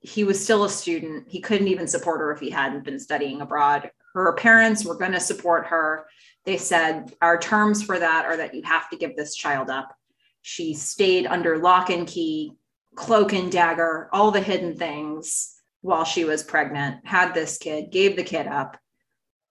[0.00, 1.28] He was still a student.
[1.28, 3.90] He couldn't even support her if he hadn't been studying abroad.
[4.14, 6.06] Her parents were going to support her.
[6.44, 9.94] They said, Our terms for that are that you have to give this child up.
[10.42, 12.52] She stayed under lock and key,
[12.96, 18.16] cloak and dagger, all the hidden things while she was pregnant, had this kid, gave
[18.16, 18.76] the kid up,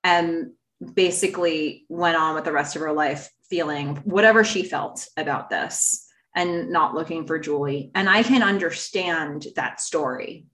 [0.04, 0.52] and
[0.94, 6.08] basically went on with the rest of her life feeling whatever she felt about this
[6.36, 7.92] and not looking for Julie.
[7.96, 10.46] And I can understand that story.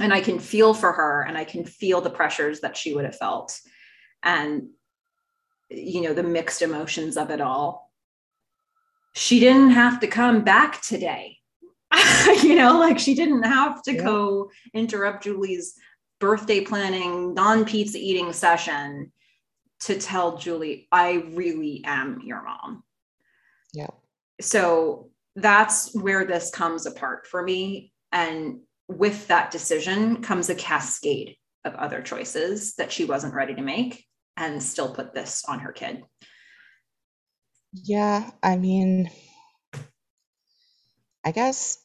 [0.00, 3.04] And I can feel for her and I can feel the pressures that she would
[3.04, 3.60] have felt.
[4.22, 4.68] And,
[5.68, 7.90] you know, the mixed emotions of it all.
[9.14, 11.41] She didn't have to come back today.
[12.42, 14.02] you know, like she didn't have to yeah.
[14.02, 15.74] go interrupt Julie's
[16.20, 19.12] birthday planning, non pizza eating session
[19.80, 22.84] to tell Julie, I really am your mom.
[23.72, 23.88] Yeah
[24.42, 27.92] so that's where this comes apart for me.
[28.10, 33.62] And with that decision comes a cascade of other choices that she wasn't ready to
[33.62, 34.04] make
[34.36, 36.02] and still put this on her kid.
[37.72, 39.10] Yeah, I mean,
[41.24, 41.78] I guess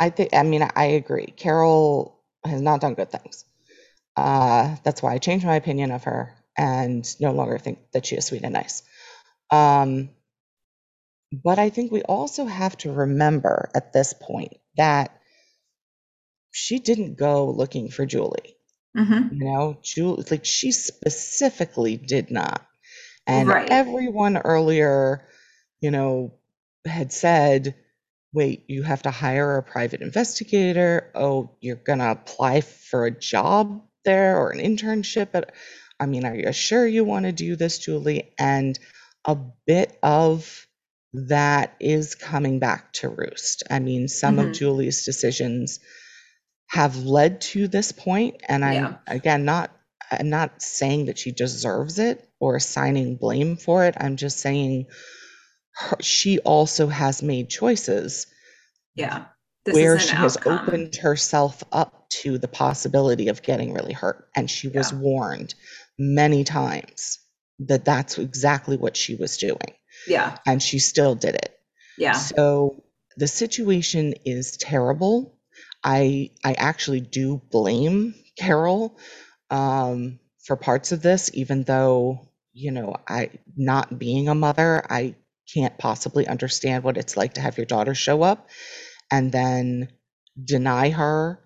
[0.00, 1.26] I think, I mean, I agree.
[1.26, 3.44] Carol has not done good things.
[4.16, 8.16] Uh, that's why I changed my opinion of her and no longer think that she
[8.16, 8.82] is sweet and nice.
[9.50, 10.10] Um,
[11.32, 15.10] but I think we also have to remember at this point that
[16.50, 18.56] she didn't go looking for Julie.
[18.96, 19.34] Mm-hmm.
[19.34, 22.66] You know, Julie, like she specifically did not.
[23.26, 23.68] And Right.
[23.70, 25.28] everyone earlier,
[25.80, 26.34] you know,
[26.86, 27.74] had said,
[28.32, 31.10] wait, you have to hire a private investigator.
[31.14, 35.28] Oh, you're going to apply for a job there or an internship.
[35.32, 35.52] But
[36.00, 38.32] I mean, are you sure you want to do this, Julie?
[38.38, 38.78] And
[39.24, 39.36] a
[39.66, 40.66] bit of
[41.14, 43.62] that is coming back to roost.
[43.70, 44.54] I mean, some of Mhm.
[44.54, 45.80] Julie's decisions
[46.68, 48.98] have led to this point, and I'm Yeah.
[49.06, 49.70] again not
[50.10, 53.94] I'm not saying that she deserves it or assigning blame for it.
[53.98, 54.86] I'm just saying
[55.74, 58.26] her, she also has made choices
[58.94, 59.26] Yeah.
[59.64, 64.28] This where she an has opened herself up to the possibility of getting really hurt,
[64.34, 64.98] and she was Yeah.
[64.98, 65.54] warned
[65.98, 67.18] many times
[67.60, 69.74] that that's exactly what she was doing,
[70.06, 70.38] Yeah.
[70.46, 71.54] and she still did it.
[71.98, 72.12] Yeah.
[72.12, 72.84] So
[73.16, 75.38] the situation is terrible.
[75.84, 78.98] I I actually do blame Carol
[79.50, 85.14] um, for parts of this, even though you know I not being a mother, I
[85.52, 88.48] can't possibly understand what it's like to have your daughter show up
[89.10, 89.88] and then
[90.42, 91.40] deny her,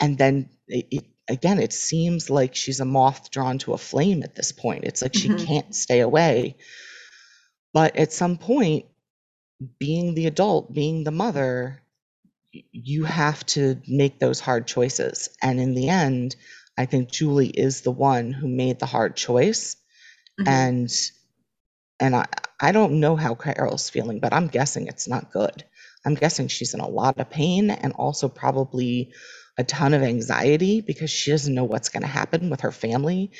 [0.00, 4.22] and then it, it, again, it seems like she's a moth drawn to a flame
[4.22, 4.84] at this point.
[4.84, 5.46] It's like she Mhm.
[5.46, 6.56] can't stay away.
[7.72, 8.86] But at some point,
[9.78, 11.82] being the adult, being the mother,
[12.72, 15.28] you have to make those hard choices.
[15.42, 16.36] And in the end,
[16.78, 19.76] I think Julie is the one who made the hard choice.
[20.38, 20.46] Mhm.
[20.46, 20.90] And
[22.00, 22.26] and I
[22.60, 25.64] I don't know how Carol's feeling, but I'm guessing it's not good.
[26.04, 29.12] I'm guessing she's in a lot of pain and also probably
[29.58, 33.32] a ton of anxiety because she doesn't know what's going to happen with her family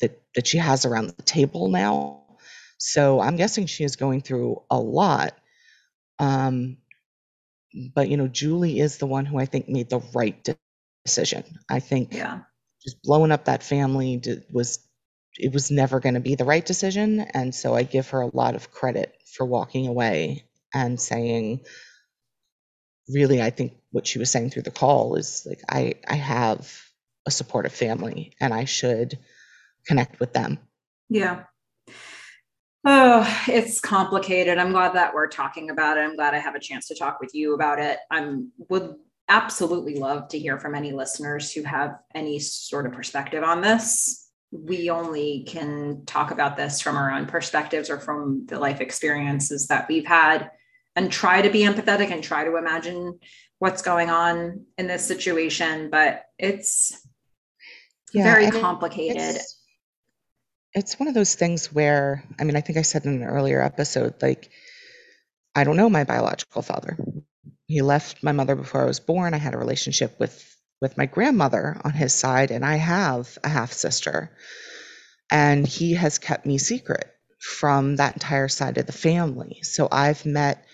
[0.00, 2.22] that that she has around the table now.
[2.78, 5.34] So I'm guessing she is going through a lot.
[6.18, 6.78] Um,
[7.94, 10.58] but you know, Julie is the one who I think made the right de-
[11.04, 11.44] decision.
[11.70, 12.40] I think Yeah.
[12.84, 14.80] just blowing up that family d- was
[15.36, 18.36] it was never going to be the right decision, and so I give her a
[18.36, 20.44] lot of credit for walking away
[20.74, 21.60] and saying,
[23.08, 26.82] really, I think what she was saying through the call is like, I I have
[27.26, 29.18] a supportive family, and I should
[29.86, 30.58] connect with them.
[31.08, 31.44] Yeah.
[32.84, 34.58] Oh, it's complicated.
[34.58, 36.00] I'm glad that we're talking about it.
[36.00, 37.98] I'm glad I have a chance to talk with you about it.
[38.10, 38.96] I'm would
[39.28, 44.21] absolutely love to hear from any listeners who have any sort of perspective on this.
[44.52, 49.66] We only can talk about this from our own perspectives or from the life experiences
[49.68, 50.50] that we've had
[50.94, 53.18] and try to be empathetic and try to imagine
[53.58, 57.00] what's going on in this situation, but it's
[58.12, 59.16] Yeah, very complicated.
[59.16, 59.58] It's,
[60.74, 63.62] it's one of those things where, I mean, I think I said in an earlier
[63.62, 64.50] episode, like,
[65.54, 66.98] I don't know my biological father.
[67.66, 69.32] He left my mother before I was born.
[69.34, 70.51] I had a relationship with
[70.82, 74.32] with my grandmother on his side, and I have a half sister.
[75.30, 77.06] And he has kept me secret
[77.40, 79.60] from that entire side of the family.
[79.62, 80.66] So I've met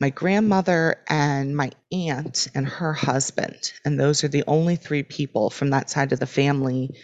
[0.00, 3.72] my grandmother and my aunt and her husband.
[3.84, 6.96] And those are the only three people from that side of the family,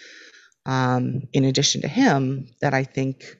[0.65, 3.37] um, in addition to him, that I think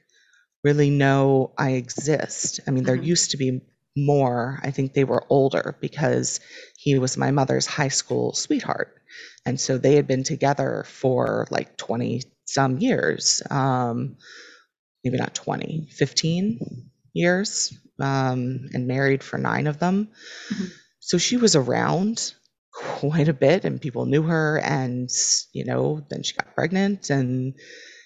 [0.63, 2.59] really know I exist.
[2.67, 3.05] I mean, there Mhm.
[3.05, 3.61] used to be
[3.95, 4.59] more.
[4.61, 6.41] I think they were older because
[6.77, 8.93] he was my mother's high school sweetheart.
[9.45, 13.41] And so they had been together for like 20 some years.
[13.49, 14.17] Um,
[15.03, 20.09] maybe not 20, 15 years, um, and married for nine of them.
[20.51, 20.71] Mhm.
[20.99, 22.33] So she was around
[22.73, 24.59] quite a bit and people knew her.
[24.59, 25.09] And,
[25.53, 27.55] you know, then she got pregnant and,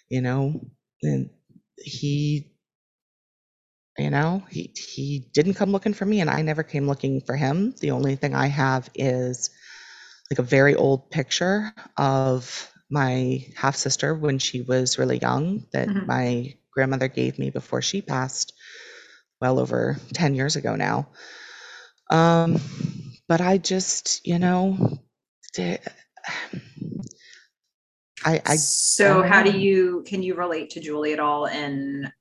[0.10, 0.62] you know,
[1.04, 1.30] and
[1.78, 2.52] he,
[3.98, 7.36] you know, he, he didn't come looking for me and I never came looking for
[7.36, 7.74] him.
[7.82, 9.50] The only thing I have is
[10.32, 15.88] like a very old picture of my half sister when she was really young that
[15.90, 16.06] Mhm.
[16.08, 18.54] my grandmother gave me before she passed
[19.42, 21.10] well over 10 years ago now.
[22.10, 22.60] Um,
[23.28, 25.00] but I just, you know,
[28.26, 32.12] I, I, so I how do you can you relate to Julie at all in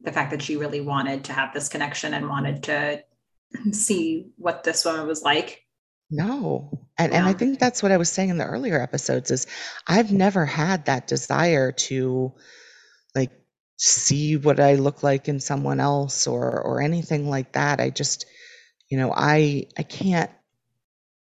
[0.00, 3.04] the fact that she really wanted to have this connection and wanted to
[3.72, 5.62] see what this woman was like?
[6.10, 6.88] No.
[6.98, 7.34] And, and I Yeah.
[7.34, 9.46] think that's what I was saying in the earlier episodes is
[9.86, 12.34] I've never had that desire to
[13.14, 13.30] like
[13.76, 17.80] see what I look like in someone else or, or anything like that.
[17.80, 18.26] I just,
[18.88, 20.30] you know, I, I can't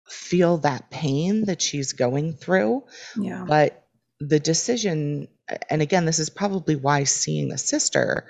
[0.09, 2.85] feel that pain that she's going through.
[3.17, 3.45] Yeah.
[3.47, 3.81] but
[4.21, 5.29] the decision
[5.69, 8.29] and again this is probably why seeing the sister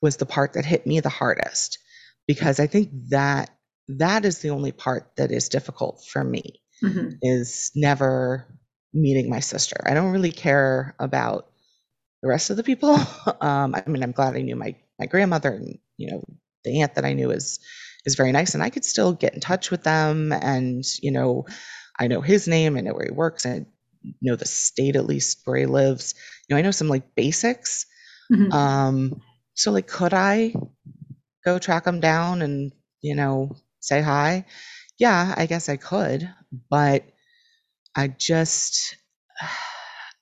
[0.00, 1.78] was the part that hit me the hardest
[2.26, 3.50] because i think that
[3.88, 7.18] that is the only part that is difficult for me Mhm.
[7.22, 8.46] is never
[8.92, 11.50] meeting my sister i don't really care about
[12.22, 12.94] the rest of the people
[13.40, 16.24] um, i mean i'm glad i knew my my grandmother and you know
[16.64, 17.60] the aunt that i knew is
[18.06, 21.44] is very nice and i could still get in touch with them and you know
[21.98, 23.66] i know his name i know where he works and
[24.22, 26.14] know the state at least where he lives.
[26.48, 27.86] You know, I know some like basics.
[28.32, 28.52] Mhm.
[28.52, 29.22] Um,
[29.54, 30.54] so like, could I
[31.44, 33.56] go track him down and you know
[33.86, 34.46] say hi?
[34.98, 36.28] Yeah, I guess I could,
[36.70, 37.04] but
[37.96, 38.96] I just.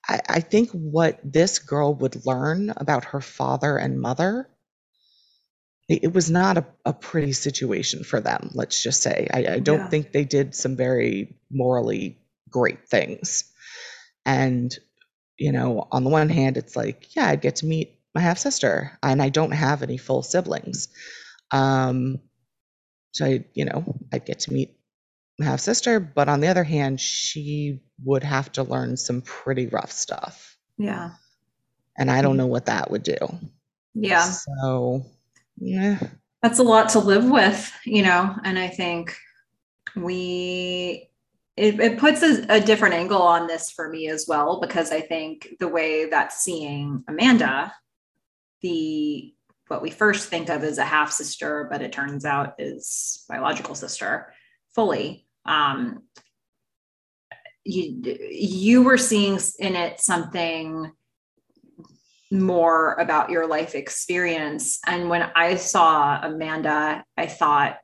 [0.07, 4.49] I, I think what this girl would learn about her father and mother,
[5.89, 9.27] it, it was not a, a pretty situation for them, let's just say.
[9.33, 9.89] I, I don't Yeah.
[9.89, 12.19] think they did some very morally
[12.49, 13.45] great things.
[14.25, 14.73] And,
[15.37, 18.39] you know, on the one hand, it's like, yeah, I'd get to meet my half
[18.39, 20.89] sister, and I don't have any full siblings.
[21.51, 22.19] Um,
[23.13, 24.75] so I, you know, I'd get to meet
[25.39, 29.67] my half sister, but on the other hand, she would have to learn some pretty
[29.67, 30.57] rough stuff.
[30.77, 31.11] Yeah.
[31.97, 32.39] And I don't mm-hmm.
[32.39, 33.17] know what that would do.
[33.93, 34.23] Yeah.
[34.23, 35.05] So,
[35.57, 35.99] yeah.
[36.41, 39.15] That's a lot to live with, you know, and I think
[39.95, 41.09] we
[41.55, 45.01] it, it puts a, a different angle on this for me as well because I
[45.01, 47.71] think the way that seeing Amanda,
[48.63, 49.33] the
[49.67, 53.75] what we first think of as a half sister, but it turns out is biological
[53.75, 54.33] sister
[54.75, 55.25] fully.
[55.45, 56.03] Um,
[57.63, 60.91] you you were seeing in it something
[62.29, 64.79] more about your life experience.
[64.85, 67.77] And when I saw Amanda, I thought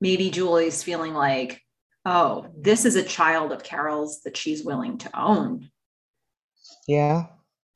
[0.00, 1.62] maybe Julie's feeling like,
[2.04, 5.70] oh, this is a child of Carol's that she's willing to own.
[6.86, 7.26] Yeah.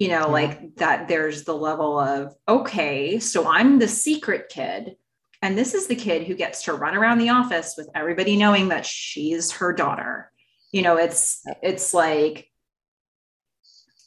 [0.00, 0.32] You know, Yeah.
[0.32, 4.96] like that there's the level of, okay, so I'm the secret kid.
[5.42, 8.68] And this is the kid who gets to run around the office with everybody knowing
[8.70, 10.32] that she's her daughter.
[10.72, 12.50] You know, it's it's like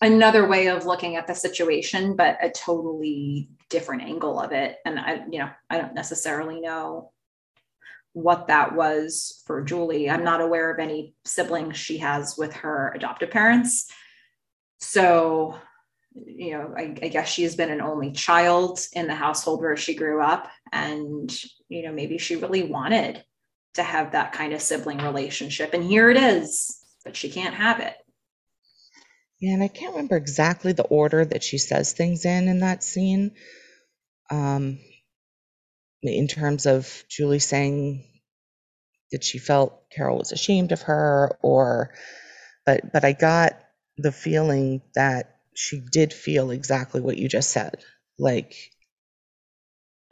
[0.01, 4.77] another way of looking at the situation, but a totally different angle of it.
[4.85, 7.11] And I, you know, I don't necessarily know
[8.13, 10.09] what that was for Julie.
[10.09, 13.89] I'm not aware of any siblings she has with her adoptive parents.
[14.79, 15.57] So,
[16.15, 19.95] you know, I, I guess she's been an only child in the household where she
[19.95, 20.47] grew up.
[20.71, 21.33] And,
[21.69, 23.23] you know, maybe she really wanted
[23.75, 25.73] to have that kind of sibling relationship.
[25.73, 27.95] And here it is, but she can't have it.
[29.39, 32.83] Yeah, and I can't remember exactly the order that she says things in in that
[32.83, 33.31] scene.
[34.29, 34.79] Um,
[36.01, 38.05] in terms of Julie saying
[39.11, 41.93] that she felt Carol was ashamed of her, or,
[42.65, 43.59] but but I got
[43.97, 47.83] the feeling that she did feel exactly what you just said,
[48.17, 48.55] like,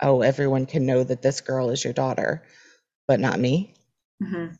[0.01, 2.43] oh, everyone can know that this girl is your daughter,
[3.07, 3.75] but not me.
[4.21, 4.57] Mhm.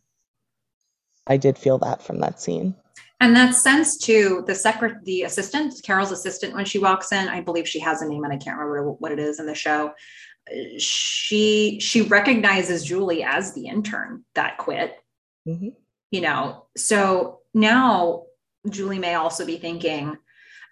[1.28, 2.76] I did feel that from that scene.
[3.20, 7.42] And that sense too, the secret, the assistant, Carol's assistant, when she walks in, I
[7.42, 9.94] believe she has a name and I can't remember what it is in the show.
[10.80, 14.96] she she recognizes Julie as the intern that quit.
[15.48, 15.70] Mm-hmm.
[16.10, 18.24] You know, so now
[18.70, 20.18] Julie may also be thinking,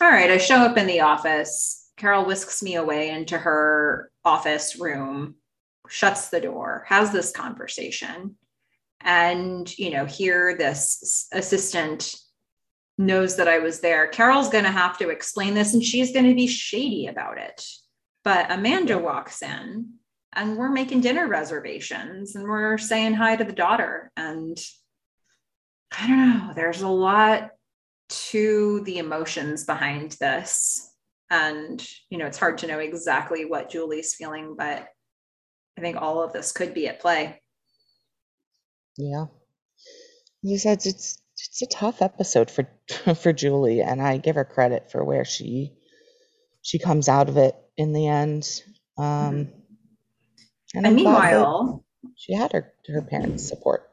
[0.01, 1.91] all right, I show up in the office.
[1.97, 5.35] Carol whisks me away into her office room,
[5.89, 8.35] shuts the door, has this conversation.
[9.01, 12.15] And, you know, here this assistant
[12.97, 14.07] knows that I was there.
[14.07, 17.65] Carol's going to have to explain this and she's going to be shady about it.
[18.23, 19.93] But Amanda walks in
[20.33, 24.11] and we're making dinner reservations and we're saying hi to the daughter.
[24.15, 24.57] And
[25.97, 27.51] I don't know, there's a lot
[28.09, 30.93] to the emotions behind this.
[31.31, 34.87] And, you know, it's hard to know exactly what Julie's feeling, but
[35.77, 37.41] I think all of this could be at play.
[38.97, 39.25] Yeah.
[40.41, 42.67] You said it's it's a tough episode for
[43.15, 45.73] for Julie and I give her credit for where she
[46.61, 48.61] she comes out of it in the end.
[48.97, 49.57] Um mm-hmm.
[50.75, 53.88] and, and meanwhile she had her her parents support.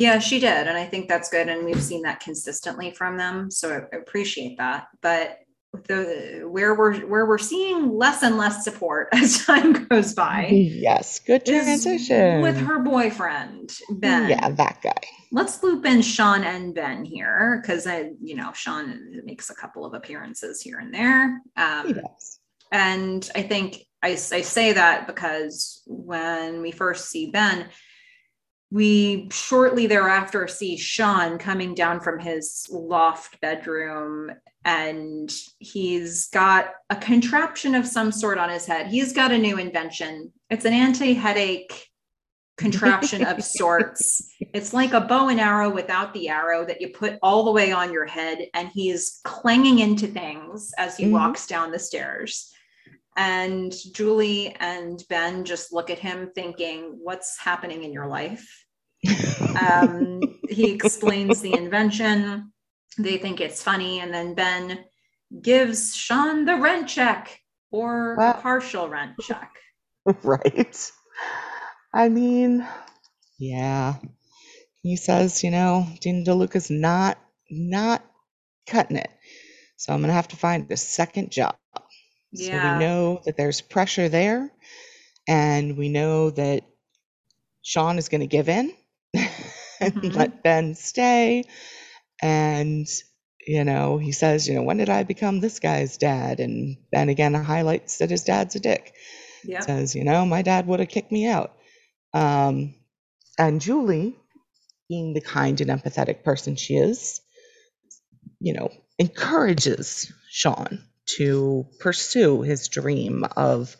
[0.00, 0.66] Yeah, she did.
[0.66, 1.48] And I think that's good.
[1.48, 3.50] And we've seen that consistently from them.
[3.50, 4.86] So I appreciate that.
[5.02, 5.40] But
[5.86, 10.48] the where we're where we're seeing less and less support as time goes by.
[10.50, 12.40] Yes, good transition.
[12.40, 14.30] With her boyfriend, Ben.
[14.30, 15.02] Yeah, that guy.
[15.32, 19.84] Let's loop in Sean and Ben here because I, you know, Sean makes a couple
[19.84, 21.40] of appearances here and there.
[21.56, 22.40] Um, he does.
[22.72, 27.68] And I think I, I say that because when we first see Ben,
[28.70, 34.30] we shortly thereafter see Sean coming down from his loft bedroom
[34.64, 38.86] and he's got a contraption of some sort on his head.
[38.86, 40.32] He's got a new invention.
[40.50, 41.88] It's an anti headache
[42.58, 44.30] contraption of sorts.
[44.38, 47.72] It's like a bow and arrow without the arrow that you put all the way
[47.72, 51.14] on your head, and he's clanging into things as he mm-hmm.
[51.14, 52.52] walks down the stairs.
[53.20, 58.64] And Julie and Ben just look at him thinking, What's happening in your life?
[59.60, 62.50] um, he explains the invention.
[62.96, 64.00] They think it's funny.
[64.00, 64.86] And then Ben
[65.42, 67.38] gives Sean the rent check
[67.70, 69.52] or a partial rent check.
[70.24, 70.90] Right.
[71.92, 72.66] I mean,
[73.38, 73.96] yeah.
[74.82, 77.18] He says, you know, Dean DeLuca's not
[77.50, 78.02] not
[78.66, 79.10] cutting it.
[79.76, 81.56] So I'm gonna have to find a second job.
[82.32, 82.46] Yeah.
[82.46, 84.50] So we know that there's pressure there,
[85.28, 86.64] and we know that
[87.62, 88.72] Sean is going to give in
[89.14, 90.16] and mm-hmm.
[90.16, 91.44] let Ben stay.
[92.22, 92.86] And,
[93.46, 96.40] you know, he says, you know, when did I become this guy's dad?
[96.40, 98.92] And Ben again highlights that his dad's a dick.
[99.44, 99.60] Yeah.
[99.60, 101.54] Says, you know, my dad would have kicked me out.
[102.12, 102.74] Um,
[103.38, 104.16] and Julie,
[104.88, 107.20] being the kind and empathetic person she is,
[108.40, 110.84] you know, encourages Sean
[111.16, 113.76] to pursue his dream of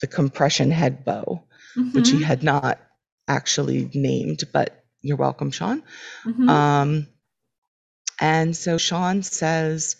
[0.00, 1.44] the compression head bow,
[1.76, 1.92] mm-hmm.
[1.92, 2.78] which he had not
[3.26, 5.82] actually named, but you're welcome, Sean.
[6.24, 6.48] Mm-hmm.
[6.48, 7.06] Um,
[8.20, 9.96] and so Sean says,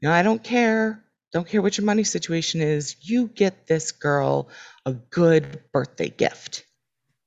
[0.00, 1.02] you know, I don't care.
[1.32, 2.96] Don't care what your money situation is.
[3.00, 4.48] You get this girl
[4.84, 6.64] a good birthday gift.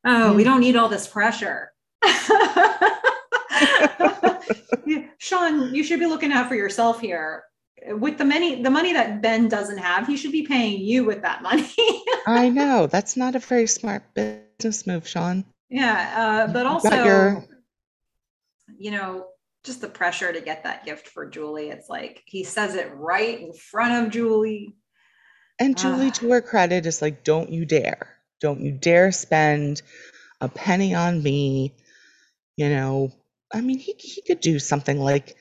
[0.06, 1.72] Oh, we don't need all this pressure.
[5.18, 7.44] Sean, you should be looking out for yourself here.
[7.88, 11.22] With the money, the money that Ben doesn't have, he should be paying you with
[11.22, 11.70] that money.
[12.28, 15.46] I know that's not a very smart business move, Sean.
[15.70, 17.46] Yeah, uh, but also, your...
[18.78, 19.28] you know,
[19.64, 21.70] just the pressure to get that gift for Julie.
[21.70, 24.76] It's like he says it right in front of Julie.
[25.60, 28.10] And Julie, uh, to her credit, is like, don't you dare.
[28.42, 29.82] Don't you dare spend
[30.42, 31.74] a penny on me.
[32.58, 33.12] You know,
[33.54, 35.36] I mean, he, he could do something like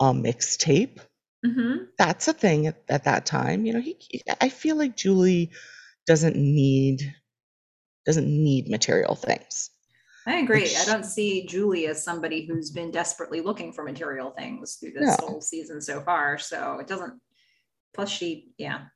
[0.00, 0.98] a mixtape.
[1.46, 1.84] Mm-hmm.
[1.98, 3.66] That's a thing at, at, that time.
[3.66, 5.50] You know, he, I feel like Julie
[6.06, 7.14] doesn't need
[8.04, 9.70] doesn't need material things.
[10.26, 10.74] I agree.
[10.76, 15.16] I don't see Julie as somebody who's been desperately looking for material things through this
[15.20, 16.36] whole season so far.
[16.36, 17.20] So it doesn't.
[17.94, 18.86] Plus, she, yeah.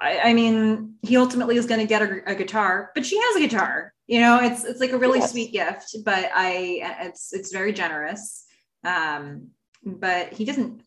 [0.00, 3.36] I, I mean, he ultimately is going to get a, a, guitar, but she has
[3.36, 3.92] a guitar.
[4.06, 5.32] You know, it's it's like a really yes.
[5.32, 8.44] sweet gift, but I it's it's very generous.
[8.84, 9.48] Um,
[9.84, 10.82] but he doesn't.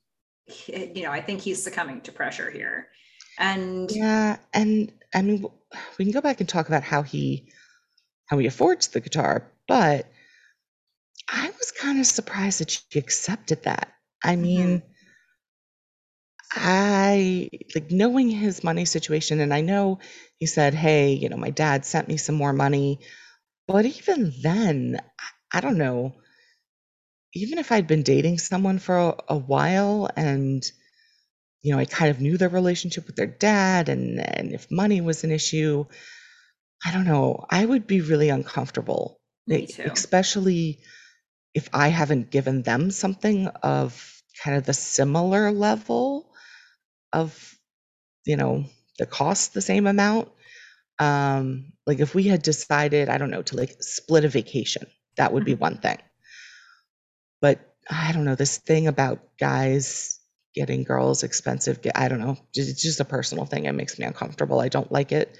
[0.67, 2.87] You know, I think he's succumbing to pressure here,
[3.37, 5.45] and yeah, and I mean,
[5.97, 7.51] we can go back and talk about how he
[8.27, 10.07] how he affords the guitar, but
[11.29, 13.93] I was kind of surprised that she accepted that.
[14.23, 14.41] I mm-hmm.
[14.41, 14.83] mean,
[16.53, 19.99] I like knowing his money situation, and I know
[20.37, 22.99] he said, Hey, you know, my dad sent me some more money.
[23.67, 25.01] But even then,
[25.53, 26.13] I don't know,
[27.38, 30.64] even if I'd been dating someone for a, a while and,
[31.61, 35.01] you know, I kind of knew their relationship with their dad and and if money
[35.01, 35.85] was an issue,
[36.85, 39.89] I don't know, I would be really uncomfortable, Me too.
[39.93, 40.80] especially
[41.53, 46.31] if I haven't given them something of kind of the similar level
[47.14, 47.57] of,
[48.26, 48.65] you know,
[48.99, 50.30] the cost the same amount.
[50.99, 54.88] Um, like if we had decided, I don't know, to like split a vacation,
[55.18, 55.59] that would be Mhm.
[55.59, 55.99] one thing.
[57.41, 57.59] But
[57.89, 60.19] I don't know, this thing about guys
[60.55, 63.65] getting girls expensive, I don't know, it's just a personal thing.
[63.65, 64.59] It makes me uncomfortable.
[64.59, 65.38] I don't like it.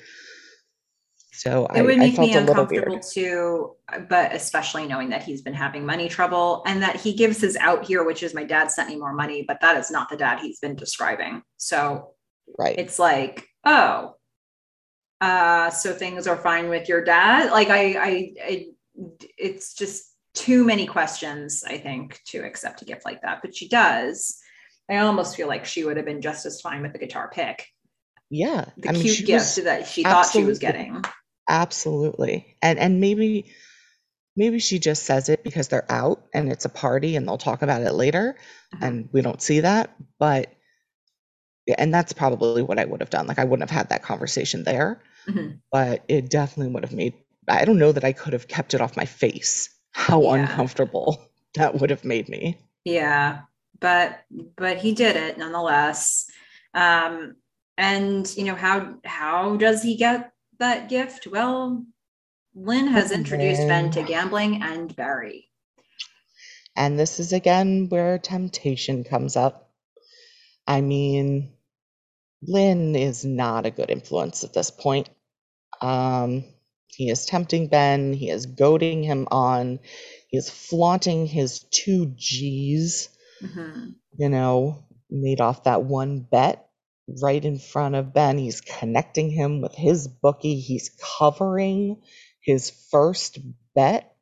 [1.34, 3.76] So It I, would make felt me uncomfortable too,
[4.10, 7.86] but especially knowing that he's been having money trouble and that he gives his out
[7.86, 10.40] here, which is my dad sent me more money, but that is not the dad
[10.40, 11.44] he's been describing.
[11.58, 12.14] So
[12.58, 12.78] Right.
[12.80, 14.16] it's like, oh,
[15.22, 17.52] uh, so things are fine with your dad.
[17.52, 18.66] Like I, I, I,
[19.38, 23.40] it's just too many questions, I think, to accept a gift like that.
[23.42, 24.38] But she does.
[24.90, 27.68] I almost feel like she would have been just as fine with the guitar pick,
[28.30, 28.66] Yeah.
[28.78, 31.04] the I mean, cute gift that she thought she was getting.
[31.50, 32.56] absolutely.
[32.62, 33.52] And and maybe
[34.36, 37.62] maybe she just says it because they're out and it's a party and they'll talk
[37.64, 38.38] about it later
[38.76, 38.82] Mhm.
[38.88, 39.90] and we don't see that.
[40.20, 40.52] But
[41.78, 43.28] and that's probably what I would have done.
[43.28, 45.60] Like I wouldn't have had that conversation there, Mhm.
[45.72, 47.14] but it definitely would have made
[47.50, 49.70] I don't know that I could have kept it off my face.
[49.98, 50.36] How Yeah.
[50.36, 52.60] uncomfortable that would have made me.
[52.86, 53.42] Yeah,
[53.80, 54.24] but
[54.56, 56.30] but he did it nonetheless.
[56.74, 57.36] Um,
[57.78, 61.26] and you know how how does he get that gift?
[61.26, 61.84] Well,
[62.56, 65.50] Lynn has Oh introduced Ben to gambling and Barry.
[66.76, 69.72] And this is again where temptation comes up.
[70.68, 71.54] I mean,
[72.44, 75.10] Lynn is not a good influence at this point.
[75.82, 76.46] Um,
[76.96, 79.80] he is tempting Ben, he is goading him on,
[80.30, 83.10] he is flaunting his two G's,
[83.44, 83.96] Mhm.
[84.18, 86.70] you know, made off that one bet
[87.22, 88.38] right in front of Ben.
[88.38, 90.90] He's connecting him with his bookie, he's
[91.20, 92.02] covering
[92.42, 93.40] his first
[93.76, 94.16] bet.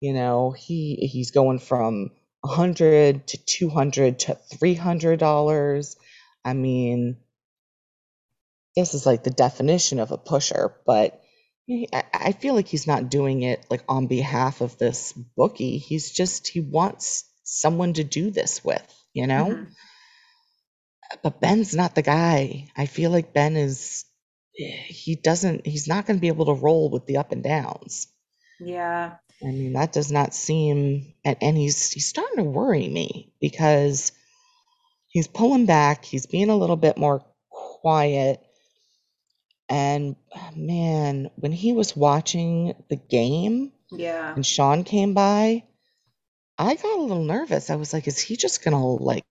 [0.00, 2.10] You know, he he's going from
[2.42, 5.96] 100 to 200 to 300 dollars.
[6.44, 7.18] I mean,
[8.76, 11.20] this is like the definition of a pusher, but
[11.70, 15.78] he- I, I feel like he's not doing it like on behalf of this bookie.
[15.78, 19.46] He's just he wants someone to do this with, you know?
[19.46, 19.72] Mhm.
[21.22, 22.68] But Ben's not the guy.
[22.76, 24.04] I feel like Ben is
[24.54, 28.08] he doesn't he's not going to be able to roll with the up and downs.
[28.60, 29.16] Yeah.
[29.42, 34.12] I mean, that does not seem and, and he's he's starting to worry me because
[35.08, 38.40] he's pulling back, he's being a little bit more quiet.
[39.70, 40.16] And
[40.56, 44.34] man, when he was watching the game Yeah.
[44.34, 45.64] and Sean came by,
[46.58, 47.70] I got a little nervous.
[47.70, 49.24] I was like, is he just gonna like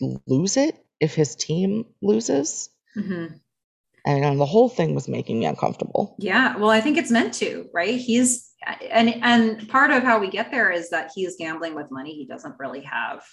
[0.00, 2.68] lose it if his team loses?
[2.96, 3.40] Mhm.
[4.04, 6.14] And um, the whole thing was making me uncomfortable.
[6.18, 6.56] Yeah.
[6.58, 7.98] Well, I think it's meant to, right?
[7.98, 8.52] He's
[8.90, 12.26] and and part of how we get there is that he's gambling with money he
[12.26, 13.24] doesn't really have.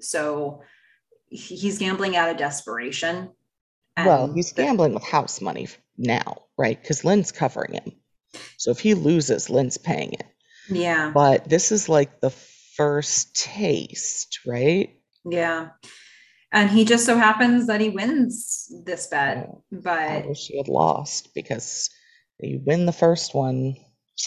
[0.00, 0.62] So
[1.30, 3.30] he's gambling out of desperation.
[4.06, 5.68] Well, he's gambling with house money
[5.98, 6.80] now, right?
[6.80, 7.92] Because Lynn's covering him.
[8.58, 10.26] So if he loses, Lynn's paying it.
[10.68, 11.10] yeah.
[11.14, 14.90] But this is like the first taste, right?
[15.24, 15.70] Yeah.
[16.52, 19.48] And he just so happens that he wins this bet.
[19.48, 19.64] Oh,
[20.06, 21.90] I But wish he had lost because
[22.40, 23.76] you win the first one.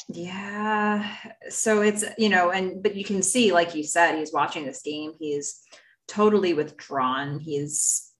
[0.10, 1.16] yeah,
[1.50, 4.82] so it's, you know, and but you can see, like you said, he's watching this
[4.82, 5.14] game.
[5.20, 5.62] He's
[6.08, 7.40] totally withdrawn.
[7.40, 8.12] He's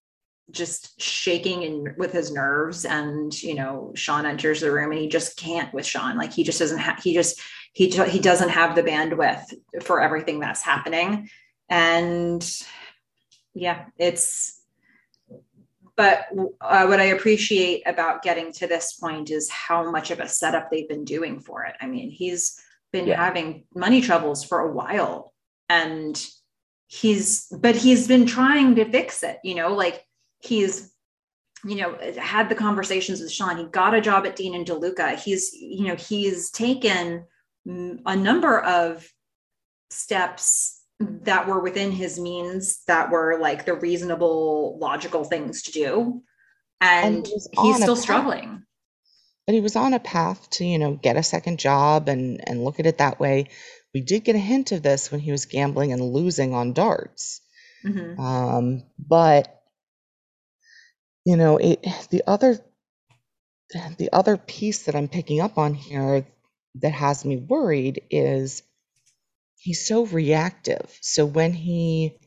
[0.52, 2.86] just shaking and with his nerves.
[2.86, 6.18] And, you know, Sean enters the room and he just can't with Sean.
[6.18, 7.42] Like he just doesn't have, he just,
[7.74, 9.46] he, he doesn't have the bandwidth
[9.82, 11.30] for everything that's happening.
[11.70, 12.46] And
[13.54, 14.62] yeah, it's,
[15.96, 16.26] but
[16.60, 20.70] uh, what I appreciate about getting to this point is how much of a setup
[20.70, 21.76] they've been doing for it.
[21.80, 22.60] I mean, he's
[22.92, 23.24] been Yeah.
[23.24, 25.34] having money troubles for a while
[25.70, 26.22] and
[26.88, 30.04] he's, but he's been trying to fix it, you know, like
[30.44, 30.92] he's,
[31.66, 33.58] you know, had the conversations with Sean.
[33.58, 35.18] He got a job at Dean and DeLuca.
[35.20, 37.26] He's, you know, he's taken
[37.68, 39.08] mm, a number of
[39.90, 46.24] steps that were within his means that were like the reasonable logical things to do
[46.82, 48.64] and, he was he's still struggling
[49.46, 52.64] But he was on a path to, you know, get a second job and and
[52.64, 53.50] look at it that way.
[53.94, 57.42] We did get a hint of this when he was gambling and losing on darts.
[57.86, 58.18] Mhm.
[58.20, 59.63] Um, but
[61.26, 62.60] you know, it the other
[63.98, 66.26] the other piece that I'm picking up on here
[66.76, 68.64] that has me worried is
[69.58, 70.98] he's so reactive.
[71.02, 72.18] So when he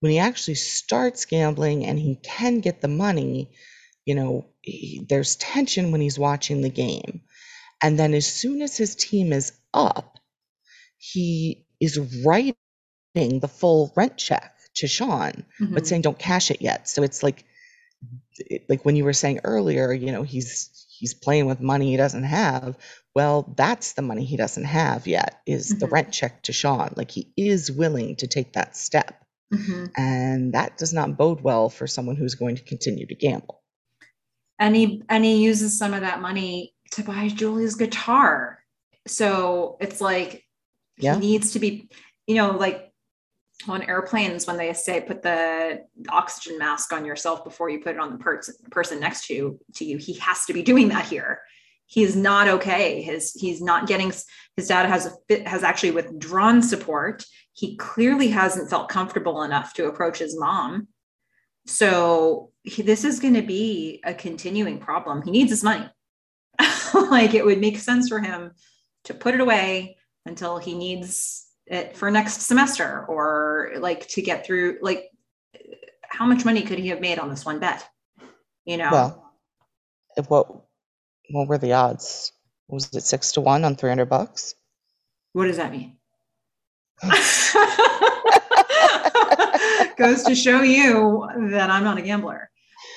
[0.00, 3.50] when he actually starts gambling and he can get the money,
[4.06, 7.22] you know, he, there's tension when he's watching the game.
[7.82, 10.18] And then as soon as his team is up,
[10.98, 12.54] he is writing
[13.14, 15.74] the full rent check to Sean, Mhm.
[15.74, 16.88] but saying don't cash it yet.
[16.88, 17.44] So it's like
[18.38, 21.96] it- like when you were saying earlier, you know, he's he's playing with money he
[21.96, 22.76] doesn't have.
[23.14, 25.92] Well, that's the money he doesn't have yet is the Mhm.
[25.92, 26.92] rent check to Sean.
[26.96, 29.24] Like he is willing to take that step.
[29.52, 29.90] Mhm.
[29.96, 33.62] And that does not bode well for someone who's going to continue to gamble.
[34.58, 38.58] and he and he uses some of that money to buy Julie's guitar.
[39.06, 40.44] So it's like
[40.98, 41.14] Yeah.
[41.14, 41.88] he needs to be,
[42.26, 42.89] you know, like
[43.68, 48.00] on airplanes when they say put the oxygen mask on yourself before you put it
[48.00, 49.98] on the person person next to you to you.
[49.98, 51.40] He has to be doing that here.
[51.86, 53.02] He's not okay.
[53.02, 54.12] His he's not getting
[54.56, 57.24] his dad has a has actually withdrawn support.
[57.52, 60.88] He clearly hasn't felt comfortable enough to approach his mom.
[61.66, 65.22] So he, this is going to be a continuing problem.
[65.22, 65.88] He needs his money.
[66.94, 68.52] like it would make sense for him
[69.04, 69.96] to put it away
[70.26, 75.08] until he needs it for next semester or like to get through like
[76.02, 77.88] how much money could he have made on this one bet?
[78.64, 78.88] You know.
[78.90, 79.32] Well,
[80.16, 80.48] if what
[81.30, 82.32] what were the odds?
[82.68, 84.54] Was it six to one on three hundred bucks?
[85.32, 85.96] what does that mean?
[89.96, 92.50] Goes to show you that I'm not a gambler.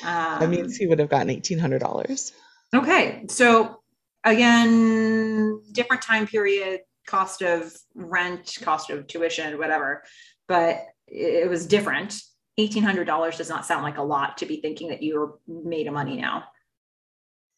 [0.04, 2.34] Um, That means he would have gotten eighteen hundred dollars.
[2.74, 3.82] Okay, so
[4.24, 10.04] again, different time period, cost of rent, cost of tuition, whatever,
[10.48, 12.20] but it was different.
[12.58, 15.88] Eighteen hundred dollars does not sound like a lot to be thinking that you're made
[15.88, 16.44] of money now.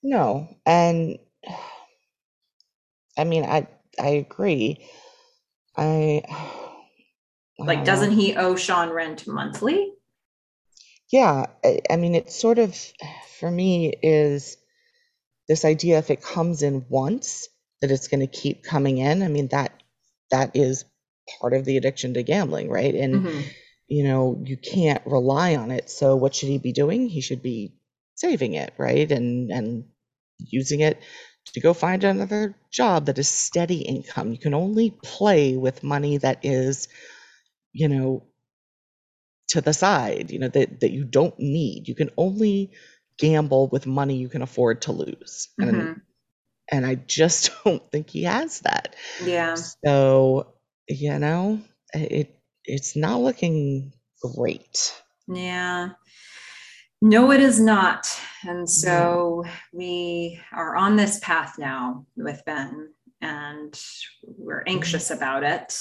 [0.01, 1.17] No, and
[3.17, 3.67] I mean, I
[3.99, 4.85] I agree.
[5.77, 6.23] I
[7.57, 9.93] Like, doesn't he owe Sean rent monthly?
[11.11, 12.77] Yeah, I, I mean, it sort of
[13.39, 14.57] for me is
[15.47, 17.47] this idea if it comes in once
[17.81, 19.23] that it's going to keep coming in.
[19.23, 19.83] I mean, that
[20.31, 20.85] that is
[21.39, 22.93] part of the addiction to gambling, right?
[22.95, 23.55] And Mhm.
[23.87, 25.89] you know, you can't rely on it.
[25.89, 27.07] So what should he be doing?
[27.07, 27.73] He should be
[28.15, 29.11] saving it, right?
[29.11, 29.85] And and
[30.39, 30.99] using it
[31.53, 34.31] to go find another job that is steady income.
[34.31, 36.87] You can only play with money that is,
[37.73, 38.23] you know,
[39.49, 41.87] to the side, you know, that that you don't need.
[41.87, 42.71] You can only
[43.17, 45.49] gamble with money you can afford to lose.
[45.61, 46.01] And Mhm.
[46.71, 48.95] And I just don't think he has that.
[49.23, 49.55] Yeah.
[49.85, 50.53] So,
[50.87, 51.61] you know,
[51.93, 54.93] it it's not looking great.
[55.27, 55.89] Yeah.
[57.01, 58.07] No, it is not.
[58.47, 62.89] And so we are on this path now with Ben,
[63.21, 63.79] and
[64.23, 65.77] we're anxious about it.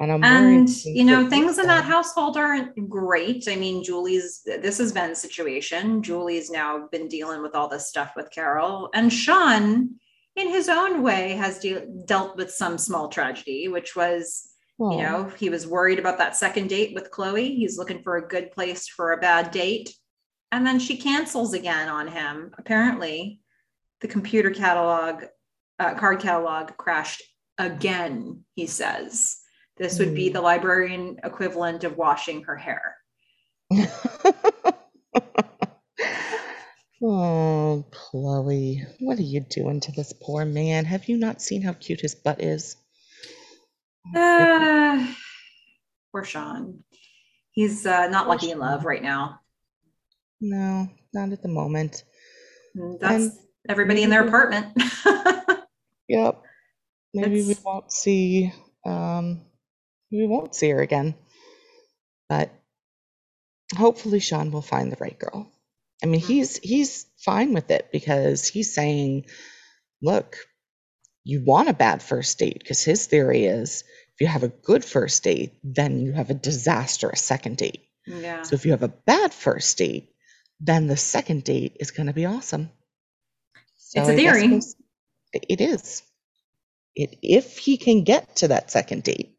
[0.00, 3.46] And I'm And, you know, things in that household aren't great.
[3.48, 6.02] I mean, Julie's, this has been a situation.
[6.02, 8.90] Julie's now been dealing with all this stuff with Carol.
[8.92, 9.90] And Sean,
[10.36, 15.30] in his own way, has de- dealt with some small tragedy, which was you know,
[15.38, 17.54] he was worried about that second date with Chloe.
[17.54, 19.94] He's looking for a good place for a bad date.
[20.50, 22.50] And then she cancels again on him.
[22.58, 23.40] Apparently,
[24.00, 25.26] the computer catalog,
[25.78, 27.22] uh, card catalog crashed
[27.56, 29.36] again, he says.
[29.76, 30.34] This would be Hmm.
[30.34, 32.96] the librarian equivalent of washing her hair.
[37.04, 40.84] oh, Chloe, what are you doing to this poor man?
[40.84, 42.76] Have you not seen how cute his butt is?
[44.14, 45.06] Uh,
[46.12, 46.84] poor Sean.
[47.52, 49.40] He's uh, not lucky in love right now.
[50.40, 52.04] No, not at the moment.
[52.74, 53.32] That's And
[53.68, 54.76] everybody in their apartment.
[56.08, 56.42] Yep.
[57.14, 58.52] Maybe we won't see
[58.84, 59.40] um
[60.10, 61.14] we won't see her again.
[62.28, 62.50] But
[63.76, 65.50] hopefully Sean will find the right girl.
[66.02, 66.26] I mean, Mhm.
[66.26, 69.26] he's he's fine with it because he's saying,
[70.02, 70.36] look,
[71.24, 73.84] you want a bad first date because his theory is
[74.14, 77.86] if you have a good first date, then you have a disastrous second date.
[78.06, 78.42] yeah.
[78.42, 80.10] So if you have a bad first date,
[80.60, 82.70] then the second date is going to be awesome.
[83.94, 84.60] It's So a I guess theory.
[85.32, 86.02] It is.
[86.94, 89.36] It, if he can get to that second date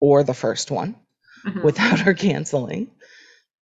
[0.00, 0.96] or the first one
[1.46, 1.64] Mhm.
[1.64, 2.90] without her canceling,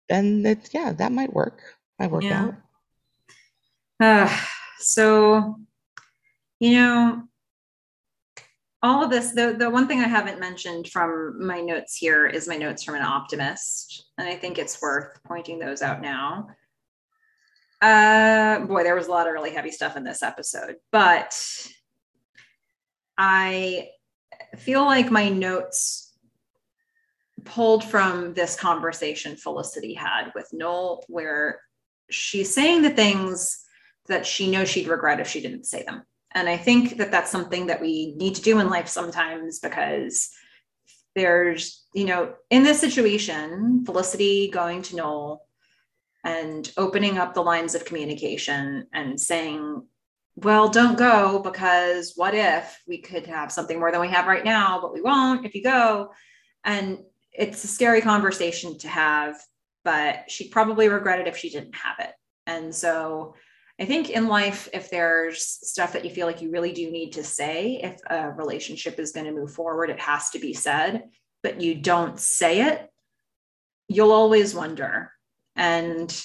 [0.10, 1.61] then that yeah, that might work.
[2.02, 2.45] Might work Yeah.
[2.45, 2.56] out.
[3.99, 4.40] Uh,
[4.80, 5.60] so,
[6.60, 7.28] you know,
[8.82, 12.48] all of this, the, the one thing I haven't mentioned from my notes here is
[12.48, 14.10] my notes from an optimist.
[14.18, 16.48] And I think it's worth pointing those out now.
[17.84, 21.38] Uh, boy, there was a lot of really heavy stuff in this episode, but
[23.15, 23.90] I
[24.57, 26.18] feel like my notes
[27.44, 31.61] pulled from this conversation Felicity had with Noel, where
[32.14, 33.64] she's saying the things
[34.08, 36.04] that she knows she'd regret if she didn't say them.
[36.34, 40.30] And I think that that's something that we need to do in life sometimes because
[41.16, 45.46] there's, you know, in this situation, Felicity going to Noel
[46.24, 49.84] and opening up the lines of communication and saying,
[50.36, 54.46] well, don't go because what if we could have something more than we have right
[54.46, 56.12] now, but we won't if you go.
[56.64, 57.00] And
[57.34, 59.36] it's a scary conversation to have,
[59.84, 62.14] but she'd probably regret it if she didn't have it.
[62.48, 63.36] And so
[63.80, 67.14] I think in life, if there's stuff that you feel like you really do need
[67.14, 71.03] to say, if a relationship is going to move forward, it has to be said,
[71.41, 72.88] but you don't say it,
[73.88, 75.12] you'll always wonder.
[75.56, 76.16] And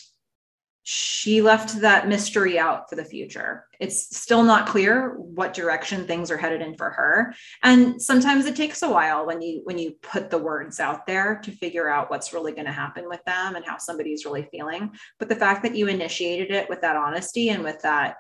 [0.89, 3.67] she left that mystery out for the future.
[3.81, 7.35] It's still not clear what direction things are headed in for her.
[7.65, 11.41] And sometimes it takes a while when you when you put the words out there
[11.43, 14.93] to figure out what's really going to happen with them and how somebody's really feeling.
[15.19, 18.19] But the fact that you initiated it with that honesty and with that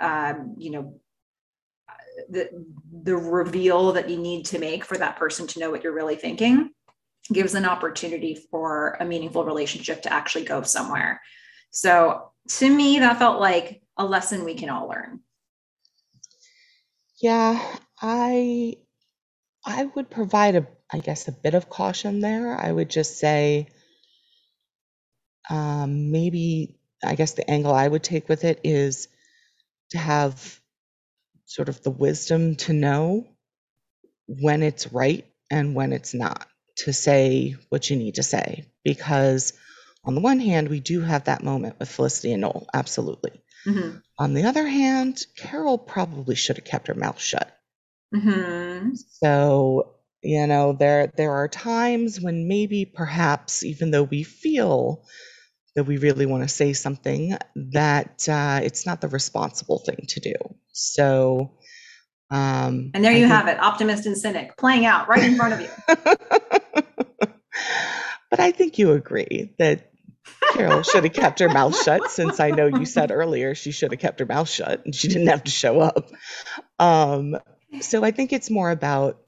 [0.00, 1.00] um, you know
[2.28, 2.50] the
[3.04, 6.16] the reveal that you need to make for that person to know what you're really
[6.16, 6.70] thinking
[7.32, 11.20] gives an opportunity for a meaningful relationship to actually go somewhere
[11.70, 15.20] so to me, that felt like a lesson we can all learn.
[17.20, 17.60] Yeah,
[18.00, 18.76] I
[19.66, 22.56] I would provide a I guess a bit of caution there.
[22.58, 23.68] I would just say
[25.50, 29.08] um, maybe I guess the angle I would take with it is
[29.90, 30.60] to have
[31.46, 33.26] sort of the wisdom to know
[34.26, 36.46] when it's right and when it's not
[36.78, 39.52] to say what you need to say because
[40.08, 43.32] on the one hand, we do have that moment with Felicity and Noel, absolutely.
[43.66, 43.98] Mm-hmm.
[44.18, 47.54] On the other hand, Carol probably should have kept her mouth shut.
[48.14, 48.94] Mm-hmm.
[49.22, 55.04] So, you know, there there are times when maybe perhaps even though we feel
[55.76, 57.36] that we really want to say something,
[57.72, 60.34] that uh, it's not the responsible thing to do.
[60.72, 61.52] So,
[62.30, 65.52] um, and there you think, have it, optimist and cynic playing out right in front
[65.52, 65.68] of you.
[68.30, 69.92] but I think you agree that
[70.52, 73.92] Carol should have kept her mouth shut since I know you said earlier she should
[73.92, 76.10] have kept her mouth shut and she didn't have to show up.
[76.78, 77.36] Um,
[77.80, 79.20] so I think it's more about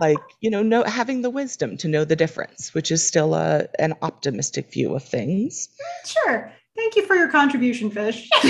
[0.00, 3.68] like, you know, know, having the wisdom to know the difference, which is still a
[3.78, 5.68] an optimistic view of things.
[6.04, 6.52] Sure.
[6.76, 8.28] Thank you for your contribution, Fish.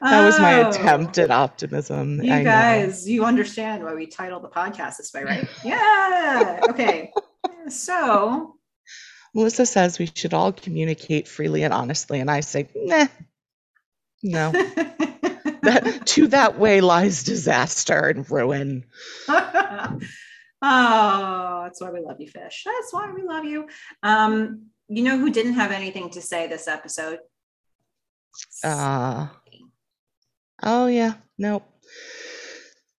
[0.00, 0.68] That was my oh.
[0.68, 2.22] attempt at optimism.
[2.22, 3.12] You I guys, know.
[3.12, 5.48] you understand why we titled the podcast this way, right?
[5.64, 6.60] yeah.
[6.68, 7.12] Okay.
[7.68, 8.56] So
[9.34, 12.20] Melissa says we should all communicate freely and honestly.
[12.20, 13.06] And I say, nah,
[14.22, 14.52] no.
[15.62, 18.84] that, to that way lies disaster and ruin.
[19.28, 19.98] oh,
[20.62, 22.64] that's why we love you, Fish.
[22.64, 23.68] That's why we love you.
[24.02, 27.18] Um, you know who didn't have anything to say this episode?
[28.64, 29.26] Uh,
[30.62, 31.14] Oh, yeah.
[31.38, 31.64] Nope.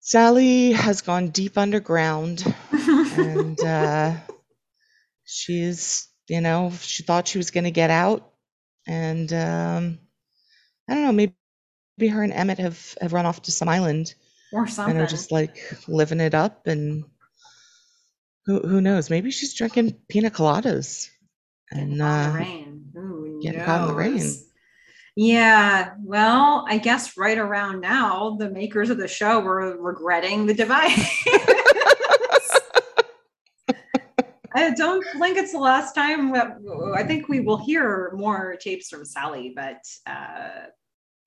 [0.02, 4.16] Sally has gone deep underground and uh,
[5.26, 8.32] she's, you know, she thought she was going to get out.
[8.88, 10.00] And um,
[10.90, 11.36] I don't know, maybe,
[11.98, 14.14] maybe her and Emmett have, have run off to some island
[14.52, 14.96] or something.
[14.96, 16.68] And are just like living it up.
[16.68, 17.06] And
[18.46, 19.10] who, who knows?
[19.10, 21.10] Maybe she's drinking pina coladas
[21.72, 22.92] and uh, rain.
[22.98, 24.44] Ooh, getting caught in the rain.
[25.22, 30.54] Yeah, well, I guess right around now, the makers of the show were regretting the
[30.54, 31.26] device.
[34.56, 36.34] I don't think it's the last time.
[36.34, 40.68] I think we will hear more tapes from Sally, but uh,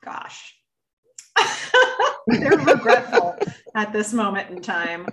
[0.03, 0.55] gosh,
[2.29, 3.37] they're regretful
[3.75, 5.07] at this moment in time.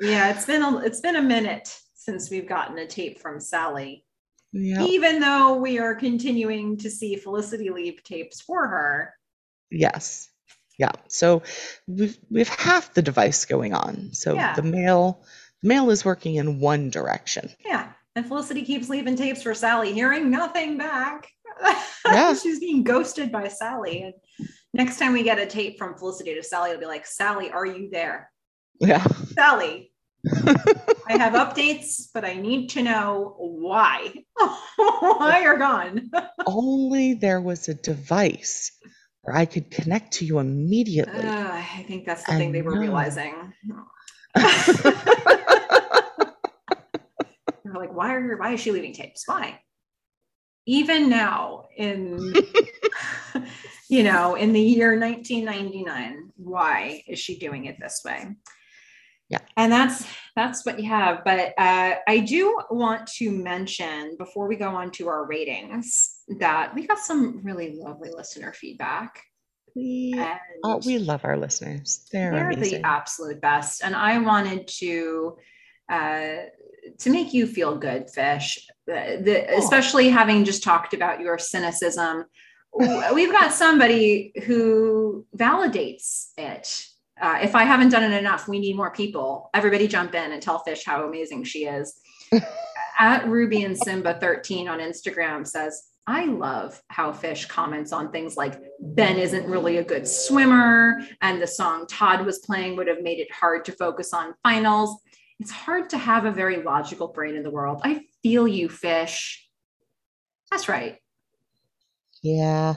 [0.00, 4.04] Yeah, it's been a, it's been a minute since we've gotten a tape from Sally.
[4.52, 4.88] Yep.
[4.88, 9.14] Even though we are continuing to see Felicity leave tapes for her.
[9.70, 10.28] Yes.
[10.78, 10.92] Yeah.
[11.08, 11.42] So
[11.86, 14.10] we've we've half the device going on.
[14.12, 14.54] So yeah.
[14.54, 15.22] the mail
[15.62, 17.50] the mail is working in one direction.
[17.64, 17.92] Yeah.
[18.16, 21.28] And Felicity keeps leaving tapes for Sally, hearing nothing back.
[22.06, 22.32] Yeah.
[22.32, 24.02] She's being ghosted by Sally.
[24.02, 24.14] And
[24.72, 27.66] next time we get a tape from Felicity to Sally, it'll be like, Sally, are
[27.66, 28.30] you there?
[28.80, 29.04] Yeah.
[29.34, 29.92] Sally,
[31.08, 34.12] I have updates, but I need to know why.
[34.76, 36.10] why you're gone.
[36.46, 38.72] Only there was a device
[39.22, 41.24] where I could connect to you immediately.
[41.24, 43.52] Uh, I think that's the thing they were realizing.
[44.34, 44.44] They're
[47.74, 49.24] like, why are why is she leaving tapes?
[49.26, 49.60] Why?
[50.66, 52.34] Even now in
[53.88, 56.30] you know, in the year 1999.
[56.36, 58.36] Why is she doing it this way?
[59.28, 59.40] Yeah.
[59.56, 61.22] And that's that's what you have.
[61.24, 66.74] But uh, I do want to mention before we go on to our ratings that
[66.74, 69.20] we got some really lovely listener feedback.
[69.76, 72.06] We, And uh, we love our listeners.
[72.10, 72.82] They're, they're amazing.
[72.82, 73.82] the absolute best.
[73.84, 75.36] And I wanted to
[75.90, 76.36] uh,
[76.98, 78.66] to make you feel good, Fish.
[78.90, 79.58] Uh, the, Oh.
[79.58, 82.24] especially having just talked about your cynicism.
[83.14, 86.86] We've got somebody who validates it.
[87.20, 89.50] Uh, if I haven't done it enough, we need more people.
[89.54, 92.00] Everybody jump in and tell Fish how amazing she is.
[92.98, 98.36] At Ruby and Simba 13 on Instagram says, I love how Fish comments on things
[98.36, 103.02] like Ben isn't really a good swimmer, and the song Todd was playing would have
[103.02, 104.98] made it hard to focus on finals.
[105.38, 107.82] It's hard to have a very logical brain in the world.
[107.84, 109.48] I feel you, Fish.
[110.50, 110.96] That's right.
[112.22, 112.76] Yeah.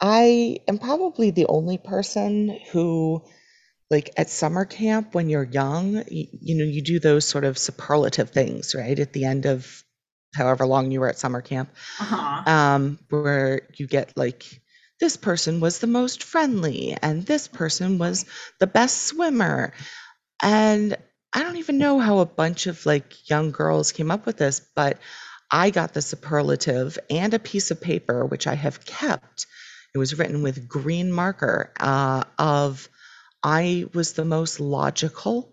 [0.00, 3.22] I am probably the only person who,
[3.90, 7.58] like at summer camp when you're young, you, you know, you do those sort of
[7.58, 8.98] superlative things, right?
[8.98, 9.84] At the end of
[10.34, 11.70] however long you were at summer camp,
[12.00, 12.50] Uh-huh.
[12.50, 14.44] um, where you get like,
[15.00, 18.26] this person was the most friendly and this person was
[18.60, 19.72] the best swimmer.
[20.42, 20.96] And
[21.32, 24.60] I don't even know how a bunch of like young girls came up with this,
[24.74, 24.98] but
[25.50, 29.46] I got the superlative and a piece of paper, which I have kept.
[29.94, 32.88] It was written with green marker uh, of
[33.42, 35.52] I was the most logical.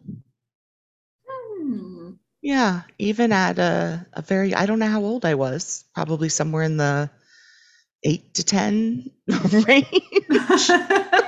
[1.27, 2.11] Hmm.
[2.41, 6.63] Yeah, even at a, a very, I don't know how old I was, probably somewhere
[6.63, 7.09] in the
[8.03, 9.11] eight to 10
[9.67, 9.89] range.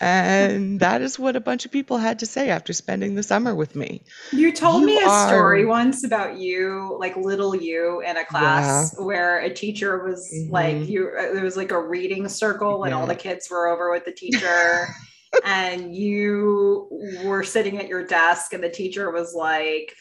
[0.00, 3.54] And that is what a bunch of people had to say after spending the summer
[3.54, 4.02] with me.
[4.32, 8.94] you told You me a story once about you, like little you in a class
[8.98, 10.88] where a teacher was like Mhm.
[10.88, 14.12] you there was like a reading circle and all the kids were over with the
[14.12, 14.88] teacher.
[15.44, 16.88] And you
[17.24, 19.92] were sitting at your desk and the teacher was like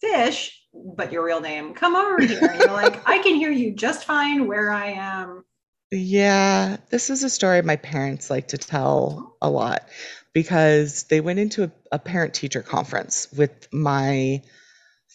[0.00, 1.74] fish but your real name.
[1.74, 2.38] Come over here.
[2.48, 5.44] And you're like i can hear you just fine where i am
[5.90, 9.88] Yeah, this is a story my parents like to tell a lot
[10.32, 14.42] because they went into a, a parent teacher conference with my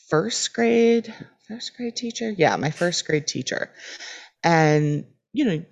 [0.10, 1.14] first grade,
[1.48, 2.30] first grade teacher.
[2.30, 3.72] Yeah, my first grade teacher.
[4.44, 5.64] And, you know,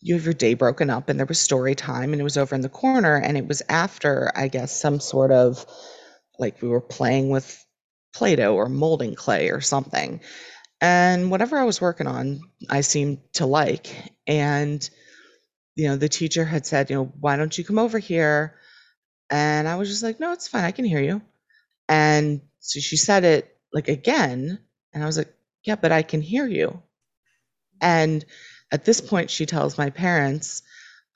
[0.00, 2.54] you have your day broken up and there was story time and it was over
[2.54, 5.66] in the corner and it was after, I guess, some sort of
[6.38, 7.64] like we were playing with
[8.14, 10.20] Play-Doh or molding clay or something.
[10.82, 13.94] And whatever I was working on, I seemed to like.
[14.26, 14.88] And,
[15.76, 18.56] you know, the teacher had said, you know, why don't you come over here?
[19.30, 20.64] And I was just like, no, it's fine.
[20.64, 21.22] I can hear you.
[21.88, 24.60] And so she said it like again.
[24.94, 25.34] And I was like,
[25.64, 26.82] yeah, but I can hear you.
[27.80, 28.24] And
[28.72, 30.62] at this point, she tells my parents,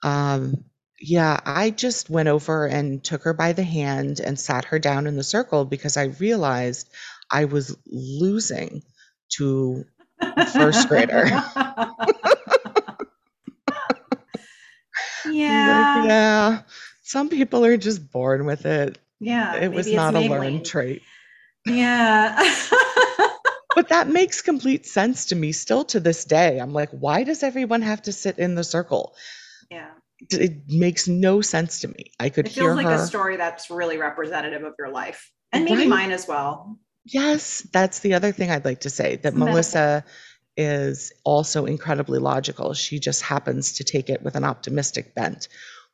[0.03, 0.65] um,
[0.99, 5.07] yeah, I just went over and took her by the hand and sat her down
[5.07, 6.89] in the circle because I realized
[7.31, 8.83] I was losing
[9.37, 9.85] to
[10.53, 11.25] First grader.
[15.25, 16.61] Yeah yeah.
[17.03, 18.97] Some people are just born with it.
[19.19, 20.29] yeah It was not a Maybelline.
[20.29, 21.01] learned trait.
[21.65, 22.37] yeah
[23.75, 26.59] But that makes complete sense to me still to this day.
[26.59, 29.13] I'm like, why does everyone have to sit in the circle?
[29.69, 29.91] yeah
[30.31, 32.11] It makes no sense to me.
[32.19, 32.95] I could it hear feels like her.
[32.95, 35.89] a story that's really representative of your life and maybe Right?
[35.89, 39.33] mine as well Yes, that's the other thing I'd like to say that.
[39.33, 40.03] Melissa
[40.57, 42.73] is also incredibly logical.
[42.73, 45.47] She just happens to take it with an optimistic bent.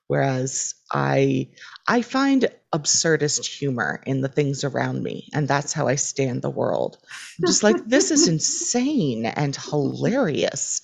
[0.07, 1.49] Whereas I
[1.87, 6.49] I find absurdist humor in the things around me, and that's how I stand the
[6.49, 6.97] world.
[7.39, 10.81] I'm just like, this is insane and hilarious.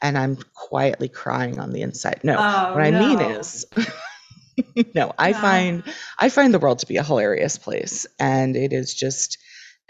[0.00, 2.20] And I'm quietly crying on the inside.
[2.24, 3.66] No, oh, what I mean is
[4.94, 5.38] no, I No.
[5.40, 5.82] find
[6.18, 9.38] I find the world to be a hilarious place, and it is just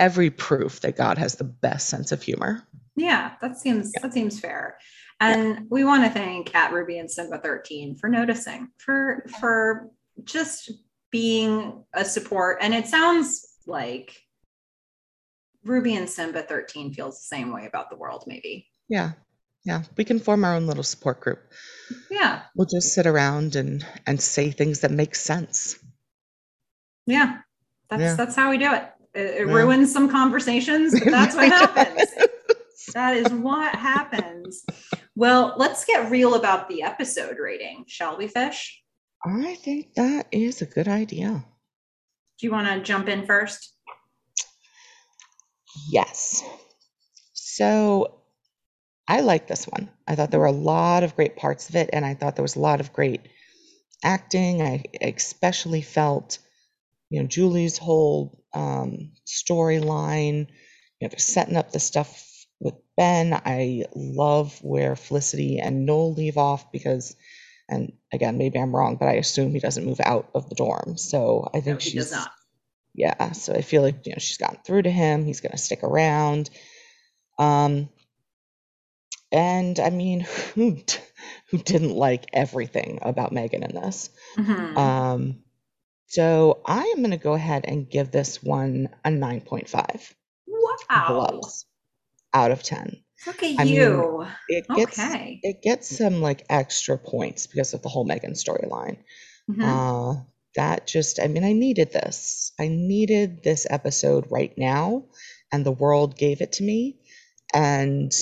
[0.02, 2.66] every proof that God has the best sense of humor.
[2.96, 4.76] Yeah, that seems that seems fair.
[5.20, 9.88] And we want to thank at Ruby and Simba 13 for noticing, for for
[10.24, 10.72] just
[11.12, 12.58] being a support.
[12.60, 14.20] And it sounds like
[15.64, 18.66] Ruby and Simba 13 feels the same way about the world, maybe.
[18.88, 19.12] Yeah,
[19.64, 21.38] yeah, we can form our own little support group.
[22.10, 25.78] Yeah, We'll just sit around and and say things that make sense.
[27.06, 27.38] yeah.
[27.90, 28.14] That's Yeah.
[28.16, 28.91] that's how we do it.
[29.14, 29.52] It, it Yeah.
[29.54, 32.10] ruins some conversations, but that's what happens.
[32.94, 34.64] That is what happens.
[35.14, 38.82] Well, let's get real about the episode rating, shall we, Fish?
[39.24, 41.44] I think that is a good idea.
[42.38, 43.72] Do you want to jump in first?
[45.90, 46.42] Yes.
[47.34, 48.18] So
[49.06, 49.90] I like this one.
[50.06, 52.42] I thought there were a lot of great parts of it, and I thought there
[52.42, 53.20] was a lot of great
[54.02, 54.60] acting.
[54.62, 56.38] I especially felt,
[57.10, 60.48] you know, Julie's whole um, storyline.
[61.00, 62.24] You know, they're setting up the stuff
[62.60, 63.32] with Ben.
[63.34, 67.16] I love where Felicity and Noel leave off because,
[67.68, 70.96] and again, maybe I'm wrong, but I assume he doesn't move out of the dorm.
[70.96, 72.30] So I No, think he she's does not.
[72.94, 73.32] yeah.
[73.32, 75.24] So I feel like you know she's gotten through to him.
[75.24, 76.50] He's going to stick around.
[77.38, 77.88] Um,
[79.30, 80.20] and I mean,
[80.54, 80.78] who
[81.50, 84.10] who didn't like everything about Meghan in this?
[84.36, 84.76] Mhm.
[84.76, 85.42] Um,
[86.12, 90.14] so I am going to go ahead and give this one a 9.5
[90.46, 91.06] wow.
[91.08, 91.66] gloves
[92.34, 93.02] out of 10.
[93.26, 94.26] Look at I mean, you.
[94.48, 95.40] It gets Okay.
[95.42, 98.98] it gets some like extra points because of the whole Meghan storyline.
[99.50, 99.62] Mhm.
[99.64, 100.22] Uh,
[100.56, 102.52] that just, I mean, I needed this.
[102.60, 105.04] I needed this episode right now,
[105.50, 106.98] and the world gave it to me.
[107.54, 108.12] And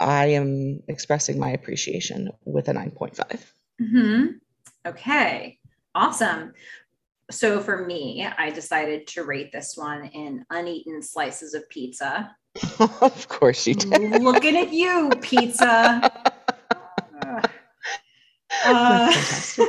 [0.00, 3.54] I am expressing my appreciation with a 9.5.
[3.78, 4.26] hmm
[4.86, 5.58] Okay,
[5.94, 6.52] awesome.
[7.30, 12.34] So for me, I decided to rate this one in uneaten slices of pizza.
[12.78, 14.22] of course you did.
[14.22, 16.12] Looking at you, pizza.
[18.64, 19.66] Uh, so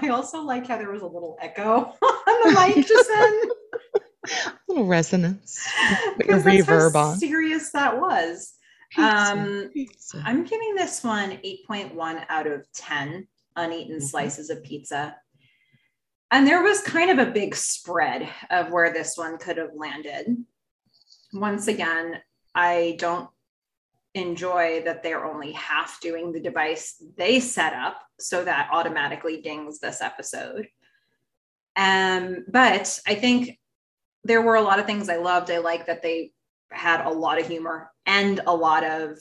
[0.00, 3.40] I also like how there was a little echo on the mic just then.
[4.24, 5.68] A little resonance.
[6.16, 7.18] Put your that's how reverb on.
[7.18, 8.54] serious that was.
[8.94, 10.22] Pizza, Um, pizza.
[10.24, 14.02] I'm giving this one 8.1 out of 10 uneaten Mhm.
[14.02, 15.16] slices of pizza.
[16.30, 20.44] And there was kind of a big spread of where this one could have landed.
[21.32, 22.22] Once again,
[22.54, 23.30] I don't
[24.14, 29.78] enjoy that they're only half doing the device they set up, so that automatically dings
[29.78, 30.68] this episode.
[31.76, 33.58] Um, but I think
[34.24, 35.50] there were a lot of things I loved.
[35.50, 36.32] I like that they
[36.70, 39.18] had a lot of humor and a lot of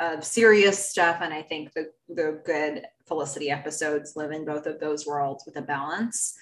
[0.00, 4.80] of serious stuff and i think the the good felicity episodes live in both of
[4.80, 6.34] those worlds with a balance.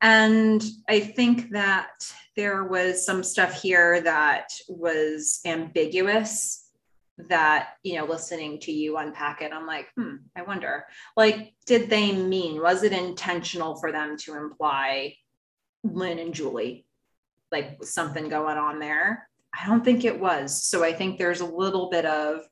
[0.00, 6.68] And i think that there was some stuff here that was ambiguous
[7.26, 10.84] that you know listening to you unpack it i'm like hmm i wonder
[11.16, 15.12] like did they mean was it intentional for them to imply
[15.82, 16.86] lynn and julie
[17.50, 19.28] like something going on there
[19.60, 20.62] I don't think it was.
[20.62, 22.42] So I think there's a little bit of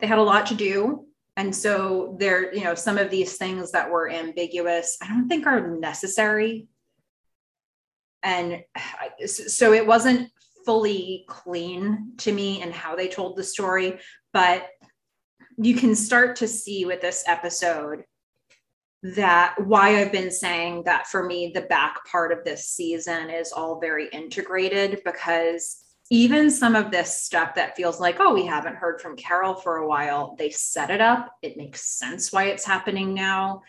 [0.00, 1.06] they had a lot to do.
[1.36, 5.46] And so there, you know, some of these things that were ambiguous, I don't think
[5.46, 6.66] are necessary.
[8.22, 8.62] And
[9.26, 10.30] so it wasn't
[10.64, 14.00] fully clean to me and how they told the story,
[14.32, 14.66] but
[15.58, 18.04] you can start to see with this episode
[19.14, 23.52] that why I've been saying that for me, the back part of this season is
[23.52, 28.76] all very integrated because even some of this stuff that feels like, oh, we haven't
[28.76, 31.34] heard from Carol for a while, they set it up.
[31.42, 33.62] It makes sense why it's happening now.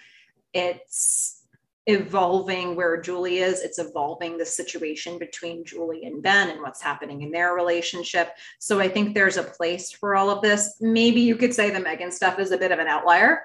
[0.53, 1.43] It's
[1.87, 7.21] evolving where Julie is, it's evolving the situation between Julie and Ben and what's happening
[7.21, 8.33] in their relationship.
[8.59, 10.77] So I think there's a place for all of this.
[10.81, 13.43] Maybe you could say the Meghan stuff is a bit of an outlier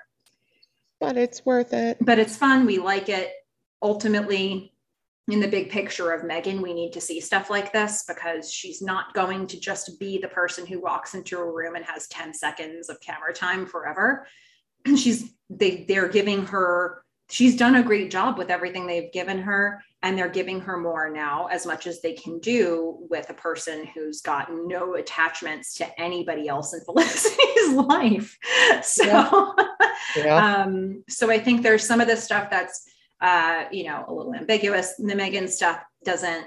[1.03, 1.99] but it's worth it.
[2.01, 2.67] but it's fun.
[2.67, 3.33] We like it.
[3.83, 4.73] Ultimately,
[5.29, 8.83] in the big picture of Meghan, we need to see stuff like this because she's
[8.83, 12.35] not going to just be the person who walks into a room and has 10
[12.35, 14.27] seconds of camera time forever.
[14.97, 19.83] She's they they're giving her she's done a great job with everything they've given her
[20.03, 23.87] and they're giving her more now as much as they can do with a person
[23.87, 28.39] who's got no attachments to anybody else in Felicity's life.
[28.83, 29.55] So
[30.17, 30.65] Yeah.
[30.65, 32.85] um, so I think there's some of this stuff that's,
[33.23, 34.95] uh, you know, a little ambiguous.
[34.97, 36.47] The Meghan stuff doesn't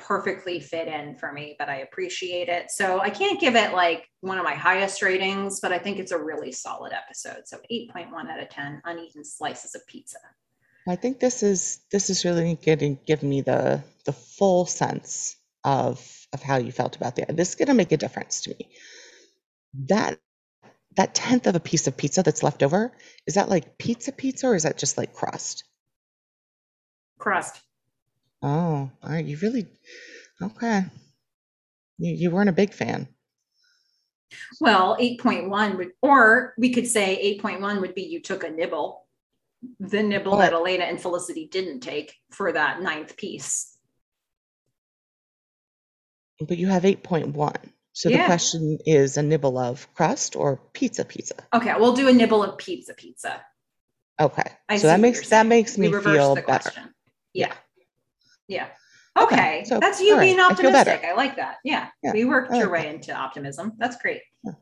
[0.00, 2.70] perfectly fit in for me, but I appreciate it.
[2.70, 6.12] So I can't give it like one of my highest ratings, but I think it's
[6.12, 7.46] a really solid episode.
[7.46, 10.18] So 8.1 out of 10 uneaten slices of pizza.
[10.88, 16.00] I think this is this is really getting give me the the full sense of
[16.32, 18.68] of how you felt about the this is gonna make a difference to me.
[19.88, 20.18] That
[20.96, 22.92] that tenth of a piece of pizza that's left over,
[23.26, 25.64] is that like pizza pizza or is that just like crust?
[27.18, 27.60] Crust.
[28.42, 29.24] Oh, all right.
[29.24, 29.66] You really
[30.42, 30.84] okay.
[31.98, 33.08] You you weren't a big fan.
[34.60, 39.06] Well, 8.1 would, or we could say 8.1 would be you took a nibble,
[39.80, 43.76] the nibble that Elena and Felicity didn't take for that ninth piece.
[46.40, 47.56] But you have 8.1.
[47.92, 51.34] So the question is a nibble of crust or pizza pizza.
[51.52, 53.42] Okay, we'll do a nibble of pizza pizza.
[54.18, 54.50] Okay.
[54.68, 56.44] I so that makes that makes me feel better.
[56.44, 56.94] question.
[57.34, 57.52] Yeah.
[58.50, 58.66] Okay.
[59.18, 59.64] Okay.
[59.64, 61.04] so, That's you all right, being I optimistic.
[61.04, 61.56] I, like that.
[61.64, 61.88] Yeah.
[62.02, 63.72] Yeah, We worked I your like way into optimism.
[63.78, 64.22] That's great.
[64.44, 64.52] Yeah.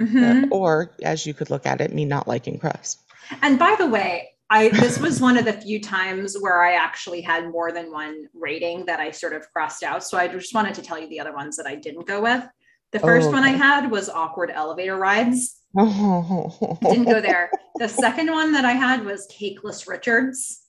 [0.00, 0.48] Mhm.
[0.50, 3.02] Or as you could look at it, me not liking crust.
[3.42, 7.20] And by the way, I this was one of the few times where I actually
[7.20, 10.04] had more than one rating that I sort of crossed out.
[10.04, 12.44] So I just wanted to tell you the other ones that I didn't go with.
[12.92, 15.56] The first Oh, one I had was awkward elevator rides.
[15.76, 17.50] Oh, Didn't go there.
[17.76, 20.62] The second one that I had was cakeless Richards,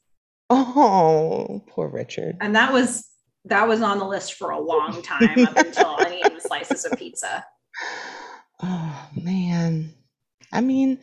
[0.49, 2.38] oh, poor Richard.
[2.41, 3.07] and that was
[3.45, 6.98] that was on the list for a long time up until I eating slices of
[6.98, 7.45] pizza.
[8.60, 9.94] Oh man.
[10.52, 10.98] I mean,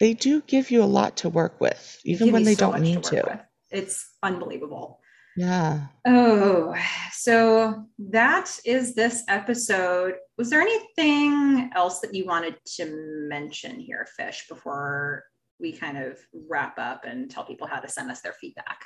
[0.00, 2.96] they do give you a lot to work with, even when they so don't need
[2.96, 3.44] mean work to.
[3.70, 4.98] It's unbelievable.
[5.36, 5.86] Yeah.
[6.04, 6.74] Oh,
[7.12, 10.14] so that is this episode.
[10.36, 15.22] Was there anything else that you wanted to mention here, Fish, before
[15.60, 16.18] we kind of
[16.48, 18.80] wrap up and tell people how to send us their feedback?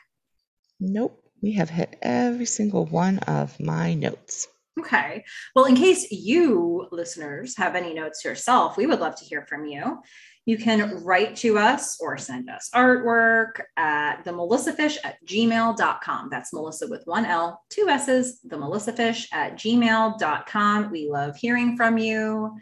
[0.80, 1.22] Nope.
[1.42, 4.48] We have hit every single one of my notes.
[4.78, 5.24] Okay.
[5.54, 9.66] Well, in case you listeners have any notes yourself, we would love to hear from
[9.66, 10.00] you.
[10.44, 16.28] You can write to us or send us artwork at the melissafish at gmail.com.
[16.30, 20.90] That's Melissa with one L, two S's, the melissafish at gmail.com.
[20.90, 22.56] We love hearing from you,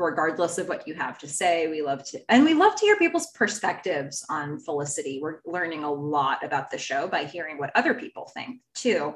[0.00, 1.68] regardless of what you have to say.
[1.68, 5.20] We love to, and we love to hear people's perspectives on Felicity.
[5.22, 9.14] We're learning a lot about the show by hearing what other people think too.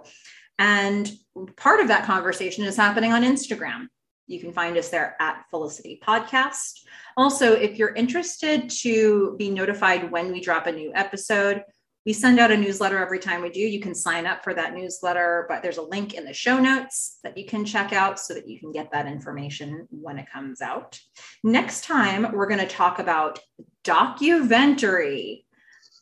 [0.59, 1.11] And
[1.57, 3.89] part of that conversation is happening on Instagram.
[4.27, 6.81] You can find us there at Felicity Podcast.
[7.17, 11.63] Also, if you're interested to be notified when we drop a new episode,
[12.07, 13.61] we send out a newsletter every time we do.
[13.61, 17.19] You can sign up for that newsletter, but there's a link in the show notes
[17.23, 20.61] that you can check out so that you can get that information when it comes
[20.61, 21.01] out.
[21.43, 23.39] Next time, we're going to talk about
[23.85, 25.47] documentary.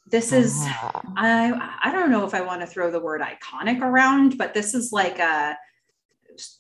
[0.07, 3.81] This is Ah, I I don't know if I want to throw the word iconic
[3.81, 5.57] around, but this is like a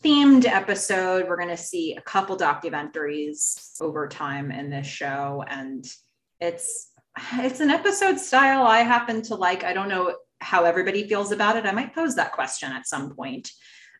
[0.05, 1.29] themed episode.
[1.29, 5.85] We're going to see a couple documentaries over time in this show, and
[6.41, 6.92] it's
[7.35, 9.65] it's an episode style I happen to like.
[9.65, 11.67] I don't know how everybody feels about it.
[11.67, 13.51] I might pose that question at some point,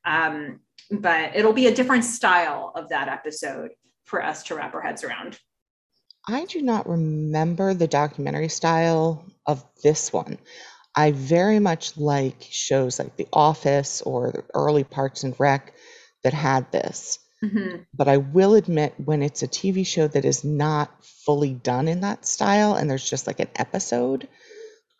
[0.05, 0.61] um,
[0.91, 3.71] but it'll be a different style of that episode
[4.05, 5.39] for us to wrap our heads around.
[6.27, 10.39] I do not remember the documentary style of this one.
[10.95, 15.75] I very much like shows like The Office or the early Parks and Rec
[16.23, 17.19] that had this.
[17.43, 17.87] Mhm.
[17.95, 22.01] But I will admit, when it's a TV show that is not fully done in
[22.01, 24.29] that style and there's just like an episode,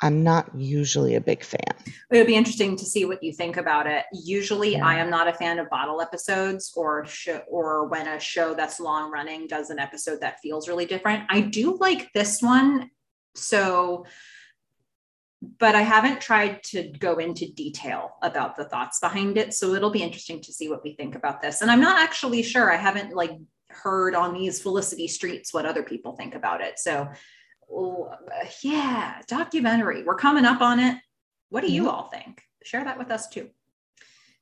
[0.05, 1.61] I'm not usually a big fan.
[2.11, 4.05] It would be interesting to see what you think about it.
[4.13, 4.85] Usually, Yeah.
[4.85, 8.81] I am not a fan of bottle episodes or show, or when a show that's
[8.81, 11.25] long running does an episode that feels really different.
[11.29, 12.91] I do like this one,
[13.37, 14.05] so
[15.59, 19.55] but I haven't tried to go into detail about the thoughts behind it.
[19.55, 21.61] So it'll be interesting to see what we think about this.
[21.63, 22.73] And I'm not actually sure.
[22.73, 23.33] I haven't like
[23.69, 26.79] heard on these Felicity streets what other people think about it.
[26.79, 27.09] So
[27.69, 28.17] well,
[28.63, 30.05] yeah, documentary.
[30.05, 30.99] We're coming up on it.
[31.49, 31.93] What do you Mhm.
[31.93, 32.43] all think?
[32.63, 33.51] Share that with us too.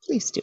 [0.05, 0.41] Please do.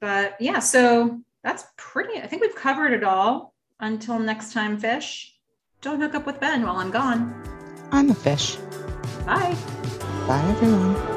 [0.00, 3.54] But yeah, so that's pretty, I think we've covered it all.
[3.80, 5.36] Until next time, fish.
[5.82, 7.34] Don't hook up with Ben while I'm gone.
[7.92, 8.56] I'm a fish.
[9.26, 9.56] Bye.
[10.28, 11.15] Bye, everyone.